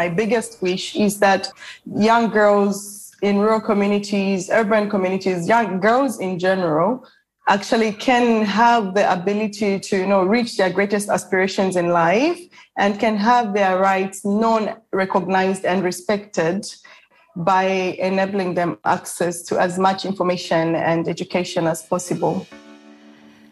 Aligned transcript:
My 0.00 0.08
biggest 0.08 0.62
wish 0.62 0.96
is 0.96 1.18
that 1.18 1.52
young 1.84 2.30
girls 2.30 3.12
in 3.20 3.38
rural 3.38 3.60
communities, 3.60 4.48
urban 4.48 4.88
communities, 4.88 5.46
young 5.46 5.78
girls 5.78 6.20
in 6.20 6.38
general, 6.38 7.04
actually 7.48 7.92
can 7.92 8.24
have 8.46 8.94
the 8.94 9.04
ability 9.12 9.78
to 9.88 9.94
you 9.98 10.06
know 10.06 10.22
reach 10.24 10.56
their 10.56 10.72
greatest 10.78 11.10
aspirations 11.10 11.76
in 11.76 11.86
life 12.04 12.38
and 12.78 12.98
can 12.98 13.14
have 13.18 13.52
their 13.52 13.78
rights 13.78 14.24
known 14.24 14.62
recognized 15.04 15.66
and 15.66 15.84
respected 15.84 16.60
by 17.36 17.64
enabling 18.10 18.54
them 18.54 18.78
access 18.96 19.42
to 19.48 19.60
as 19.60 19.78
much 19.78 20.06
information 20.06 20.74
and 20.76 21.08
education 21.08 21.66
as 21.66 21.82
possible. 21.92 22.46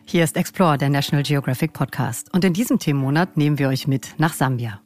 Hier 0.06 0.24
ist 0.24 0.38
Explore, 0.38 0.78
der 0.78 0.88
National 0.88 1.23
Geographic 1.23 1.74
Podcast. 1.74 2.33
Und 2.33 2.42
in 2.42 2.55
diesem 2.55 2.78
Themenmonat 2.78 3.37
nehmen 3.37 3.59
wir 3.59 3.69
euch 3.69 3.87
mit 3.87 4.15
nach 4.16 4.33
Sambia. 4.33 4.80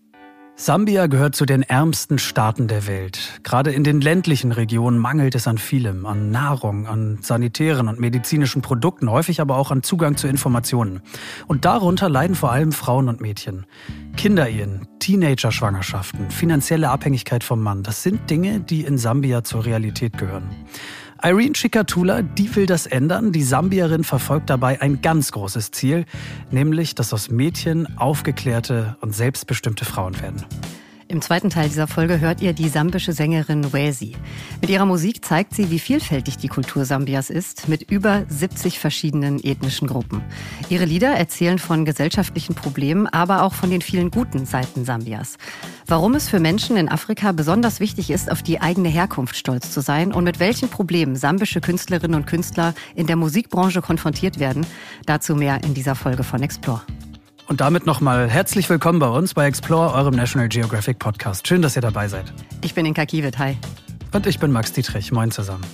Sambia 0.55 1.07
gehört 1.07 1.35
zu 1.35 1.47
den 1.47 1.63
ärmsten 1.63 2.19
Staaten 2.19 2.69
der 2.69 2.87
Welt. 2.87 3.41
Gerade 3.43 3.73
in 3.73 3.85
den 3.85 4.01
ländlichen 4.01 4.53
Regionen 4.53 4.99
mangelt 4.99 5.35
es 5.35 5.49
an 5.49 5.57
vielem, 5.57 6.05
an 6.05 6.31
Nahrung, 6.31 6.87
an 6.87 7.19
sanitären 7.23 7.89
und 7.89 7.99
medizinischen 7.99 8.61
Produkten, 8.61 9.11
häufig 9.11 9.41
aber 9.41 9.57
auch 9.57 9.71
an 9.71 9.83
Zugang 9.83 10.17
zu 10.17 10.29
Informationen. 10.29 11.01
Und 11.49 11.65
darunter 11.65 12.09
leiden 12.09 12.37
vor 12.37 12.53
allem 12.53 12.73
Frauen 12.73 13.09
und 13.09 13.21
Mädchen. 13.21 13.67
Kinderehen, 14.17 14.87
Teenager-Schwangerschaften, 15.01 16.31
finanzielle 16.31 16.91
Abhängigkeit 16.91 17.43
vom 17.43 17.63
Mann, 17.63 17.83
das 17.83 18.03
sind 18.03 18.29
Dinge, 18.29 18.61
die 18.61 18.83
in 18.83 18.99
Sambia 18.99 19.43
zur 19.43 19.65
Realität 19.65 20.19
gehören. 20.19 20.51
Irene 21.25 21.53
Chikatula, 21.53 22.23
die 22.23 22.55
will 22.57 22.67
das 22.67 22.87
ändern. 22.87 23.31
Die 23.31 23.45
Sambierin 23.45 24.03
verfolgt 24.03 24.51
dabei 24.51 24.83
ein 24.83 25.03
ganz 25.03 25.31
großes 25.31 25.71
Ziel, 25.71 26.05
nämlich, 26.51 26.97
dass 26.97 27.13
aus 27.13 27.31
Mädchen 27.31 27.97
aufgeklärte 27.97 28.97
und 29.01 29.15
selbstbestimmte 29.15 29.85
Frauen 29.85 30.21
werden. 30.21 30.45
Im 31.13 31.21
zweiten 31.21 31.51
Teil 31.51 31.69
dieser 31.69 31.89
Folge 31.89 32.21
hört 32.21 32.41
ihr 32.41 32.55
die 32.55 32.71
sambische 32.71 33.13
Sängerin 33.13 33.75
Wesi. 33.75 34.17
Mit 34.63 34.71
ihrer 34.71 34.87
Musik 34.87 35.23
zeigt 35.23 35.55
sie, 35.55 35.71
wie 35.71 35.79
vielfältig 35.79 36.39
die 36.39 36.49
Kultur 36.49 36.87
Sambias 36.87 37.29
ist, 37.29 37.69
mit 37.69 37.91
über 37.91 38.25
70 38.29 38.79
verschiedenen 38.79 39.39
ethnischen 39.45 39.89
Gruppen. 39.89 40.23
Ihre 40.71 40.87
Lieder 40.87 41.11
erzählen 41.11 41.59
von 41.59 41.85
gesellschaftlichen 41.85 42.55
Problemen, 42.55 43.07
aber 43.09 43.43
auch 43.43 43.53
von 43.53 43.69
den 43.69 43.83
vielen 43.83 44.11
guten 44.11 44.47
Seiten 44.47 44.87
Sambias. 44.87 45.37
Warum 45.87 46.15
es 46.15 46.31
für 46.31 46.41
Menschen 46.41 46.79
in 46.79 46.89
Afrika 46.89 47.33
besonders 47.33 47.79
wichtig 47.79 48.09
ist, 48.09 48.33
auf 48.33 48.43
die 48.43 48.63
eigene 48.63 48.89
Herkunft 48.89 49.37
stolz 49.37 49.71
zu 49.71 49.83
sein 49.83 50.15
und 50.15 50.25
mit 50.25 50.41
welchen 50.41 50.71
Problemen 50.71 51.17
sambische 51.17 51.61
Künstlerinnen 51.61 52.17
und 52.17 52.27
Künstler 52.27 52.73
in 52.95 53.07
der 53.07 53.17
Musikbranche 53.17 53.83
konfrontiert 53.83 54.39
werden, 54.39 54.65
dazu 55.05 55.37
mehr 55.37 55.63
in 55.63 55.75
dieser 55.75 55.95
Folge 55.95 56.25
von 56.25 56.43
Explore. 56.43 56.81
Und 57.49 57.61
damit 57.61 57.87
nochmal 57.87 58.31
herzlich 58.31 58.69
willkommen 58.71 58.99
bei 58.99 59.09
uns 59.09 59.35
bei 59.35 59.47
Explore, 59.47 59.93
eurem 59.95 60.15
National 60.15 60.49
Geographic 60.49 60.99
Podcast. 60.99 61.47
Schön, 61.47 61.61
dass 61.61 61.77
ihr 61.77 61.83
dabei 61.83 62.09
seid. 62.09 62.33
Ich 62.63 62.75
bin 62.75 62.87
Inka 62.87 63.05
Kiewit, 63.05 63.39
hi. 63.39 63.59
Und 64.13 64.27
ich 64.27 64.39
bin 64.39 64.53
Max 64.53 64.73
Dietrich. 64.73 65.13
Moin 65.13 65.31
zusammen. 65.31 65.65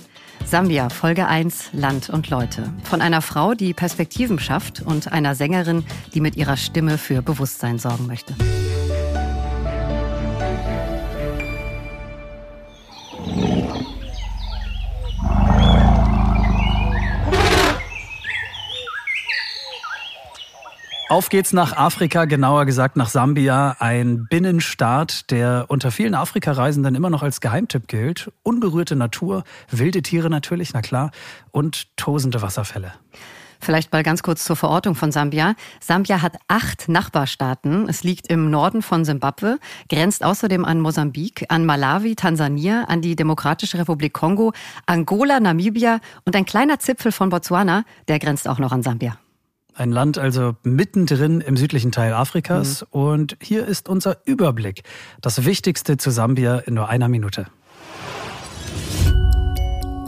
Sambia, 0.45 0.89
Folge 0.89 1.27
1, 1.27 1.69
Land 1.73 2.09
und 2.09 2.29
Leute. 2.29 2.73
Von 2.83 3.01
einer 3.01 3.21
Frau, 3.21 3.53
die 3.53 3.73
Perspektiven 3.73 4.39
schafft 4.39 4.81
und 4.81 5.11
einer 5.11 5.35
Sängerin, 5.35 5.85
die 6.13 6.21
mit 6.21 6.35
ihrer 6.35 6.57
Stimme 6.57 6.97
für 6.97 7.21
Bewusstsein 7.21 7.77
sorgen 7.77 8.07
möchte. 8.07 8.33
Auf 21.09 21.29
geht's 21.29 21.53
nach 21.53 21.75
Afrika, 21.75 22.25
genauer 22.25 22.65
gesagt 22.65 22.95
nach 22.95 23.09
Sambia, 23.09 23.75
ein 23.79 24.27
Binnenstaat, 24.29 25.31
der 25.31 25.65
unter 25.67 25.89
vielen 25.89 26.13
Afrikareisenden 26.13 26.93
immer 26.93 27.09
noch 27.09 27.23
als 27.23 27.41
Geheimtipp 27.41 27.87
gilt. 27.87 28.31
Unberührte 28.43 28.95
Natur, 28.95 29.43
wilde 29.71 30.03
Tiere 30.03 30.29
natürlich, 30.29 30.71
na 30.73 30.83
klar, 30.83 31.09
und 31.49 31.97
tosende 31.97 32.43
Wasserfälle. 32.43 32.93
Vielleicht 33.59 33.91
mal 33.91 34.03
ganz 34.03 34.21
kurz 34.21 34.45
zur 34.45 34.55
Verortung 34.55 34.93
von 34.93 35.11
Sambia. 35.11 35.55
Sambia 35.81 36.21
hat 36.21 36.37
acht 36.47 36.87
Nachbarstaaten. 36.87 37.89
Es 37.89 38.03
liegt 38.03 38.27
im 38.27 38.51
Norden 38.51 38.83
von 38.83 39.03
Simbabwe, 39.03 39.57
grenzt 39.89 40.23
außerdem 40.23 40.63
an 40.63 40.79
Mosambik, 40.79 41.43
an 41.49 41.65
Malawi, 41.65 42.15
Tansania, 42.15 42.83
an 42.83 43.01
die 43.01 43.15
Demokratische 43.15 43.79
Republik 43.79 44.13
Kongo, 44.13 44.53
Angola, 44.85 45.39
Namibia 45.39 46.01
und 46.25 46.35
ein 46.35 46.45
kleiner 46.45 46.77
Zipfel 46.77 47.11
von 47.11 47.29
Botswana, 47.29 47.83
der 48.07 48.19
grenzt 48.19 48.47
auch 48.47 48.59
noch 48.59 48.71
an 48.71 48.83
Sambia. 48.83 49.17
Ein 49.79 49.93
Land 49.93 50.17
also 50.17 50.57
mittendrin 50.63 51.39
im 51.39 51.55
südlichen 51.55 51.93
Teil 51.93 52.11
Afrikas. 52.11 52.81
Mhm. 52.81 52.99
Und 52.99 53.37
hier 53.41 53.65
ist 53.65 53.87
unser 53.87 54.17
Überblick. 54.25 54.83
Das 55.21 55.45
Wichtigste 55.45 55.95
zu 55.95 56.09
Sambia 56.09 56.57
in 56.57 56.73
nur 56.73 56.89
einer 56.89 57.07
Minute. 57.07 57.47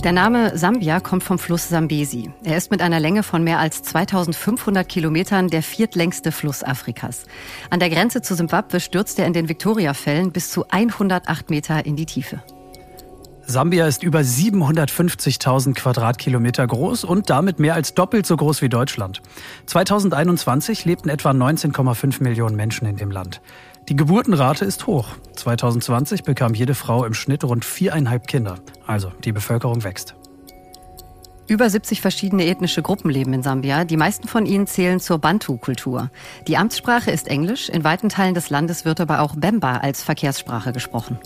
Der 0.04 0.12
Name 0.12 0.58
Sambia 0.58 1.00
kommt 1.00 1.24
vom 1.24 1.40
Fluss 1.40 1.70
Sambesi. 1.70 2.32
Er 2.44 2.58
ist 2.58 2.70
mit 2.70 2.82
einer 2.82 3.00
Länge 3.00 3.24
von 3.24 3.46
mehr 3.46 3.60
als 3.60 3.82
2500 3.84 4.90
Kilometern 4.90 5.48
der 5.48 5.64
viertlängste 5.64 6.34
Fluss 6.34 6.64
Afrikas. 6.64 7.26
An 7.70 7.80
der 7.80 7.90
Grenze 7.90 8.22
zu 8.22 8.36
Simbabwe 8.36 8.82
stürzt 8.82 9.20
er 9.20 9.26
in 9.26 9.34
den 9.34 9.48
Victoriafällen 9.48 10.34
bis 10.34 10.50
zu 10.50 10.66
108 10.68 11.50
Meter 11.50 11.86
in 11.86 11.96
die 11.96 12.08
Tiefe. 12.08 12.44
Sambia 13.52 13.86
ist 13.86 14.02
über 14.02 14.20
750.000 14.20 15.74
Quadratkilometer 15.76 16.66
groß 16.66 17.04
und 17.04 17.30
damit 17.30 17.60
mehr 17.60 17.76
als 17.76 17.94
doppelt 17.94 18.26
so 18.26 18.36
groß 18.36 18.62
wie 18.62 18.70
Deutschland. 18.70 19.22
2021 19.68 20.86
lebten 20.86 21.10
etwa 21.10 21.32
19,5 21.32 22.24
Millionen 22.24 22.56
Menschen 22.56 22.88
in 22.88 22.96
dem 22.96 23.12
Land. 23.12 23.42
Die 23.90 23.96
Geburtenrate 23.96 24.66
ist 24.66 24.88
hoch. 24.88 25.10
2020 25.36 26.24
bekam 26.24 26.54
jede 26.54 26.76
Frau 26.76 27.04
im 27.04 27.14
Schnitt 27.14 27.44
rund 27.44 27.66
viereinhalb 27.66 28.28
Kinder. 28.28 28.56
Also 28.88 29.12
die 29.24 29.34
Bevölkerung 29.34 29.84
wächst. 29.84 30.16
Über 31.48 31.70
70 31.70 32.00
verschiedene 32.00 32.46
ethnische 32.46 32.82
Gruppen 32.82 33.10
leben 33.10 33.34
in 33.34 33.44
Sambia. 33.44 33.84
Die 33.84 33.98
meisten 33.98 34.28
von 34.30 34.46
ihnen 34.46 34.68
zählen 34.68 35.02
zur 35.02 35.20
Bantu-Kultur. 35.20 36.10
Die 36.48 36.56
Amtssprache 36.56 37.12
ist 37.12 37.28
Englisch. 37.28 37.68
In 37.68 37.84
weiten 37.84 38.08
Teilen 38.08 38.34
des 38.34 38.50
Landes 38.50 38.86
wird 38.86 39.02
aber 39.02 39.20
auch 39.20 39.36
Bemba 39.36 39.78
als 39.78 40.02
Verkehrssprache 40.02 40.72
gesprochen. 40.72 41.20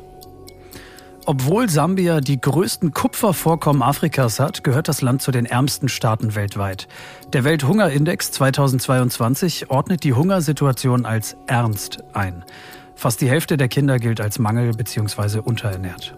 Obwohl 1.27 1.69
Sambia 1.69 2.21
die 2.21 2.39
größten 2.39 2.93
Kupfervorkommen 2.93 3.81
Afrikas 3.81 4.39
hat, 4.39 4.63
gehört 4.63 4.87
das 4.87 5.01
Land 5.01 5.23
zu 5.23 5.31
den 5.31 5.47
ärmsten 5.47 5.89
Staaten 5.89 6.35
weltweit. 6.35 6.87
Der 7.33 7.43
Welthungerindex 7.43 8.31
2022 8.31 9.71
ordnet 9.71 10.03
die 10.03 10.13
Hungersituation 10.13 11.05
als 11.07 11.35
ernst 11.47 12.03
ein. 12.13 12.45
Fast 12.93 13.21
die 13.21 13.29
Hälfte 13.29 13.57
der 13.57 13.69
Kinder 13.69 13.97
gilt 13.97 14.21
als 14.21 14.37
mangel- 14.37 14.73
bzw. 14.73 15.39
unterernährt. 15.39 16.15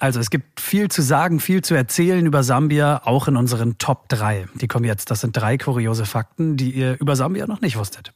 Also 0.00 0.20
es 0.20 0.30
gibt 0.30 0.60
viel 0.60 0.88
zu 0.88 1.02
sagen, 1.02 1.40
viel 1.40 1.62
zu 1.62 1.74
erzählen 1.74 2.24
über 2.24 2.44
Sambia, 2.44 3.02
auch 3.04 3.26
in 3.26 3.36
unseren 3.36 3.78
Top 3.78 4.08
3. 4.08 4.46
Die 4.54 4.68
kommen 4.68 4.84
jetzt. 4.84 5.10
Das 5.10 5.20
sind 5.20 5.36
drei 5.36 5.58
kuriose 5.58 6.06
Fakten, 6.06 6.56
die 6.56 6.70
ihr 6.70 6.96
über 7.00 7.16
Sambia 7.16 7.48
noch 7.48 7.60
nicht 7.60 7.76
wusstet. 7.76 8.12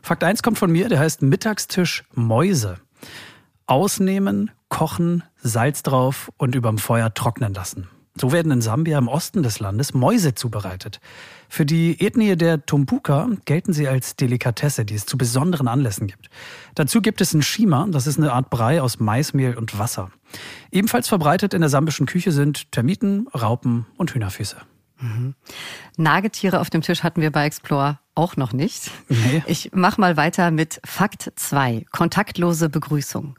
Fakt 0.00 0.24
1 0.24 0.42
kommt 0.42 0.58
von 0.58 0.72
mir, 0.72 0.88
der 0.88 1.00
heißt 1.00 1.20
Mittagstisch 1.20 2.04
Mäuse. 2.14 2.78
Ausnehmen, 3.66 4.50
kochen, 4.70 5.22
Salz 5.36 5.82
drauf 5.82 6.32
und 6.38 6.54
überm 6.54 6.78
Feuer 6.78 7.12
trocknen 7.12 7.52
lassen. 7.52 7.88
So 8.20 8.32
werden 8.32 8.52
in 8.52 8.60
Sambia 8.60 8.98
im 8.98 9.08
Osten 9.08 9.42
des 9.42 9.60
Landes 9.60 9.94
Mäuse 9.94 10.34
zubereitet. 10.34 11.00
Für 11.48 11.64
die 11.64 12.00
Ethnie 12.00 12.36
der 12.36 12.64
Tumbuka 12.64 13.28
gelten 13.44 13.72
sie 13.72 13.88
als 13.88 14.16
Delikatesse, 14.16 14.84
die 14.84 14.94
es 14.94 15.06
zu 15.06 15.16
besonderen 15.16 15.68
Anlässen 15.68 16.06
gibt. 16.06 16.28
Dazu 16.74 17.00
gibt 17.00 17.20
es 17.20 17.32
ein 17.32 17.42
Shima, 17.42 17.86
das 17.90 18.06
ist 18.06 18.18
eine 18.18 18.32
Art 18.32 18.50
Brei 18.50 18.82
aus 18.82 19.00
Maismehl 19.00 19.56
und 19.56 19.78
Wasser. 19.78 20.10
Ebenfalls 20.70 21.08
verbreitet 21.08 21.54
in 21.54 21.60
der 21.60 21.70
sambischen 21.70 22.06
Küche 22.06 22.32
sind 22.32 22.70
Termiten, 22.72 23.28
Raupen 23.28 23.86
und 23.96 24.12
Hühnerfüße. 24.12 24.56
Mhm. 25.00 25.34
Nagetiere 25.96 26.60
auf 26.60 26.70
dem 26.70 26.82
Tisch 26.82 27.02
hatten 27.02 27.20
wir 27.20 27.30
bei 27.30 27.46
Explore 27.46 27.98
auch 28.14 28.36
noch 28.36 28.52
nicht. 28.52 28.90
Nee. 29.08 29.42
Ich 29.46 29.70
mach 29.72 29.96
mal 29.96 30.16
weiter 30.16 30.50
mit 30.50 30.80
Fakt 30.84 31.32
2, 31.36 31.86
kontaktlose 31.92 32.68
Begrüßung. 32.68 33.36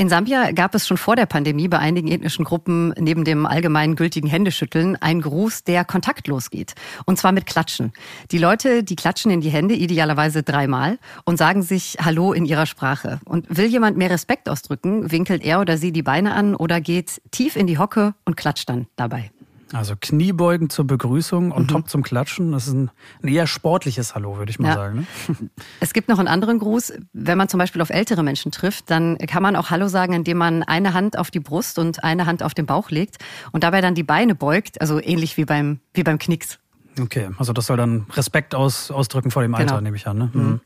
In 0.00 0.08
Sambia 0.08 0.52
gab 0.52 0.76
es 0.76 0.86
schon 0.86 0.96
vor 0.96 1.16
der 1.16 1.26
Pandemie 1.26 1.66
bei 1.66 1.80
einigen 1.80 2.06
ethnischen 2.06 2.44
Gruppen 2.44 2.94
neben 3.00 3.24
dem 3.24 3.46
allgemeinen 3.46 3.96
gültigen 3.96 4.28
Händeschütteln 4.28 4.94
einen 4.94 5.22
Gruß, 5.22 5.64
der 5.64 5.84
kontaktlos 5.84 6.50
geht. 6.50 6.76
Und 7.04 7.18
zwar 7.18 7.32
mit 7.32 7.46
Klatschen. 7.46 7.92
Die 8.30 8.38
Leute, 8.38 8.84
die 8.84 8.94
klatschen 8.94 9.32
in 9.32 9.40
die 9.40 9.50
Hände 9.50 9.74
idealerweise 9.74 10.44
dreimal 10.44 11.00
und 11.24 11.36
sagen 11.36 11.62
sich 11.62 11.96
Hallo 12.00 12.32
in 12.32 12.44
ihrer 12.44 12.66
Sprache. 12.66 13.18
Und 13.24 13.46
will 13.48 13.66
jemand 13.66 13.96
mehr 13.96 14.10
Respekt 14.10 14.48
ausdrücken, 14.48 15.10
winkelt 15.10 15.42
er 15.42 15.60
oder 15.60 15.76
sie 15.76 15.90
die 15.90 16.04
Beine 16.04 16.32
an 16.32 16.54
oder 16.54 16.80
geht 16.80 17.20
tief 17.32 17.56
in 17.56 17.66
die 17.66 17.78
Hocke 17.78 18.14
und 18.24 18.36
klatscht 18.36 18.68
dann 18.68 18.86
dabei. 18.94 19.32
Also 19.72 19.94
Kniebeugen 20.00 20.70
zur 20.70 20.86
Begrüßung 20.86 21.52
und 21.52 21.64
mhm. 21.64 21.68
top 21.68 21.88
zum 21.90 22.02
Klatschen. 22.02 22.52
Das 22.52 22.66
ist 22.66 22.72
ein, 22.72 22.90
ein 23.22 23.28
eher 23.28 23.46
sportliches 23.46 24.14
Hallo, 24.14 24.38
würde 24.38 24.50
ich 24.50 24.58
mal 24.58 24.68
ja. 24.68 24.74
sagen. 24.74 25.06
Ne? 25.28 25.50
Es 25.80 25.92
gibt 25.92 26.08
noch 26.08 26.18
einen 26.18 26.28
anderen 26.28 26.58
Gruß. 26.58 26.94
Wenn 27.12 27.38
man 27.38 27.48
zum 27.48 27.58
Beispiel 27.58 27.82
auf 27.82 27.90
ältere 27.90 28.22
Menschen 28.22 28.50
trifft, 28.50 28.90
dann 28.90 29.18
kann 29.18 29.42
man 29.42 29.56
auch 29.56 29.70
Hallo 29.70 29.88
sagen, 29.88 30.12
indem 30.14 30.38
man 30.38 30.62
eine 30.62 30.94
Hand 30.94 31.18
auf 31.18 31.30
die 31.30 31.40
Brust 31.40 31.78
und 31.78 32.02
eine 32.02 32.26
Hand 32.26 32.42
auf 32.42 32.54
den 32.54 32.66
Bauch 32.66 32.90
legt 32.90 33.16
und 33.52 33.62
dabei 33.62 33.80
dann 33.80 33.94
die 33.94 34.02
Beine 34.02 34.34
beugt. 34.34 34.80
Also 34.80 35.00
ähnlich 35.00 35.36
wie 35.36 35.44
beim, 35.44 35.80
wie 35.92 36.02
beim 36.02 36.18
Knicks. 36.18 36.58
Okay, 36.98 37.28
also 37.38 37.52
das 37.52 37.66
soll 37.66 37.76
dann 37.76 38.06
Respekt 38.14 38.54
aus, 38.54 38.90
ausdrücken 38.90 39.30
vor 39.30 39.42
dem 39.42 39.54
Alter, 39.54 39.66
genau. 39.66 39.80
nehme 39.80 39.96
ich 39.96 40.06
an. 40.06 40.18
Ne? 40.18 40.30
Mhm. 40.32 40.42
mhm. 40.42 40.60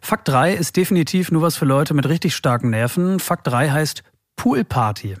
Fakt 0.00 0.28
3 0.28 0.52
ist 0.52 0.76
definitiv 0.76 1.30
nur 1.30 1.40
was 1.40 1.56
für 1.56 1.64
Leute 1.64 1.94
mit 1.94 2.06
richtig 2.06 2.36
starken 2.36 2.68
Nerven. 2.68 3.20
Fakt 3.20 3.46
3 3.46 3.70
heißt 3.70 4.02
Poolparty. 4.36 5.16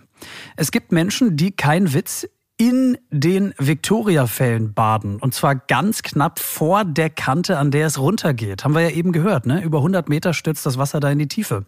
Es 0.56 0.70
gibt 0.70 0.92
Menschen, 0.92 1.38
die 1.38 1.52
kein 1.52 1.94
Witz 1.94 2.28
in 2.56 2.96
den 3.10 3.52
Victoria-Fällen 3.58 4.74
baden. 4.74 5.16
Und 5.16 5.34
zwar 5.34 5.56
ganz 5.56 6.02
knapp 6.02 6.38
vor 6.38 6.84
der 6.84 7.10
Kante, 7.10 7.58
an 7.58 7.72
der 7.72 7.86
es 7.86 7.98
runtergeht. 7.98 8.62
Haben 8.62 8.76
wir 8.76 8.82
ja 8.82 8.90
eben 8.90 9.10
gehört, 9.10 9.44
ne? 9.44 9.60
Über 9.64 9.78
100 9.78 10.08
Meter 10.08 10.32
stürzt 10.32 10.64
das 10.64 10.78
Wasser 10.78 11.00
da 11.00 11.10
in 11.10 11.18
die 11.18 11.26
Tiefe. 11.26 11.64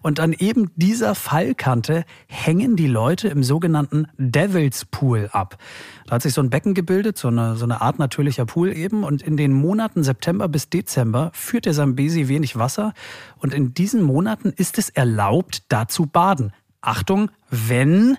Und 0.00 0.18
an 0.18 0.32
eben 0.32 0.70
dieser 0.76 1.14
Fallkante 1.14 2.06
hängen 2.26 2.74
die 2.74 2.86
Leute 2.86 3.28
im 3.28 3.42
sogenannten 3.42 4.08
Devil's 4.16 4.86
Pool 4.86 5.28
ab. 5.30 5.58
Da 6.06 6.14
hat 6.14 6.22
sich 6.22 6.32
so 6.32 6.40
ein 6.40 6.48
Becken 6.48 6.72
gebildet, 6.72 7.18
so 7.18 7.28
eine, 7.28 7.56
so 7.56 7.66
eine 7.66 7.82
Art 7.82 7.98
natürlicher 7.98 8.46
Pool 8.46 8.72
eben. 8.74 9.04
Und 9.04 9.20
in 9.20 9.36
den 9.36 9.52
Monaten 9.52 10.02
September 10.02 10.48
bis 10.48 10.70
Dezember 10.70 11.32
führt 11.34 11.66
der 11.66 11.74
Sambesi 11.74 12.28
wenig 12.28 12.56
Wasser. 12.56 12.94
Und 13.36 13.52
in 13.52 13.74
diesen 13.74 14.02
Monaten 14.02 14.54
ist 14.56 14.78
es 14.78 14.88
erlaubt, 14.88 15.64
da 15.68 15.86
zu 15.86 16.06
baden. 16.06 16.54
Achtung, 16.80 17.30
wenn 17.50 18.16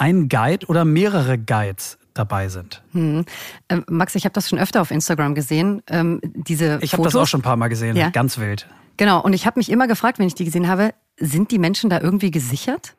ein 0.00 0.28
Guide 0.28 0.66
oder 0.66 0.84
mehrere 0.84 1.38
Guides 1.38 1.98
dabei 2.14 2.48
sind. 2.48 2.82
Hm. 2.92 3.24
Ähm, 3.68 3.84
Max, 3.88 4.14
ich 4.14 4.24
habe 4.24 4.32
das 4.32 4.48
schon 4.48 4.58
öfter 4.58 4.80
auf 4.80 4.90
Instagram 4.90 5.34
gesehen. 5.34 5.82
Ähm, 5.88 6.20
diese 6.22 6.78
ich 6.80 6.94
habe 6.94 7.02
das 7.04 7.14
auch 7.14 7.26
schon 7.26 7.40
ein 7.40 7.42
paar 7.44 7.56
Mal 7.56 7.68
gesehen, 7.68 7.96
ja. 7.96 8.08
ganz 8.08 8.38
wild. 8.38 8.66
Genau, 8.96 9.22
und 9.22 9.32
ich 9.32 9.46
habe 9.46 9.58
mich 9.58 9.70
immer 9.70 9.86
gefragt, 9.86 10.18
wenn 10.18 10.26
ich 10.26 10.34
die 10.34 10.44
gesehen 10.44 10.68
habe, 10.68 10.94
sind 11.18 11.50
die 11.50 11.58
Menschen 11.58 11.90
da 11.90 12.00
irgendwie 12.00 12.30
gesichert? 12.30 12.94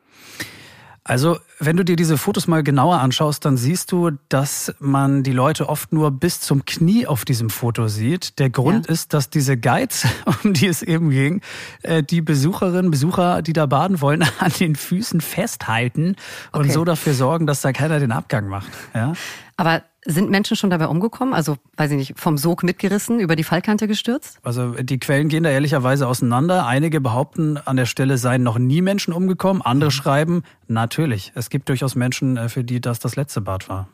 Also, 1.04 1.40
wenn 1.58 1.78
du 1.78 1.84
dir 1.84 1.96
diese 1.96 2.16
Fotos 2.16 2.46
mal 2.46 2.62
genauer 2.62 3.00
anschaust, 3.00 3.44
dann 3.44 3.58
siehst 3.58 3.92
du, 3.92 4.12
dass 4.30 4.76
man 4.80 5.24
die 5.24 5.32
Leute 5.32 5.68
oft 5.68 5.92
nur 5.92 6.12
bis 6.12 6.42
zum 6.42 6.64
Knie 6.64 7.08
auf 7.08 7.26
diesem 7.26 7.50
Foto 7.50 7.88
sieht. 7.88 8.38
Der 8.38 8.52
Grund 8.52 8.86
ja. 8.86 8.94
ist, 8.94 9.16
dass 9.16 9.32
diese 9.32 9.58
Guides, 9.58 10.06
um 10.44 10.54
die 10.54 10.68
es 10.68 10.84
eben 10.84 11.10
ging, 11.10 11.42
äh, 11.82 12.04
die 12.04 12.22
Besucherinnen, 12.22 12.92
Besucher, 12.92 13.42
die 13.42 13.54
da 13.54 13.66
baden 13.66 14.00
wollen, 14.00 14.24
an 14.40 14.52
den 14.60 14.76
Füßen 14.76 15.22
festhalten 15.22 16.16
und 16.52 16.62
okay. 16.62 16.72
so 16.72 16.86
dafür 16.86 17.16
sorgen, 17.16 17.48
dass 17.48 17.62
da 17.62 17.72
keiner 17.74 18.00
den 18.00 18.12
Abgang 18.12 18.48
macht. 18.48 18.70
Ja? 18.94 19.14
Aber 19.62 19.84
sind 20.08 20.32
Menschen 20.32 20.58
schon 20.58 20.72
dabei 20.72 20.88
umgekommen? 20.88 21.36
Also, 21.36 21.56
weiß 21.78 21.92
ich 21.92 21.98
nicht, 21.98 22.20
vom 22.20 22.36
Sog 22.36 22.64
mitgerissen, 22.64 23.20
über 23.20 23.36
die 23.36 23.44
Fallkante 23.44 23.88
gestürzt? 23.88 24.40
Also, 24.42 24.72
die 24.72 24.98
Quellen 24.98 25.30
gehen 25.30 25.44
da 25.44 25.52
ehrlicherweise 25.52 26.08
auseinander. 26.08 26.66
Einige 26.66 27.00
behaupten, 27.00 27.58
an 27.58 27.76
der 27.76 27.86
Stelle 27.86 28.18
seien 28.18 28.42
noch 28.42 28.58
nie 28.58 28.82
Menschen 28.82 29.14
umgekommen. 29.14 29.62
Andere 29.62 29.92
mhm. 29.92 29.94
schreiben, 29.94 30.44
natürlich. 30.68 31.32
Es 31.36 31.52
gibt 31.52 31.70
durchaus 31.70 31.94
Menschen, 31.94 32.38
äh, 32.38 32.50
für 32.50 32.64
die 32.64 32.82
das 32.82 32.98
das 32.98 33.16
letzte 33.16 33.40
Bad 33.42 33.70
war. 33.70 33.88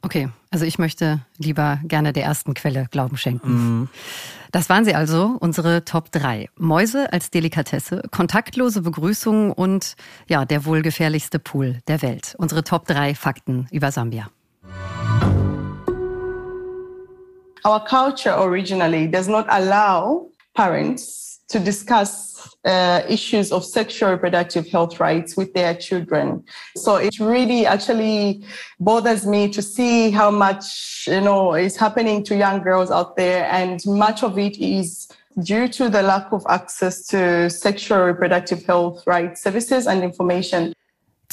Okay, 0.00 0.28
also 0.52 0.64
ich 0.64 0.78
möchte 0.78 1.22
lieber 1.38 1.80
gerne 1.82 2.12
der 2.12 2.22
ersten 2.22 2.54
Quelle 2.54 2.86
Glauben 2.92 3.16
schenken. 3.16 3.50
Mhm. 3.50 3.88
Das 4.52 4.68
waren 4.68 4.84
sie 4.84 4.94
also, 4.94 5.38
unsere 5.40 5.84
Top 5.84 6.12
3. 6.12 6.50
Mäuse 6.56 7.12
als 7.12 7.30
Delikatesse, 7.30 8.02
kontaktlose 8.12 8.82
Begrüßung 8.82 9.50
und 9.50 9.96
ja, 10.28 10.44
der 10.44 10.64
wohl 10.66 10.82
gefährlichste 10.82 11.40
Pool 11.40 11.80
der 11.88 12.00
Welt. 12.02 12.36
Unsere 12.38 12.62
Top 12.62 12.86
3 12.86 13.16
Fakten 13.16 13.66
über 13.72 13.90
Sambia. 13.90 14.30
Our 17.64 17.84
culture 17.86 18.34
originally 18.38 19.06
does 19.06 19.28
not 19.28 19.46
allow 19.48 20.28
parents 20.54 21.40
to 21.48 21.58
discuss 21.58 22.32
uh, 22.64 23.02
issues 23.08 23.52
of 23.52 23.64
sexual 23.64 24.10
reproductive 24.10 24.66
health 24.68 25.00
rights 25.00 25.36
with 25.36 25.52
their 25.54 25.74
children. 25.74 26.44
So 26.76 26.96
it 26.96 27.18
really 27.18 27.66
actually 27.66 28.44
bothers 28.80 29.26
me 29.26 29.48
to 29.50 29.62
see 29.62 30.10
how 30.10 30.30
much, 30.30 31.06
you 31.06 31.20
know, 31.20 31.54
is 31.54 31.76
happening 31.76 32.24
to 32.24 32.36
young 32.36 32.62
girls 32.62 32.90
out 32.90 33.16
there. 33.16 33.46
And 33.50 33.80
much 33.86 34.22
of 34.22 34.38
it 34.38 34.58
is 34.58 35.08
due 35.42 35.68
to 35.68 35.88
the 35.88 36.02
lack 36.02 36.32
of 36.32 36.44
access 36.48 37.06
to 37.08 37.48
sexual 37.50 38.00
reproductive 38.00 38.64
health 38.64 39.06
rights 39.06 39.42
services 39.42 39.86
and 39.86 40.02
information. 40.02 40.72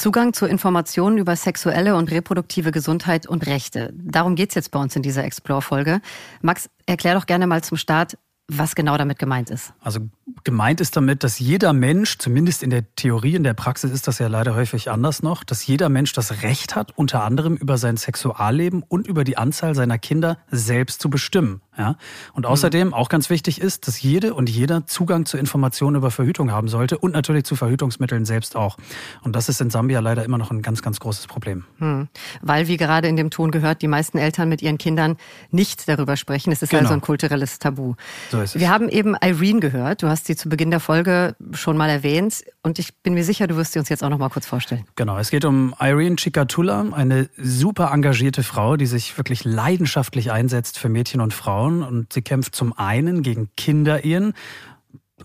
Zugang 0.00 0.32
zu 0.32 0.46
Informationen 0.46 1.18
über 1.18 1.36
sexuelle 1.36 1.94
und 1.94 2.10
reproduktive 2.10 2.70
Gesundheit 2.70 3.26
und 3.26 3.46
Rechte. 3.46 3.92
Darum 3.92 4.34
geht 4.34 4.48
es 4.48 4.54
jetzt 4.54 4.70
bei 4.70 4.80
uns 4.80 4.96
in 4.96 5.02
dieser 5.02 5.24
Explore-Folge. 5.24 6.00
Max, 6.40 6.70
erklär 6.86 7.16
doch 7.16 7.26
gerne 7.26 7.46
mal 7.46 7.62
zum 7.62 7.76
Start, 7.76 8.16
was 8.48 8.74
genau 8.74 8.96
damit 8.96 9.18
gemeint 9.18 9.50
ist. 9.50 9.74
Also 9.78 10.00
gemeint 10.42 10.80
ist 10.80 10.96
damit, 10.96 11.22
dass 11.22 11.38
jeder 11.38 11.74
Mensch, 11.74 12.16
zumindest 12.16 12.62
in 12.62 12.70
der 12.70 12.94
Theorie, 12.94 13.34
in 13.34 13.44
der 13.44 13.52
Praxis 13.52 13.90
ist 13.90 14.08
das 14.08 14.18
ja 14.18 14.28
leider 14.28 14.54
häufig 14.54 14.90
anders 14.90 15.22
noch, 15.22 15.44
dass 15.44 15.66
jeder 15.66 15.90
Mensch 15.90 16.14
das 16.14 16.42
Recht 16.42 16.74
hat, 16.74 16.96
unter 16.96 17.22
anderem 17.22 17.56
über 17.56 17.76
sein 17.76 17.98
Sexualleben 17.98 18.82
und 18.82 19.06
über 19.06 19.24
die 19.24 19.36
Anzahl 19.36 19.74
seiner 19.74 19.98
Kinder 19.98 20.38
selbst 20.50 21.02
zu 21.02 21.10
bestimmen. 21.10 21.60
Ja? 21.80 21.96
Und 22.34 22.44
außerdem 22.44 22.88
mhm. 22.88 22.94
auch 22.94 23.08
ganz 23.08 23.30
wichtig 23.30 23.60
ist, 23.60 23.88
dass 23.88 24.02
jede 24.02 24.34
und 24.34 24.50
jeder 24.50 24.86
Zugang 24.86 25.24
zu 25.24 25.38
Informationen 25.38 25.96
über 25.96 26.10
Verhütung 26.10 26.52
haben 26.52 26.68
sollte 26.68 26.98
und 26.98 27.12
natürlich 27.12 27.44
zu 27.44 27.56
Verhütungsmitteln 27.56 28.26
selbst 28.26 28.54
auch. 28.54 28.76
Und 29.22 29.34
das 29.34 29.48
ist 29.48 29.62
in 29.62 29.70
Sambia 29.70 30.00
leider 30.00 30.22
immer 30.24 30.36
noch 30.36 30.50
ein 30.50 30.60
ganz, 30.60 30.82
ganz 30.82 31.00
großes 31.00 31.26
Problem. 31.26 31.64
Mhm. 31.78 32.08
Weil, 32.42 32.68
wie 32.68 32.76
gerade 32.76 33.08
in 33.08 33.16
dem 33.16 33.30
Ton 33.30 33.50
gehört, 33.50 33.80
die 33.80 33.88
meisten 33.88 34.18
Eltern 34.18 34.50
mit 34.50 34.60
ihren 34.60 34.76
Kindern 34.76 35.16
nicht 35.50 35.88
darüber 35.88 36.18
sprechen. 36.18 36.52
Es 36.52 36.60
ist 36.62 36.68
genau. 36.68 36.82
also 36.82 36.94
ein 36.94 37.00
kulturelles 37.00 37.58
Tabu. 37.58 37.94
So 38.30 38.42
ist 38.42 38.56
es. 38.56 38.60
Wir 38.60 38.68
haben 38.68 38.90
eben 38.90 39.16
Irene 39.22 39.60
gehört. 39.60 40.02
Du 40.02 40.08
hast 40.08 40.26
sie 40.26 40.36
zu 40.36 40.50
Beginn 40.50 40.70
der 40.70 40.80
Folge 40.80 41.34
schon 41.52 41.78
mal 41.78 41.88
erwähnt. 41.88 42.44
Und 42.62 42.78
ich 42.78 42.94
bin 43.02 43.14
mir 43.14 43.24
sicher, 43.24 43.46
du 43.46 43.56
wirst 43.56 43.72
sie 43.72 43.78
uns 43.78 43.88
jetzt 43.88 44.04
auch 44.04 44.10
noch 44.10 44.18
mal 44.18 44.28
kurz 44.28 44.46
vorstellen. 44.46 44.84
Genau, 44.96 45.16
es 45.16 45.30
geht 45.30 45.46
um 45.46 45.74
Irene 45.80 46.16
Chikatula, 46.16 46.84
eine 46.92 47.30
super 47.38 47.90
engagierte 47.90 48.42
Frau, 48.42 48.76
die 48.76 48.84
sich 48.84 49.16
wirklich 49.16 49.44
leidenschaftlich 49.44 50.30
einsetzt 50.30 50.78
für 50.78 50.90
Mädchen 50.90 51.22
und 51.22 51.32
Frauen 51.32 51.69
Frauen 51.70 51.82
und 51.82 52.12
sie 52.12 52.22
kämpft 52.22 52.54
zum 52.54 52.76
einen 52.76 53.22
gegen 53.22 53.50
Kinderehen. 53.56 54.34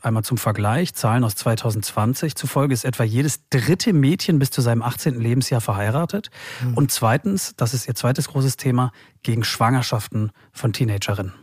Einmal 0.02 0.24
zum 0.24 0.38
Vergleich, 0.38 0.94
Zahlen 0.94 1.24
aus 1.24 1.36
2020 1.36 2.36
zufolge 2.36 2.74
ist 2.74 2.84
etwa 2.84 3.04
jedes 3.04 3.48
dritte 3.50 3.94
Mädchen 3.94 4.40
bis 4.40 4.52
zu 4.52 4.62
seinem 4.62 4.82
18. 4.82 5.20
Lebensjahr 5.20 5.62
verheiratet. 5.62 6.30
Mhm. 6.62 6.74
Und 6.74 6.92
zweitens, 6.92 7.54
das 7.56 7.74
ist 7.74 7.88
ihr 7.88 7.96
zweites 7.96 8.28
großes 8.28 8.58
Thema, 8.58 8.92
gegen 9.24 9.44
Schwangerschaften 9.44 10.32
von 10.52 10.74
Teenagerinnen. 10.74 11.34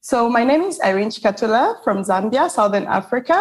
So 0.00 0.28
my 0.28 0.44
name 0.44 0.66
is 0.66 0.78
Irene 0.82 1.10
Chikatula 1.10 1.76
from 1.82 2.04
Zambia, 2.04 2.48
Southern 2.48 2.86
Africa. 2.86 3.34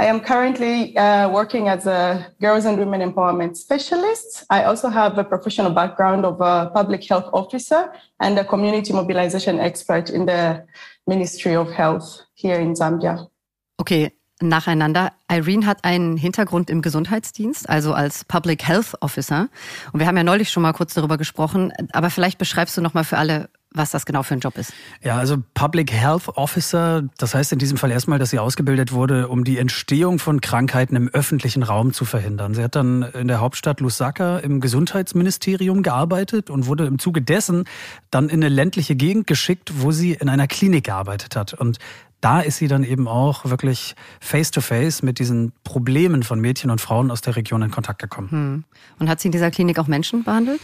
I 0.00 0.06
am 0.06 0.20
currently 0.20 0.96
uh, 0.96 1.28
working 1.28 1.68
as 1.68 1.86
a 1.86 2.26
girls 2.40 2.64
and 2.64 2.78
women 2.78 3.02
empowerment 3.02 3.54
specialist. 3.58 4.46
I 4.48 4.64
also 4.64 4.88
have 4.88 5.18
a 5.18 5.24
professional 5.24 5.72
background 5.74 6.24
of 6.24 6.40
a 6.40 6.70
public 6.72 7.04
health 7.04 7.28
officer 7.34 7.92
and 8.18 8.38
a 8.38 8.44
community 8.44 8.94
mobilization 8.94 9.60
expert 9.60 10.08
in 10.08 10.24
the 10.24 10.64
Ministry 11.06 11.54
of 11.54 11.70
Health 11.70 12.22
here 12.32 12.58
in 12.58 12.74
Zambia. 12.74 13.28
Okay, 13.76 14.12
nacheinander. 14.40 15.12
Irene 15.30 15.66
hat 15.66 15.84
einen 15.84 16.16
Hintergrund 16.16 16.70
im 16.70 16.80
Gesundheitsdienst, 16.80 17.68
also 17.68 17.92
als 17.92 18.24
Public 18.24 18.66
Health 18.66 18.96
Officer. 19.02 19.48
Und 19.92 20.00
wir 20.00 20.06
haben 20.06 20.16
ja 20.16 20.24
neulich 20.24 20.48
schon 20.48 20.62
mal 20.62 20.72
kurz 20.72 20.94
darüber 20.94 21.18
gesprochen. 21.18 21.74
Aber 21.92 22.08
vielleicht 22.08 22.38
beschreibst 22.38 22.74
du 22.74 22.80
noch 22.80 22.94
mal 22.94 23.04
für 23.04 23.18
alle, 23.18 23.50
was 23.72 23.90
das 23.90 24.04
genau 24.04 24.22
für 24.22 24.34
ein 24.34 24.40
Job 24.40 24.58
ist. 24.58 24.72
Ja, 25.02 25.16
also 25.16 25.36
Public 25.54 25.92
Health 25.92 26.28
Officer, 26.28 27.02
das 27.18 27.34
heißt 27.34 27.52
in 27.52 27.58
diesem 27.58 27.78
Fall 27.78 27.90
erstmal, 27.90 28.18
dass 28.18 28.30
sie 28.30 28.38
ausgebildet 28.38 28.92
wurde, 28.92 29.28
um 29.28 29.44
die 29.44 29.58
Entstehung 29.58 30.18
von 30.18 30.40
Krankheiten 30.40 30.96
im 30.96 31.08
öffentlichen 31.08 31.62
Raum 31.62 31.92
zu 31.92 32.04
verhindern. 32.04 32.54
Sie 32.54 32.62
hat 32.62 32.74
dann 32.74 33.02
in 33.02 33.28
der 33.28 33.40
Hauptstadt 33.40 33.80
Lusaka 33.80 34.38
im 34.38 34.60
Gesundheitsministerium 34.60 35.82
gearbeitet 35.82 36.50
und 36.50 36.66
wurde 36.66 36.86
im 36.86 36.98
Zuge 36.98 37.22
dessen 37.22 37.64
dann 38.10 38.28
in 38.28 38.42
eine 38.42 38.48
ländliche 38.48 38.96
Gegend 38.96 39.26
geschickt, 39.26 39.72
wo 39.76 39.92
sie 39.92 40.14
in 40.14 40.28
einer 40.28 40.48
Klinik 40.48 40.84
gearbeitet 40.84 41.36
hat. 41.36 41.54
Und 41.54 41.78
da 42.20 42.40
ist 42.40 42.58
sie 42.58 42.68
dann 42.68 42.84
eben 42.84 43.08
auch 43.08 43.44
wirklich 43.46 43.94
face-to-face 44.20 44.98
-face 44.98 45.04
mit 45.04 45.18
diesen 45.18 45.52
Problemen 45.64 46.22
von 46.22 46.40
Mädchen 46.40 46.70
und 46.70 46.80
Frauen 46.80 47.10
aus 47.10 47.20
der 47.20 47.36
Region 47.36 47.62
in 47.62 47.70
Kontakt 47.70 48.00
gekommen. 48.00 48.30
Hm. 48.30 48.64
Und 48.98 49.08
hat 49.08 49.20
sie 49.20 49.28
in 49.28 49.32
dieser 49.32 49.50
Klinik 49.50 49.78
auch 49.78 49.86
Menschen 49.86 50.24
behandelt? 50.24 50.60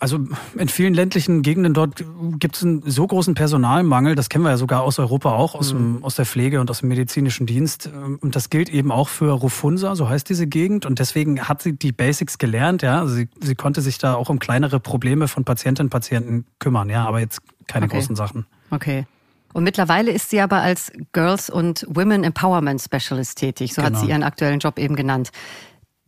Also 0.00 0.18
in 0.56 0.68
vielen 0.68 0.92
ländlichen 0.92 1.42
Gegenden 1.42 1.74
dort 1.74 2.04
gibt 2.38 2.56
es 2.56 2.64
einen 2.64 2.82
so 2.90 3.06
großen 3.06 3.34
Personalmangel, 3.34 4.16
das 4.16 4.28
kennen 4.28 4.44
wir 4.44 4.50
ja 4.50 4.56
sogar 4.56 4.82
aus 4.82 4.98
Europa 4.98 5.30
auch, 5.30 5.54
aus, 5.54 5.72
mhm. 5.72 5.78
dem, 5.78 6.04
aus 6.04 6.16
der 6.16 6.26
Pflege 6.26 6.60
und 6.60 6.70
aus 6.70 6.80
dem 6.80 6.88
medizinischen 6.88 7.46
Dienst. 7.46 7.88
Und 8.20 8.34
das 8.34 8.50
gilt 8.50 8.68
eben 8.68 8.90
auch 8.90 9.08
für 9.08 9.30
Rufunsa, 9.30 9.94
so 9.94 10.08
heißt 10.08 10.28
diese 10.28 10.46
Gegend. 10.46 10.86
Und 10.86 10.98
deswegen 10.98 11.48
hat 11.48 11.62
sie 11.62 11.72
die 11.74 11.92
Basics 11.92 12.38
gelernt, 12.38 12.82
ja. 12.82 13.00
Also 13.00 13.14
sie, 13.14 13.28
sie 13.40 13.54
konnte 13.54 13.80
sich 13.80 13.98
da 13.98 14.14
auch 14.14 14.28
um 14.28 14.38
kleinere 14.38 14.80
Probleme 14.80 15.28
von 15.28 15.44
Patientinnen 15.44 15.86
und 15.86 15.90
Patienten 15.90 16.46
kümmern, 16.58 16.90
ja, 16.90 17.04
aber 17.04 17.20
jetzt 17.20 17.40
keine 17.68 17.86
okay. 17.86 17.96
großen 17.96 18.16
Sachen. 18.16 18.46
Okay. 18.70 19.06
Und 19.52 19.64
mittlerweile 19.64 20.10
ist 20.10 20.30
sie 20.30 20.40
aber 20.40 20.60
als 20.60 20.92
Girls 21.12 21.48
und 21.48 21.86
Women 21.88 22.24
Empowerment 22.24 22.82
Specialist 22.82 23.38
tätig. 23.38 23.72
So 23.72 23.82
genau. 23.82 23.94
hat 23.94 24.00
sie 24.04 24.10
ihren 24.10 24.22
aktuellen 24.22 24.58
Job 24.58 24.78
eben 24.78 24.96
genannt. 24.96 25.30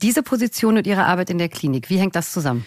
Diese 0.02 0.22
Position 0.22 0.76
und 0.76 0.86
ihre 0.86 1.06
Arbeit 1.06 1.30
in 1.30 1.38
der 1.38 1.48
Klinik, 1.48 1.88
wie 1.90 1.98
hängt 1.98 2.14
das 2.14 2.32
zusammen? 2.32 2.64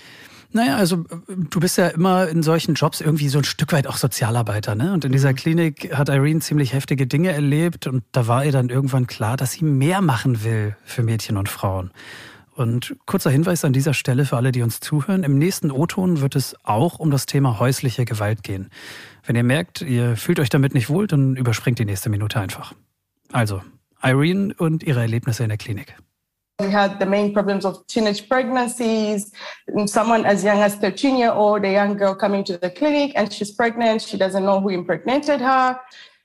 Naja, 0.53 0.75
also 0.75 1.05
du 1.27 1.59
bist 1.59 1.77
ja 1.77 1.87
immer 1.87 2.27
in 2.27 2.43
solchen 2.43 2.75
Jobs 2.75 2.99
irgendwie 2.99 3.29
so 3.29 3.37
ein 3.37 3.45
Stück 3.45 3.71
weit 3.71 3.87
auch 3.87 3.95
Sozialarbeiter, 3.95 4.75
ne? 4.75 4.93
Und 4.93 5.05
in 5.05 5.13
dieser 5.13 5.31
mhm. 5.31 5.35
Klinik 5.35 5.97
hat 5.97 6.09
Irene 6.09 6.41
ziemlich 6.41 6.73
heftige 6.73 7.07
Dinge 7.07 7.31
erlebt 7.31 7.87
und 7.87 8.03
da 8.11 8.27
war 8.27 8.43
ihr 8.43 8.51
dann 8.51 8.69
irgendwann 8.69 9.07
klar, 9.07 9.37
dass 9.37 9.53
sie 9.53 9.63
mehr 9.63 10.01
machen 10.01 10.43
will 10.43 10.75
für 10.83 11.03
Mädchen 11.03 11.37
und 11.37 11.47
Frauen. 11.47 11.91
Und 12.53 12.97
kurzer 13.05 13.31
Hinweis 13.31 13.63
an 13.63 13.71
dieser 13.71 13.93
Stelle 13.93 14.25
für 14.25 14.35
alle, 14.35 14.51
die 14.51 14.61
uns 14.61 14.81
zuhören. 14.81 15.23
Im 15.23 15.37
nächsten 15.37 15.71
O-Ton 15.71 16.19
wird 16.19 16.35
es 16.35 16.55
auch 16.63 16.99
um 16.99 17.09
das 17.09 17.25
Thema 17.25 17.59
häusliche 17.59 18.03
Gewalt 18.03 18.43
gehen. 18.43 18.69
Wenn 19.25 19.37
ihr 19.37 19.43
merkt, 19.43 19.81
ihr 19.81 20.17
fühlt 20.17 20.39
euch 20.39 20.49
damit 20.49 20.73
nicht 20.73 20.89
wohl, 20.89 21.07
dann 21.07 21.37
überspringt 21.37 21.79
die 21.79 21.85
nächste 21.85 22.09
Minute 22.09 22.41
einfach. 22.41 22.73
Also, 23.31 23.61
Irene 24.03 24.53
und 24.57 24.83
ihre 24.83 24.99
Erlebnisse 24.99 25.43
in 25.43 25.49
der 25.49 25.57
Klinik. 25.57 25.95
We 26.61 26.69
had 26.69 26.99
the 26.99 27.07
main 27.07 27.33
problems 27.33 27.65
of 27.65 27.87
teenage 27.87 28.29
pregnancies, 28.29 29.31
someone 29.87 30.27
as 30.27 30.43
young 30.43 30.59
as 30.59 30.75
13 30.75 31.17
year 31.17 31.31
old, 31.31 31.65
a 31.65 31.71
young 31.71 31.97
girl 31.97 32.13
coming 32.13 32.43
to 32.43 32.55
the 32.55 32.69
clinic 32.69 33.13
and 33.15 33.33
she's 33.33 33.51
pregnant. 33.51 34.03
She 34.03 34.15
doesn't 34.15 34.45
know 34.45 34.61
who 34.61 34.69
impregnated 34.69 35.41
her. 35.41 35.79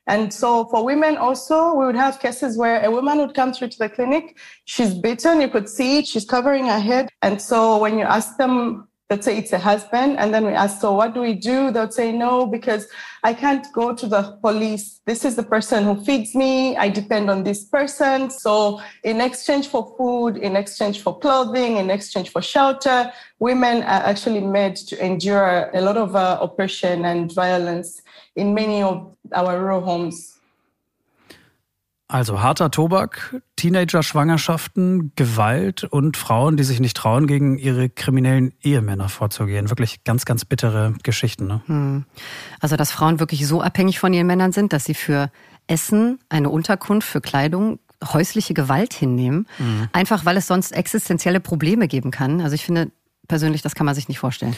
And 0.06 0.32
so 0.32 0.66
for 0.66 0.84
women 0.84 1.16
also, 1.16 1.72
we 1.74 1.86
would 1.86 1.96
have 1.96 2.20
cases 2.20 2.58
where 2.58 2.84
a 2.84 2.90
woman 2.90 3.16
would 3.18 3.34
come 3.34 3.54
through 3.54 3.68
to 3.68 3.78
the 3.78 3.88
clinic. 3.88 4.36
She's 4.66 4.92
bitten. 4.92 5.40
You 5.40 5.48
could 5.48 5.70
see 5.70 6.00
it. 6.00 6.06
She's 6.06 6.26
covering 6.26 6.66
her 6.66 6.80
head. 6.80 7.08
And 7.22 7.40
so 7.40 7.78
when 7.78 7.98
you 7.98 8.04
ask 8.04 8.36
them 8.36 8.85
they'd 9.08 9.22
say 9.22 9.38
it's 9.38 9.52
a 9.52 9.58
husband. 9.58 10.18
And 10.18 10.34
then 10.34 10.44
we 10.44 10.52
ask, 10.52 10.80
so 10.80 10.92
what 10.92 11.14
do 11.14 11.20
we 11.20 11.34
do? 11.34 11.70
They'll 11.70 11.90
say, 11.90 12.12
no, 12.12 12.46
because 12.46 12.88
I 13.22 13.34
can't 13.34 13.66
go 13.72 13.94
to 13.94 14.06
the 14.06 14.38
police. 14.42 15.00
This 15.06 15.24
is 15.24 15.36
the 15.36 15.42
person 15.42 15.84
who 15.84 16.04
feeds 16.04 16.34
me. 16.34 16.76
I 16.76 16.88
depend 16.88 17.30
on 17.30 17.44
this 17.44 17.64
person. 17.64 18.30
So 18.30 18.80
in 19.04 19.20
exchange 19.20 19.68
for 19.68 19.94
food, 19.96 20.36
in 20.36 20.56
exchange 20.56 21.02
for 21.02 21.18
clothing, 21.18 21.76
in 21.76 21.90
exchange 21.90 22.30
for 22.30 22.42
shelter, 22.42 23.12
women 23.38 23.82
are 23.82 24.02
actually 24.02 24.40
made 24.40 24.76
to 24.76 25.04
endure 25.04 25.70
a 25.72 25.80
lot 25.80 25.96
of 25.96 26.16
uh, 26.16 26.38
oppression 26.40 27.04
and 27.04 27.32
violence 27.32 28.02
in 28.34 28.54
many 28.54 28.82
of 28.82 29.14
our 29.32 29.60
rural 29.60 29.80
homes. 29.80 30.35
Also 32.08 32.40
harter 32.40 32.70
Tobak, 32.70 33.42
Teenager-Schwangerschaften, 33.56 35.12
Gewalt 35.16 35.82
und 35.82 36.16
Frauen, 36.16 36.56
die 36.56 36.62
sich 36.62 36.78
nicht 36.78 36.96
trauen, 36.96 37.26
gegen 37.26 37.58
ihre 37.58 37.88
kriminellen 37.88 38.54
Ehemänner 38.62 39.08
vorzugehen. 39.08 39.70
Wirklich 39.70 40.04
ganz, 40.04 40.24
ganz 40.24 40.44
bittere 40.44 40.94
Geschichten. 41.02 41.48
Ne? 41.48 41.62
Hm. 41.66 42.04
Also, 42.60 42.76
dass 42.76 42.92
Frauen 42.92 43.18
wirklich 43.18 43.44
so 43.46 43.60
abhängig 43.60 43.98
von 43.98 44.12
ihren 44.12 44.28
Männern 44.28 44.52
sind, 44.52 44.72
dass 44.72 44.84
sie 44.84 44.94
für 44.94 45.30
Essen, 45.66 46.20
eine 46.28 46.48
Unterkunft, 46.48 47.08
für 47.08 47.20
Kleidung 47.20 47.80
häusliche 48.04 48.54
Gewalt 48.54 48.92
hinnehmen, 48.92 49.46
mhm. 49.58 49.88
einfach 49.92 50.24
weil 50.24 50.36
es 50.36 50.46
sonst 50.46 50.72
existenzielle 50.72 51.40
Probleme 51.40 51.88
geben 51.88 52.10
kann. 52.10 52.40
Also 52.40 52.54
ich 52.54 52.64
finde, 52.64 52.90
persönlich, 53.26 53.62
das 53.62 53.74
kann 53.74 53.86
man 53.86 53.94
sich 53.94 54.08
nicht 54.08 54.18
vorstellen. 54.18 54.54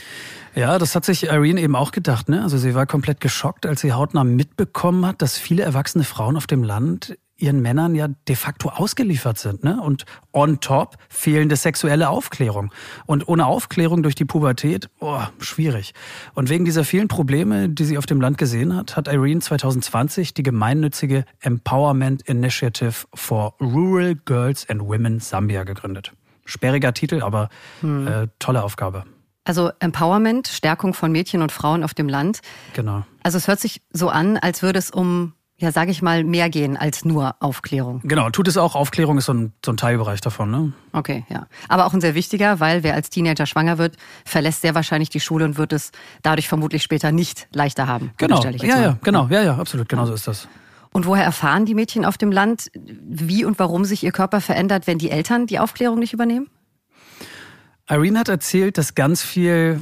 Ja, 0.55 0.79
das 0.79 0.95
hat 0.95 1.05
sich 1.05 1.25
Irene 1.25 1.61
eben 1.61 1.77
auch 1.77 1.93
gedacht. 1.93 2.29
Ne? 2.29 2.43
Also 2.43 2.59
sie 2.59 2.75
war 2.75 2.87
komplett 2.87 3.21
geschockt, 3.21 3.65
als 3.65 3.81
sie 3.81 3.93
hautnah 3.93 4.25
mitbekommen 4.25 5.07
hat, 5.07 5.23
dass 5.23 5.39
viele 5.39 5.63
erwachsene 5.63 6.05
Frauen 6.05 6.37
auf 6.37 6.47
dem 6.47 6.63
Land 6.63 7.17
ihren 7.39 7.63
Männern 7.63 7.95
ja 7.95 8.09
de 8.09 8.37
facto 8.37 8.69
ausgeliefert 8.69 9.39
sind. 9.39 9.65
Ne? 9.65 9.81
Und 9.81 10.05
on 10.33 10.61
top 10.61 10.97
fehlende 11.09 11.57
sexuelle 11.57 12.11
Aufklärung. 12.11 12.73
Und 13.07 13.29
ohne 13.29 13.47
Aufklärung 13.47 14.03
durch 14.03 14.15
die 14.15 14.25
Pubertät, 14.25 14.91
oh, 15.01 15.23
schwierig. 15.39 15.95
Und 16.35 16.51
wegen 16.51 16.65
dieser 16.65 16.85
vielen 16.85 17.09
Probleme, 17.09 17.69
die 17.69 17.85
sie 17.85 17.97
auf 17.97 18.07
dem 18.07 18.21
Land 18.21 18.39
gesehen 18.39 18.75
hat, 18.75 18.97
hat 18.97 19.09
Irene 19.09 19.41
2020 19.41 20.35
die 20.35 20.43
gemeinnützige 20.43 21.25
Empowerment 21.41 22.23
Initiative 22.23 23.07
for 23.15 23.55
Rural 23.61 24.17
Girls 24.17 24.69
and 24.69 24.83
Women 24.83 25.21
Zambia 25.21 25.65
gegründet. 25.65 26.13
Sperriger 26.45 26.93
Titel, 26.93 27.23
aber 27.23 27.49
hm. 27.81 28.07
äh, 28.07 28.27
tolle 28.39 28.65
Aufgabe. 28.65 29.05
Also 29.45 29.71
Empowerment, 29.81 30.49
Stärkung 30.49 30.93
von 30.93 31.11
Mädchen 31.11 31.41
und 31.41 31.53
Frauen 31.53 31.83
auf 31.83 31.95
dem 31.95 32.09
Land. 32.09 32.41
Genau. 32.75 33.05
Also 33.23 33.39
es 33.39 33.49
hört 33.49 33.61
sich 33.61 33.81
so 33.93 34.11
an, 34.11 34.37
als 34.37 34.63
würde 34.63 34.79
es 34.79 34.91
um 34.91 35.33
ja, 35.61 35.73
sage 35.73 35.91
ich 35.91 36.03
mal, 36.03 36.23
mehr 36.23 36.49
gehen 36.51 36.77
als 36.77 37.05
nur 37.05 37.35
Aufklärung. 37.41 38.01
Genau, 38.05 38.31
tut 38.31 38.47
es 38.47 38.57
auch. 38.57 38.77
Aufklärung 38.77 39.19
ist 39.19 39.25
so 39.25 39.35
ein, 39.35 39.53
so 39.65 39.73
ein 39.73 39.77
Teilbereich 39.77 40.21
davon. 40.21 40.51
Ne? 40.53 40.73
Okay, 40.93 41.25
ja. 41.29 41.49
Aber 41.69 41.87
auch 41.87 41.95
ein 41.95 42.01
sehr 42.01 42.15
wichtiger, 42.15 42.61
weil 42.61 42.85
wer 42.85 42.95
als 42.95 43.11
Teenager 43.11 43.45
schwanger 43.45 43.77
wird, 43.77 43.97
verlässt 44.25 44.63
sehr 44.63 44.77
wahrscheinlich 44.77 45.11
die 45.11 45.19
Schule 45.19 45.45
und 45.45 45.59
wird 45.59 45.73
es 45.73 45.91
dadurch 46.23 46.49
vermutlich 46.49 46.85
später 46.85 47.11
nicht 47.11 47.49
leichter 47.53 47.89
haben. 47.89 48.13
Genau, 48.19 48.41
ja, 48.43 48.81
ja, 48.81 48.99
genau, 49.03 49.27
ja, 49.31 49.43
ja, 49.43 49.57
absolut, 49.57 49.89
genau 49.89 50.07
so 50.07 50.15
ist 50.15 50.29
das. 50.29 50.47
Und 50.93 51.07
woher 51.07 51.25
erfahren 51.25 51.67
die 51.67 51.75
Mädchen 51.75 52.05
auf 52.05 52.19
dem 52.19 52.31
Land, 52.31 52.71
wie 52.75 53.45
und 53.45 53.59
warum 53.59 53.85
sich 53.85 54.05
ihr 54.05 54.13
Körper 54.13 54.41
verändert, 54.41 54.87
wenn 54.87 54.99
die 54.99 55.11
Eltern 55.11 55.47
die 55.47 55.59
Aufklärung 55.59 55.99
nicht 55.99 56.13
übernehmen? 56.13 56.49
Irene 57.91 58.19
hat 58.19 58.29
erzählt, 58.29 58.79
dass 58.79 58.95
ganz 58.95 59.23
viel 59.23 59.81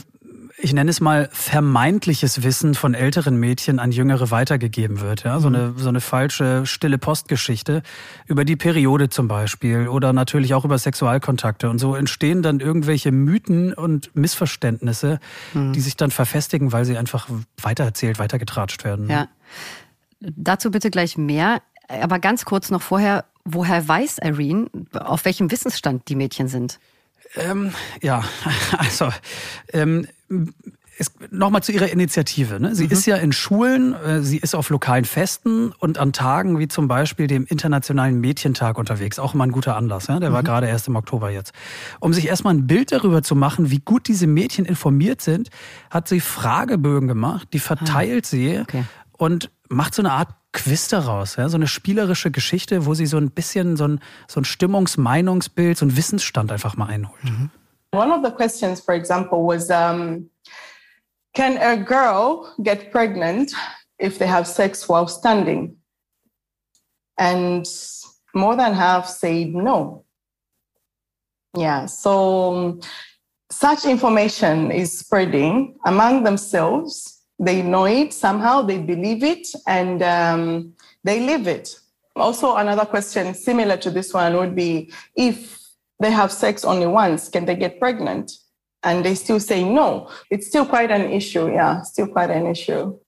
ich 0.59 0.73
nenne 0.73 0.91
es 0.91 1.01
mal, 1.01 1.29
vermeintliches 1.33 2.43
Wissen 2.43 2.75
von 2.75 2.95
älteren 2.95 3.37
Mädchen 3.37 3.79
an 3.79 3.93
Jüngere 3.93 4.31
weitergegeben 4.31 5.01
wird. 5.01 5.25
Ja? 5.25 5.39
So, 5.39 5.49
eine, 5.49 5.75
so 5.77 5.89
eine 5.89 6.01
falsche 6.01 6.65
stille 6.65 6.97
Postgeschichte 6.97 7.83
über 8.27 8.45
die 8.45 8.57
Periode 8.57 9.11
zum 9.11 9.29
Beispiel 9.29 9.89
oder 9.89 10.15
natürlich 10.15 10.55
auch 10.55 10.65
über 10.65 10.79
Sexualkontakte. 10.79 11.69
Und 11.69 11.79
so 11.79 11.95
entstehen 11.95 12.43
dann 12.43 12.61
irgendwelche 12.61 13.13
Mythen 13.13 13.75
und 13.75 14.17
Missverständnisse, 14.17 15.21
mhm. 15.53 15.75
die 15.75 15.81
sich 15.81 15.97
dann 15.97 16.11
verfestigen, 16.11 16.73
weil 16.73 16.87
sie 16.87 16.97
einfach 16.97 17.29
weitererzählt, 17.61 18.19
weitergetratscht 18.19 18.83
werden. 18.85 19.11
Ja. 19.11 19.29
Dazu 20.21 20.71
bitte 20.71 20.91
gleich 20.91 21.19
mehr. 21.19 21.61
Aber 21.89 22.19
ganz 22.19 22.47
kurz 22.47 22.71
noch 22.71 22.83
vorher, 22.83 23.27
woher 23.45 23.87
weiß 23.87 24.19
Irene, 24.23 24.69
auf 24.95 25.27
welchem 25.27 25.51
Wissensstand 25.51 26.09
die 26.09 26.17
Mädchen 26.17 26.49
sind? 26.49 26.79
Ähm, 27.37 27.73
ja, 28.03 28.25
also 28.79 29.11
ähm, 29.73 30.07
Nochmal 31.31 31.63
zu 31.63 31.73
Ihrer 31.73 31.89
Initiative. 31.89 32.59
Ne? 32.59 32.75
Sie 32.75 32.87
mhm. 32.87 32.91
ist 32.91 33.05
ja 33.05 33.17
in 33.17 33.33
Schulen, 33.33 33.93
äh, 33.95 34.23
sie 34.23 34.39
ist 34.39 34.55
auf 34.55 34.71
lokalen 34.71 35.05
Festen 35.05 35.73
und 35.73 35.99
an 35.99 36.15
Tagen 36.15 36.59
wie 36.59 36.69
zum 36.69 36.89
Beispiel 36.89 37.27
dem 37.27 37.45
Internationalen 37.45 38.19
Mädchentag 38.19 38.79
unterwegs. 38.79 39.19
Auch 39.19 39.35
immer 39.35 39.45
ein 39.45 39.53
guter 39.53 39.77
Anlass. 39.77 40.07
Ja? 40.07 40.21
Der 40.21 40.31
mhm. 40.31 40.35
war 40.35 40.43
gerade 40.43 40.69
erst 40.69 40.89
im 40.89 40.97
Oktober 40.97 41.31
jetzt. 41.31 41.53
Um 42.01 42.15
sich 42.15 42.27
erstmal 42.27 42.55
ein 42.55 42.67
Bild 42.67 42.93
darüber 42.93 43.23
zu 43.23 43.35
machen, 43.35 43.71
wie 43.71 43.81
gut 43.81 44.09
diese 44.09 44.27
Mädchen 44.27 44.65
informiert 44.65 45.21
sind, 45.21 45.51
hat 45.91 46.09
sie 46.09 46.21
Fragebögen 46.21 47.09
gemacht, 47.09 47.49
die 47.53 47.59
verteilt 47.59 48.25
ah. 48.25 48.29
sie 48.29 48.61
okay. 48.61 48.85
und 49.13 49.51
macht 49.69 49.95
so 49.95 50.01
eine 50.01 50.13
Art 50.13 50.31
Quiz 50.53 50.89
daraus, 50.89 51.37
ja? 51.37 51.51
so 51.51 51.57
eine 51.57 51.67
spielerische 51.67 52.31
Geschichte, 52.31 52.87
wo 52.87 52.95
sie 52.95 53.05
so 53.05 53.19
ein 53.19 53.31
bisschen 53.31 53.77
so 53.77 53.87
ein, 53.87 54.01
so 54.27 54.41
ein 54.41 54.45
Stimmungs-, 54.45 54.99
Meinungsbild, 54.99 55.77
so 55.77 55.85
ein 55.85 55.97
Wissensstand 55.97 56.51
einfach 56.51 56.75
mal 56.79 56.87
einholt. 56.87 57.25
Mhm. 57.25 57.51
One 57.93 58.11
of 58.11 58.23
the 58.23 58.31
questions, 58.31 58.81
for 58.81 58.95
example, 58.95 59.45
was 59.45 59.71
um, 59.71 60.29
Can 61.35 61.59
a 61.59 61.83
girl 61.83 62.55
get 62.63 62.91
pregnant 62.91 63.53
if 63.99 64.19
they 64.19 64.27
have 64.27 64.47
sex 64.47 64.89
while 64.89 65.07
standing? 65.07 65.77
And 67.19 67.67
more 68.35 68.57
than 68.57 68.75
half 68.75 69.09
said 69.09 69.55
no. 69.55 70.05
Yeah, 71.57 71.87
so 71.87 72.79
such 73.51 73.87
information 73.87 74.71
is 74.71 74.99
spreading 74.99 75.77
among 75.87 76.25
themselves. 76.25 77.23
They 77.39 77.63
know 77.63 77.87
it 77.87 78.13
somehow, 78.13 78.63
they 78.63 78.79
believe 78.79 79.23
it, 79.23 79.47
and 79.67 80.03
um, 80.03 80.75
they 81.05 81.21
live 81.21 81.47
it. 81.47 81.79
Also, 82.15 82.57
another 82.57 82.85
question 82.85 83.35
similar 83.35 83.77
to 83.79 83.91
this 83.91 84.13
one 84.13 84.37
would 84.37 84.55
be 84.55 84.91
if 85.15 85.66
they 86.01 86.13
have 86.13 86.33
sex 86.33 86.65
only 86.65 86.87
once, 86.87 87.31
can 87.31 87.47
they 87.47 87.57
get 87.57 87.79
pregnant? 87.79 88.33
And 88.83 89.05
they 89.05 89.15
still 89.15 89.41
say 89.41 89.65
no. 89.65 90.09
It's 90.31 90.47
still 90.47 90.65
quite 90.65 90.93
an 90.93 91.11
issue. 91.11 91.49
Yeah, 91.49 91.83
still 91.83 92.07
quite 92.07 92.31
an 92.31 92.47
issue. 92.47 92.99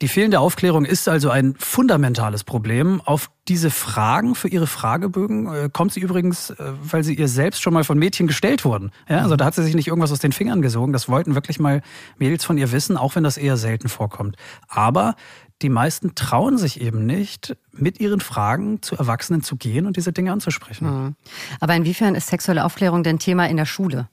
Die 0.00 0.06
fehlende 0.06 0.38
Aufklärung 0.38 0.84
ist 0.84 1.08
also 1.08 1.28
ein 1.28 1.56
fundamentales 1.58 2.44
Problem. 2.44 3.02
Auf 3.04 3.30
diese 3.48 3.68
Fragen 3.68 4.36
für 4.36 4.46
Ihre 4.46 4.68
Fragebögen 4.68 5.52
äh, 5.52 5.68
kommt 5.72 5.92
sie 5.92 5.98
übrigens, 5.98 6.50
äh, 6.50 6.54
weil 6.84 7.02
sie 7.02 7.14
ihr 7.14 7.26
selbst 7.26 7.60
schon 7.62 7.74
mal 7.74 7.82
von 7.82 7.98
Mädchen 7.98 8.28
gestellt 8.28 8.64
wurden. 8.64 8.92
Ja, 9.08 9.22
also 9.22 9.34
da 9.34 9.44
hat 9.44 9.56
sie 9.56 9.64
sich 9.64 9.74
nicht 9.74 9.88
irgendwas 9.88 10.12
aus 10.12 10.20
den 10.20 10.30
Fingern 10.30 10.62
gesogen. 10.62 10.92
Das 10.92 11.08
wollten 11.08 11.34
wirklich 11.34 11.58
mal 11.58 11.82
Mädels 12.16 12.44
von 12.44 12.58
ihr 12.58 12.70
wissen, 12.70 12.96
auch 12.96 13.16
wenn 13.16 13.24
das 13.24 13.36
eher 13.36 13.56
selten 13.56 13.88
vorkommt. 13.88 14.36
Aber 14.68 15.16
die 15.62 15.68
meisten 15.68 16.14
trauen 16.14 16.58
sich 16.58 16.80
eben 16.80 17.04
nicht, 17.06 17.56
mit 17.72 18.00
ihren 18.00 18.20
Fragen 18.20 18.82
zu 18.82 18.96
Erwachsenen 18.96 19.42
zu 19.42 19.56
gehen 19.56 19.86
und 19.86 19.96
diese 19.96 20.12
Dinge 20.12 20.32
anzusprechen. 20.32 20.88
Mhm. 20.88 21.16
Aber 21.60 21.74
inwiefern 21.74 22.14
ist 22.14 22.28
sexuelle 22.28 22.64
Aufklärung 22.64 23.02
denn 23.02 23.18
Thema 23.18 23.48
in 23.48 23.56
der 23.56 23.66
Schule? 23.66 24.08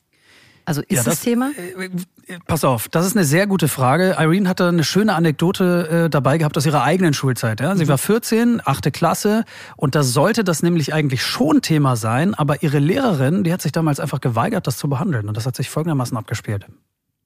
Also 0.65 0.81
ist 0.81 0.89
ja, 0.89 0.95
das, 0.97 1.05
das 1.05 1.19
Thema? 1.21 1.51
Äh, 1.77 2.39
pass 2.47 2.63
auf, 2.63 2.89
das 2.89 3.05
ist 3.05 3.15
eine 3.15 3.23
sehr 3.23 3.45
gute 3.45 3.67
Frage. 3.67 4.15
Irene 4.19 4.49
hatte 4.49 4.67
eine 4.67 4.83
schöne 4.83 5.13
Anekdote 5.13 6.05
äh, 6.05 6.09
dabei 6.09 6.39
gehabt 6.39 6.57
aus 6.57 6.65
ihrer 6.65 6.83
eigenen 6.83 7.13
Schulzeit. 7.13 7.61
Ja? 7.61 7.75
Sie 7.75 7.85
mhm. 7.85 7.89
war 7.89 7.97
14, 7.99 8.61
achte 8.65 8.91
Klasse 8.91 9.45
und 9.77 9.93
da 9.93 10.01
sollte 10.01 10.43
das 10.43 10.63
nämlich 10.63 10.93
eigentlich 10.93 11.23
schon 11.23 11.61
Thema 11.61 11.95
sein, 11.95 12.33
aber 12.33 12.63
ihre 12.63 12.79
Lehrerin, 12.79 13.43
die 13.43 13.53
hat 13.53 13.61
sich 13.61 13.71
damals 13.71 13.99
einfach 13.99 14.21
geweigert, 14.21 14.65
das 14.65 14.77
zu 14.77 14.89
behandeln 14.89 15.27
und 15.27 15.37
das 15.37 15.45
hat 15.45 15.55
sich 15.55 15.69
folgendermaßen 15.69 16.17
abgespielt. 16.17 16.65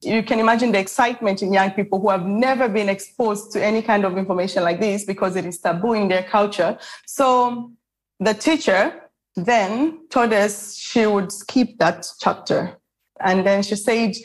You 0.02 0.24
can 0.24 0.40
imagine 0.40 0.72
the 0.72 0.80
excitement 0.80 1.42
in 1.42 1.52
young 1.52 1.72
people 1.72 2.00
who 2.00 2.10
have 2.10 2.26
never 2.26 2.70
been 2.70 2.90
exposed 2.90 3.52
to 3.52 3.64
any 3.64 3.82
kind 3.82 4.06
of 4.06 4.18
information 4.18 4.64
like 4.64 4.80
this 4.80 5.04
because 5.06 5.36
it 5.36 5.46
is 5.46 5.60
taboo 5.60 5.94
in 5.94 6.08
their 6.08 6.24
culture. 6.24 6.78
So 7.06 7.72
the 8.20 8.34
teacher 8.34 9.10
then 9.36 10.08
told 10.10 10.34
us 10.34 10.76
she 10.76 11.06
would 11.06 11.32
skip 11.32 11.78
that 11.80 12.08
chapter. 12.20 12.78
And 13.22 13.46
then 13.46 13.64
she 13.64 13.76
said, 13.76 14.16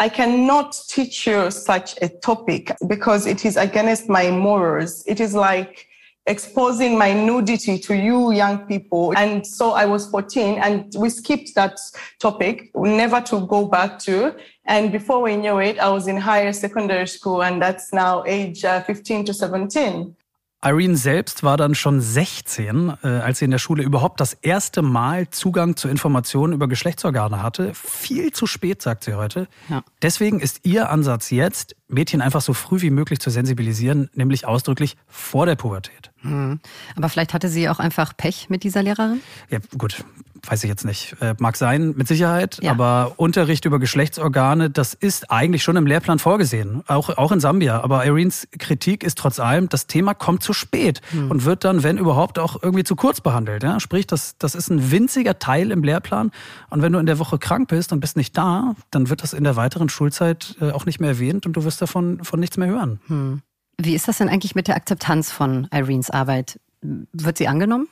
I 0.00 0.08
cannot 0.08 0.76
teach 0.88 1.26
you 1.26 1.50
such 1.50 2.00
a 2.00 2.08
topic 2.08 2.72
because 2.86 3.26
it 3.26 3.44
is 3.44 3.56
against 3.56 4.08
my 4.08 4.30
morals. 4.30 5.02
It 5.06 5.20
is 5.20 5.34
like 5.34 5.87
exposing 6.28 6.96
my 6.98 7.12
nudity 7.12 7.78
to 7.78 7.94
you 7.94 8.32
young 8.32 8.58
people. 8.66 9.12
And 9.16 9.46
so 9.46 9.72
I 9.72 9.86
was 9.86 10.06
14 10.10 10.58
and 10.58 10.94
we 10.96 11.10
skipped 11.10 11.54
that 11.54 11.80
topic, 12.20 12.70
never 12.76 13.20
to 13.22 13.46
go 13.46 13.66
back 13.66 13.98
to. 14.00 14.34
And 14.66 14.92
before 14.92 15.22
we 15.22 15.36
knew 15.36 15.58
it, 15.58 15.78
I 15.78 15.88
was 15.88 16.06
in 16.06 16.16
higher 16.18 16.52
secondary 16.52 17.06
school 17.06 17.42
and 17.42 17.60
that's 17.60 17.92
now 17.92 18.22
age 18.26 18.64
uh, 18.64 18.82
15 18.82 19.24
to 19.24 19.32
17. 19.32 20.14
Irene 20.60 20.96
selbst 20.96 21.44
war 21.44 21.56
dann 21.56 21.76
schon 21.76 22.00
16, 22.00 22.94
äh, 23.04 23.06
als 23.06 23.38
sie 23.38 23.44
in 23.44 23.52
der 23.52 23.58
Schule 23.58 23.84
überhaupt 23.84 24.20
das 24.20 24.32
erste 24.34 24.82
Mal 24.82 25.30
Zugang 25.30 25.76
zu 25.76 25.88
Informationen 25.88 26.52
über 26.52 26.66
Geschlechtsorgane 26.66 27.44
hatte. 27.44 27.72
Viel 27.74 28.32
zu 28.32 28.48
spät, 28.48 28.82
sagt 28.82 29.04
sie 29.04 29.14
heute. 29.14 29.46
Ja. 29.68 29.84
Deswegen 30.02 30.40
ist 30.40 30.66
ihr 30.66 30.90
Ansatz 30.90 31.30
jetzt, 31.30 31.76
Mädchen 31.88 32.20
einfach 32.20 32.42
so 32.42 32.52
früh 32.52 32.80
wie 32.82 32.90
möglich 32.90 33.18
zu 33.18 33.30
sensibilisieren, 33.30 34.10
nämlich 34.14 34.46
ausdrücklich 34.46 34.96
vor 35.06 35.46
der 35.46 35.56
Pubertät. 35.56 36.10
Mhm. 36.22 36.60
Aber 36.96 37.08
vielleicht 37.08 37.34
hatte 37.34 37.48
sie 37.48 37.68
auch 37.68 37.78
einfach 37.78 38.16
Pech 38.16 38.50
mit 38.50 38.62
dieser 38.62 38.82
Lehrerin? 38.82 39.20
Ja, 39.50 39.58
gut, 39.76 40.04
weiß 40.46 40.64
ich 40.64 40.68
jetzt 40.68 40.84
nicht. 40.84 41.16
Äh, 41.20 41.34
mag 41.38 41.56
sein, 41.56 41.94
mit 41.96 42.08
Sicherheit. 42.08 42.58
Ja. 42.62 42.72
Aber 42.72 43.14
Unterricht 43.16 43.64
über 43.64 43.78
Geschlechtsorgane, 43.78 44.70
das 44.70 44.94
ist 44.94 45.30
eigentlich 45.30 45.62
schon 45.62 45.76
im 45.76 45.86
Lehrplan 45.86 46.18
vorgesehen. 46.18 46.82
Auch, 46.86 47.16
auch 47.16 47.32
in 47.32 47.40
Sambia. 47.40 47.82
Aber 47.82 48.04
Irenes 48.04 48.48
Kritik 48.58 49.04
ist 49.04 49.18
trotz 49.18 49.40
allem, 49.40 49.68
das 49.68 49.86
Thema 49.86 50.14
kommt 50.14 50.42
zu 50.42 50.52
spät 50.52 51.00
mhm. 51.12 51.30
und 51.30 51.44
wird 51.44 51.64
dann, 51.64 51.82
wenn 51.82 51.98
überhaupt, 51.98 52.38
auch 52.38 52.62
irgendwie 52.62 52.84
zu 52.84 52.96
kurz 52.96 53.20
behandelt. 53.20 53.62
Ja? 53.62 53.80
Sprich, 53.80 54.06
das, 54.06 54.36
das 54.38 54.54
ist 54.54 54.70
ein 54.70 54.90
winziger 54.90 55.38
Teil 55.38 55.70
im 55.70 55.82
Lehrplan. 55.82 56.30
Und 56.70 56.82
wenn 56.82 56.92
du 56.92 56.98
in 56.98 57.06
der 57.06 57.18
Woche 57.18 57.38
krank 57.38 57.68
bist 57.68 57.92
und 57.92 58.00
bist 58.00 58.16
nicht 58.16 58.36
da, 58.36 58.74
dann 58.90 59.10
wird 59.10 59.22
das 59.22 59.32
in 59.32 59.44
der 59.44 59.56
weiteren 59.56 59.88
Schulzeit 59.88 60.56
äh, 60.60 60.70
auch 60.70 60.86
nicht 60.86 61.00
mehr 61.00 61.10
erwähnt 61.10 61.46
und 61.46 61.54
du 61.54 61.64
wirst 61.64 61.77
davon 61.78 62.22
von 62.24 62.40
nichts 62.40 62.56
mehr 62.56 62.68
hören. 62.68 63.00
Mhm. 63.08 63.42
Wie 63.80 63.94
ist 63.94 64.08
das 64.08 64.18
denn 64.18 64.28
eigentlich 64.28 64.54
mit 64.54 64.68
der 64.68 64.76
Akzeptanz 64.76 65.30
von 65.30 65.68
Irenes 65.72 66.10
Arbeit? 66.10 66.60
Wird 66.80 67.38
sie 67.38 67.48
angenommen? 67.48 67.88